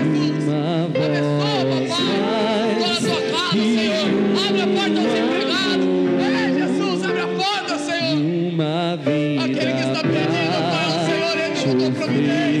Abençoa, 0.84 1.62
papai. 1.70 2.16
Toda 2.80 2.94
a 2.94 3.00
tua 3.00 3.20
casa, 3.30 3.52
Senhor. 3.52 4.06
Abre 4.48 4.62
a 4.62 4.66
porta 4.66 4.98
aos 5.00 5.12
empregados. 5.18 5.86
Ei, 6.26 6.46
Jesus, 6.58 7.04
abre 7.04 7.20
a 7.20 7.28
porta, 7.28 7.78
Senhor. 7.78 8.16
Aquele 9.44 9.72
que 9.72 9.82
está 9.82 10.00
perdido, 10.02 10.56
Pai, 10.72 10.86
o 10.88 10.90
Senhor, 11.06 11.34
Ele 11.38 11.54
com 11.62 11.78
tua 11.78 11.90
providência. 11.92 12.55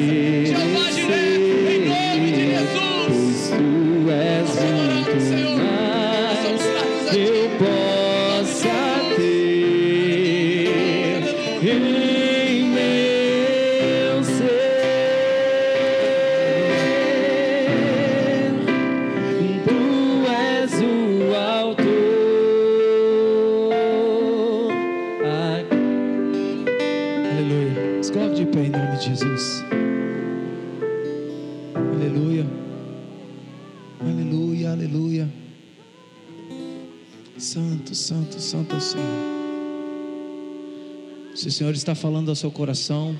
Está 41.86 41.94
falando 41.94 42.28
ao 42.30 42.34
seu 42.34 42.50
coração, 42.50 43.16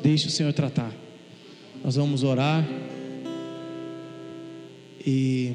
deixe 0.00 0.28
o 0.28 0.30
Senhor 0.30 0.52
tratar. 0.52 0.92
Nós 1.82 1.96
vamos 1.96 2.22
orar 2.22 2.64
e 5.04 5.52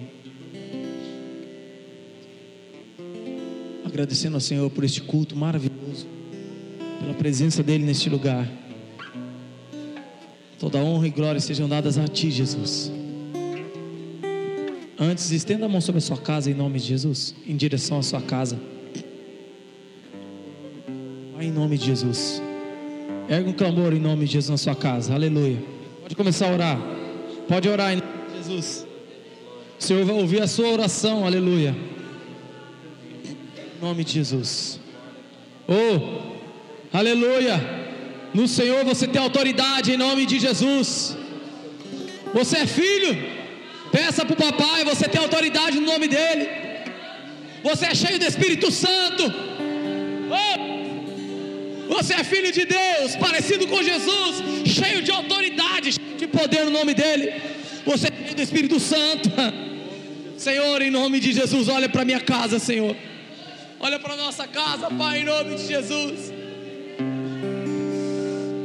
agradecendo 3.85 4.35
ao 4.35 4.41
Senhor 4.41 4.69
por 4.69 4.83
este 4.83 4.99
culto 4.99 5.37
maravilhoso, 5.37 6.05
pela 6.99 7.13
presença 7.13 7.63
dEle 7.63 7.85
neste 7.85 8.09
lugar. 8.09 8.45
Toda 10.59 10.79
honra 10.79 11.07
e 11.07 11.11
glória 11.11 11.39
sejam 11.39 11.69
dadas 11.69 11.97
a 11.97 12.09
Ti, 12.09 12.29
Jesus. 12.29 12.91
Antes, 14.99 15.31
estenda 15.31 15.65
a 15.65 15.69
mão 15.69 15.79
sobre 15.79 15.99
a 15.99 16.01
sua 16.01 16.17
casa 16.17 16.51
em 16.51 16.53
nome 16.53 16.77
de 16.77 16.87
Jesus, 16.87 17.33
em 17.47 17.55
direção 17.55 17.99
à 17.99 18.03
sua 18.03 18.19
casa. 18.19 18.59
Nome 21.67 21.77
de 21.77 21.85
Jesus. 21.85 22.41
Erga 23.27 23.49
um 23.49 23.51
clamor 23.51 23.91
em 23.91 23.99
nome 23.99 24.25
de 24.25 24.31
Jesus 24.31 24.49
na 24.49 24.55
sua 24.55 24.73
casa. 24.73 25.13
Aleluia. 25.13 25.61
Pode 26.01 26.15
começar 26.15 26.47
a 26.47 26.53
orar. 26.53 26.79
Pode 27.45 27.67
orar 27.67 27.91
em 27.91 27.97
nome 27.97 28.29
de 28.29 28.37
Jesus. 28.37 28.87
O 29.77 29.83
Senhor 29.83 30.05
vai 30.05 30.15
ouvir 30.15 30.41
a 30.41 30.47
sua 30.47 30.69
oração. 30.69 31.25
Aleluia. 31.25 31.75
Em 33.25 33.85
nome 33.85 34.05
de 34.05 34.13
Jesus. 34.13 34.79
Oh, 35.67 36.97
aleluia. 36.97 37.59
No 38.33 38.47
Senhor 38.47 38.85
você 38.85 39.05
tem 39.05 39.21
autoridade 39.21 39.91
em 39.91 39.97
nome 39.97 40.25
de 40.25 40.39
Jesus. 40.39 41.17
Você 42.33 42.59
é 42.59 42.65
filho. 42.65 43.13
Peça 43.91 44.23
para 44.23 44.33
o 44.33 44.37
papai, 44.37 44.85
você 44.85 45.05
tem 45.09 45.19
autoridade 45.19 45.77
no 45.81 45.85
nome 45.85 46.07
dele. 46.07 46.47
Você 47.61 47.87
é 47.87 47.93
cheio 47.93 48.17
do 48.17 48.25
Espírito 48.25 48.71
Santo. 48.71 49.23
Oh, 50.31 50.66
você 51.87 52.13
é 52.15 52.23
filho 52.23 52.51
de 52.51 52.65
Deus, 52.65 53.15
parecido 53.15 53.67
com 53.67 53.81
Jesus, 53.81 54.43
cheio 54.65 55.01
de 55.01 55.11
autoridade, 55.11 55.93
cheio 55.93 56.17
de 56.17 56.27
poder 56.27 56.65
no 56.65 56.71
nome 56.71 56.93
dele. 56.93 57.33
Você 57.85 58.07
é 58.07 58.11
cheio 58.11 58.35
do 58.35 58.41
Espírito 58.41 58.79
Santo. 58.79 59.29
Senhor, 60.37 60.81
em 60.81 60.91
nome 60.91 61.19
de 61.19 61.31
Jesus, 61.33 61.67
olha 61.67 61.89
para 61.89 62.05
minha 62.05 62.19
casa, 62.19 62.59
Senhor. 62.59 62.95
Olha 63.79 63.99
para 63.99 64.15
nossa 64.15 64.47
casa, 64.47 64.89
Pai, 64.89 65.21
em 65.21 65.23
nome 65.23 65.55
de 65.55 65.67
Jesus. 65.67 66.33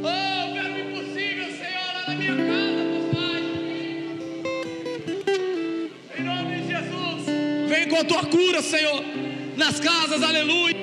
Oh, 0.03 0.49
o 0.49 0.53
verbo 0.53 0.79
impossível, 0.79 1.45
Senhor, 1.57 2.07
na 2.07 2.15
minha 2.15 2.35
casa, 2.35 2.83
papai. 3.11 3.43
Em 6.17 6.23
nome 6.23 6.61
de 6.61 6.67
Jesus. 6.67 7.69
Vem 7.69 7.87
com 7.89 7.97
a 7.97 8.03
tua 8.03 8.25
cura, 8.25 8.61
Senhor, 8.61 9.03
nas 9.55 9.79
casas, 9.79 10.21
aleluia. 10.21 10.82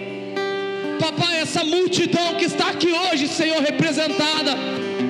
Papai, 1.01 1.41
essa 1.41 1.65
multidão 1.65 2.35
que 2.35 2.45
está 2.45 2.69
aqui 2.69 2.93
hoje, 2.93 3.27
Senhor, 3.27 3.61
representada. 3.63 4.55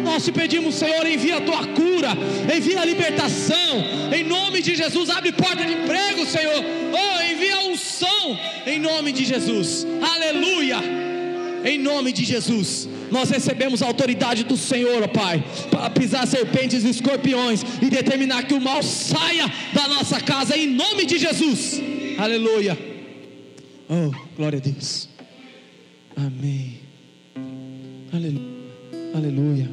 Nós 0.05 0.25
te 0.25 0.33
pedimos, 0.33 0.77
Senhor, 0.77 1.05
envia 1.07 1.39
a 1.39 1.41
tua 1.41 1.67
cura, 1.67 2.11
envia 2.57 2.81
a 2.81 2.85
libertação, 2.85 3.73
em 4.17 4.25
nome 4.25 4.63
de 4.63 4.75
Jesus, 4.75 5.11
abre 5.11 5.33
porta 5.33 5.65
de 5.65 5.73
emprego, 5.73 6.25
Senhor. 6.27 6.65
Oh, 6.93 7.33
envia 7.33 7.57
a 7.57 7.65
unção, 7.65 8.39
em 8.67 8.79
nome 8.79 9.13
de 9.13 9.25
Jesus, 9.25 9.87
aleluia. 10.15 10.79
Em 11.65 11.79
nome 11.79 12.11
de 12.13 12.25
Jesus, 12.25 12.89
nós 13.11 13.29
recebemos 13.29 13.83
a 13.83 13.87
autoridade 13.87 14.45
do 14.45 14.57
Senhor, 14.57 15.03
ó 15.03 15.09
Pai, 15.09 15.45
para 15.71 15.91
pisar 15.91 16.27
serpentes 16.27 16.85
e 16.85 16.89
escorpiões 16.89 17.63
e 17.83 17.91
determinar 17.91 18.45
que 18.45 18.55
o 18.55 18.61
mal 18.61 18.83
saia 18.83 19.53
da 19.75 19.87
nossa 19.89 20.21
casa, 20.21 20.57
em 20.57 20.67
nome 20.67 21.05
de 21.05 21.19
Jesus, 21.19 21.83
aleluia. 22.19 22.79
Oh, 23.89 24.11
glória 24.37 24.59
a 24.59 24.63
Deus. 24.63 25.11
Amém. 26.17 26.81
Aleluia. 28.13 28.51
Aleluia. 29.15 29.71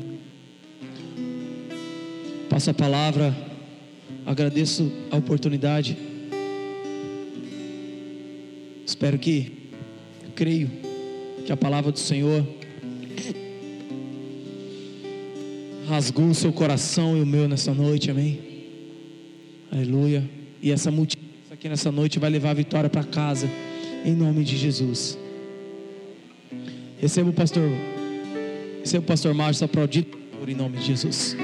Passo 2.49 2.69
a 2.69 2.73
palavra. 2.73 3.35
Agradeço 4.25 4.91
a 5.09 5.17
oportunidade. 5.17 5.97
Espero 8.85 9.17
que, 9.19 9.51
creio 10.35 10.69
que 11.45 11.51
a 11.51 11.57
palavra 11.57 11.91
do 11.91 11.99
Senhor 11.99 12.45
rasgou 15.87 16.27
o 16.27 16.35
seu 16.35 16.51
coração 16.51 17.17
e 17.17 17.21
o 17.21 17.25
meu 17.25 17.47
nessa 17.47 17.73
noite, 17.73 18.11
amém? 18.11 18.39
Aleluia. 19.71 20.29
E 20.61 20.71
essa 20.71 20.91
multidão 20.91 21.25
aqui 21.51 21.69
nessa 21.69 21.91
noite 21.91 22.19
vai 22.19 22.29
levar 22.29 22.51
a 22.51 22.53
vitória 22.53 22.89
para 22.89 23.03
casa. 23.03 23.49
Em 24.05 24.13
nome 24.13 24.43
de 24.43 24.57
Jesus. 24.57 25.17
Receba 26.99 27.29
o 27.29 27.33
pastor. 27.33 27.69
Receba 28.79 29.03
o 29.03 29.07
pastor 29.07 29.33
Márcio 29.33 29.65
aplaudido 29.65 30.17
em 30.47 30.55
nome 30.55 30.77
de 30.77 30.85
Jesus. 30.85 31.35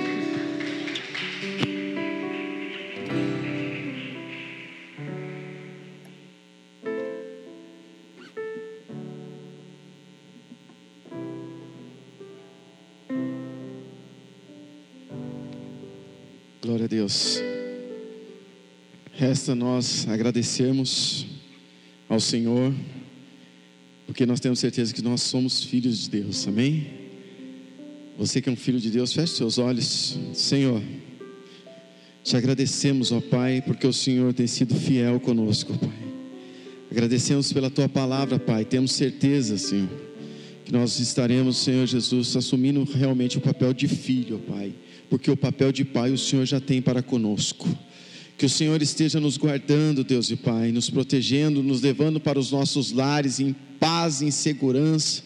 Glória 16.62 16.86
a 16.86 16.88
Deus. 16.88 17.42
Resta 19.12 19.54
nós 19.54 20.08
agradecermos 20.08 21.28
ao 22.08 22.22
Senhor, 22.22 22.74
porque 24.14 24.28
nós 24.28 24.40
temos 24.40 24.60
certeza 24.60 24.94
que 24.94 25.02
nós 25.02 25.24
somos 25.24 25.64
filhos 25.64 26.04
de 26.04 26.22
Deus, 26.22 26.48
amém? 26.48 26.86
Você 28.16 28.40
que 28.40 28.48
é 28.48 28.52
um 28.52 28.56
filho 28.56 28.80
de 28.80 28.92
Deus, 28.92 29.12
feche 29.12 29.34
seus 29.34 29.58
olhos, 29.58 30.20
Senhor. 30.36 30.84
Te 32.24 32.38
agradecemos, 32.38 33.12
ó 33.12 33.20
Pai, 33.20 33.64
porque 33.66 33.88
o 33.88 33.92
Senhor 33.92 34.32
tem 34.32 34.46
sido 34.46 34.76
fiel 34.76 35.20
conosco, 35.20 35.76
Pai. 35.80 36.14
Agradecemos 36.92 37.52
pela 37.52 37.72
tua 37.72 37.90
palavra, 37.90 38.38
Pai. 38.38 38.64
Temos 38.64 38.92
certeza, 38.92 39.58
Senhor, 39.58 39.90
que 40.64 40.72
nós 40.72 41.00
estaremos, 41.00 41.58
Senhor 41.58 41.88
Jesus, 41.88 42.36
assumindo 42.36 42.84
realmente 42.84 43.40
o 43.40 43.42
papel 43.42 43.74
de 43.74 43.88
filho, 43.88 44.40
ó 44.48 44.52
Pai, 44.52 44.76
porque 45.10 45.32
o 45.32 45.36
papel 45.36 45.72
de 45.72 45.84
pai 45.84 46.12
o 46.12 46.20
Senhor 46.20 46.46
já 46.46 46.60
tem 46.60 46.84
para 46.84 47.02
conosco. 47.02 47.68
Que 48.38 48.46
o 48.46 48.50
Senhor 48.50 48.82
esteja 48.82 49.20
nos 49.20 49.38
guardando, 49.38 50.04
Deus 50.04 50.30
e 50.32 50.36
Pai, 50.36 50.72
nos 50.72 50.90
protegendo, 50.90 51.62
nos 51.62 51.82
levando 51.82 52.20
para 52.20 52.40
os 52.40 52.52
nossos 52.52 52.92
lares 52.92 53.40
em 53.40 53.56
paz, 53.80 54.22
em 54.22 54.32
segurança, 54.32 55.24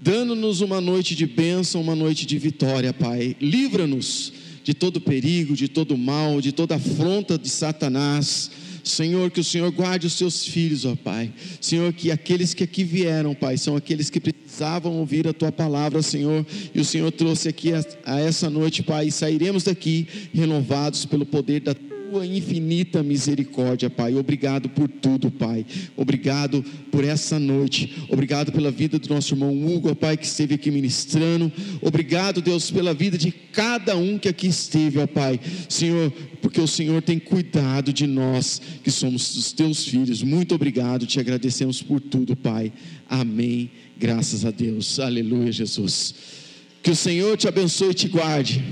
dando-nos 0.00 0.60
uma 0.60 0.80
noite 0.80 1.14
de 1.14 1.26
bênção, 1.26 1.80
uma 1.80 1.94
noite 1.94 2.26
de 2.26 2.38
vitória, 2.38 2.92
Pai. 2.92 3.36
Livra-nos 3.40 4.32
de 4.62 4.72
todo 4.72 5.00
perigo, 5.00 5.54
de 5.54 5.68
todo 5.68 5.96
mal, 5.96 6.40
de 6.40 6.52
toda 6.52 6.76
afronta 6.76 7.38
de 7.38 7.48
Satanás. 7.48 8.50
Senhor, 8.84 9.30
que 9.30 9.40
o 9.40 9.44
Senhor 9.44 9.70
guarde 9.70 10.06
os 10.06 10.12
seus 10.12 10.46
filhos, 10.46 10.84
ó 10.84 10.94
Pai. 10.94 11.32
Senhor, 11.60 11.90
que 11.92 12.10
aqueles 12.10 12.52
que 12.52 12.62
aqui 12.62 12.84
vieram, 12.84 13.34
Pai, 13.34 13.56
são 13.56 13.76
aqueles 13.76 14.10
que 14.10 14.20
precisavam 14.20 14.92
ouvir 14.98 15.26
a 15.26 15.32
tua 15.32 15.50
palavra, 15.50 16.02
Senhor, 16.02 16.46
e 16.74 16.80
o 16.80 16.84
Senhor 16.84 17.10
trouxe 17.10 17.48
aqui 17.48 17.72
a, 17.72 17.82
a 18.04 18.20
essa 18.20 18.50
noite, 18.50 18.82
Pai, 18.82 19.08
e 19.08 19.12
sairemos 19.12 19.64
daqui 19.64 20.06
renovados 20.34 21.06
pelo 21.06 21.24
poder 21.24 21.60
da 21.60 21.74
tua 21.74 21.93
infinita 22.22 23.02
misericórdia, 23.02 23.88
Pai. 23.88 24.14
Obrigado 24.14 24.68
por 24.68 24.88
tudo, 24.88 25.30
Pai. 25.30 25.64
Obrigado 25.96 26.62
por 26.90 27.02
essa 27.02 27.38
noite. 27.38 28.04
Obrigado 28.10 28.52
pela 28.52 28.70
vida 28.70 28.98
do 28.98 29.08
nosso 29.08 29.32
irmão 29.32 29.50
Hugo, 29.66 29.94
Pai, 29.96 30.18
que 30.18 30.26
esteve 30.26 30.54
aqui 30.54 30.70
ministrando. 30.70 31.50
Obrigado, 31.80 32.42
Deus, 32.42 32.70
pela 32.70 32.92
vida 32.92 33.16
de 33.16 33.32
cada 33.32 33.96
um 33.96 34.18
que 34.18 34.28
aqui 34.28 34.46
esteve, 34.46 34.98
ó 34.98 35.06
Pai. 35.06 35.40
Senhor, 35.68 36.12
porque 36.42 36.60
o 36.60 36.68
Senhor 36.68 37.00
tem 37.00 37.18
cuidado 37.18 37.92
de 37.92 38.06
nós, 38.06 38.60
que 38.82 38.90
somos 38.90 39.34
os 39.34 39.52
teus 39.52 39.86
filhos. 39.86 40.22
Muito 40.22 40.54
obrigado. 40.54 41.06
Te 41.06 41.18
agradecemos 41.18 41.82
por 41.82 42.00
tudo, 42.00 42.36
Pai. 42.36 42.70
Amém. 43.08 43.70
Graças 43.96 44.44
a 44.44 44.50
Deus. 44.50 45.00
Aleluia, 45.00 45.50
Jesus. 45.50 46.14
Que 46.82 46.90
o 46.90 46.96
Senhor 46.96 47.36
te 47.38 47.48
abençoe 47.48 47.92
e 47.92 47.94
te 47.94 48.08
guarde 48.08 48.62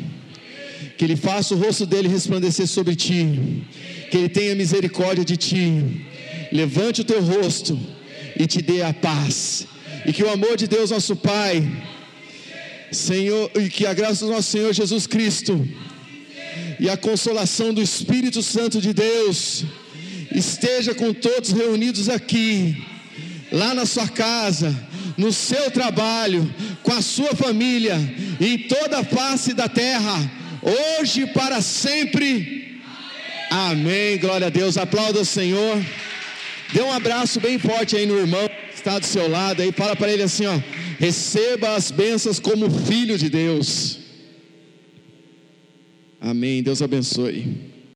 que 0.96 1.04
Ele 1.04 1.16
faça 1.16 1.54
o 1.54 1.58
rosto 1.58 1.86
dele 1.86 2.08
resplandecer 2.08 2.66
sobre 2.66 2.94
ti, 2.94 3.64
que 4.10 4.16
Ele 4.16 4.28
tenha 4.28 4.54
misericórdia 4.54 5.24
de 5.24 5.36
ti, 5.36 6.06
levante 6.50 7.00
o 7.00 7.04
teu 7.04 7.22
rosto 7.22 7.78
e 8.36 8.46
te 8.46 8.60
dê 8.62 8.82
a 8.82 8.92
paz, 8.92 9.66
e 10.06 10.12
que 10.12 10.22
o 10.22 10.30
amor 10.30 10.56
de 10.56 10.66
Deus, 10.66 10.90
nosso 10.90 11.16
Pai, 11.16 11.66
Senhor, 12.90 13.50
e 13.54 13.68
que 13.68 13.86
a 13.86 13.94
graça 13.94 14.24
do 14.24 14.32
nosso 14.32 14.50
Senhor 14.50 14.72
Jesus 14.72 15.06
Cristo, 15.06 15.66
e 16.78 16.88
a 16.88 16.96
consolação 16.96 17.72
do 17.72 17.80
Espírito 17.80 18.42
Santo 18.42 18.80
de 18.80 18.92
Deus, 18.92 19.64
esteja 20.34 20.94
com 20.94 21.12
todos 21.12 21.52
reunidos 21.52 22.08
aqui, 22.08 22.76
lá 23.50 23.74
na 23.74 23.86
sua 23.86 24.08
casa, 24.08 24.74
no 25.16 25.32
seu 25.32 25.70
trabalho, 25.70 26.52
com 26.82 26.92
a 26.92 27.02
sua 27.02 27.34
família, 27.34 27.96
em 28.40 28.58
toda 28.58 29.00
a 29.00 29.04
face 29.04 29.52
da 29.52 29.68
terra 29.68 30.41
hoje 30.62 31.26
para 31.26 31.60
sempre. 31.60 32.80
Amém. 33.50 34.18
Glória 34.18 34.46
a 34.46 34.50
Deus. 34.50 34.76
Aplauda 34.76 35.20
o 35.20 35.24
Senhor. 35.24 35.76
Dê 36.72 36.80
um 36.80 36.92
abraço 36.92 37.38
bem 37.38 37.58
forte 37.58 37.96
aí 37.96 38.06
no 38.06 38.18
irmão 38.18 38.48
que 38.48 38.74
está 38.74 38.98
do 38.98 39.04
seu 39.04 39.28
lado 39.28 39.60
aí. 39.60 39.72
Fala 39.72 39.94
para 39.94 40.10
ele 40.10 40.22
assim, 40.22 40.46
ó. 40.46 40.58
Receba 40.98 41.74
as 41.74 41.90
bênçãos 41.90 42.38
como 42.38 42.70
filho 42.70 43.18
de 43.18 43.28
Deus. 43.28 43.98
Amém. 46.20 46.62
Deus 46.62 46.80
abençoe. 46.80 47.71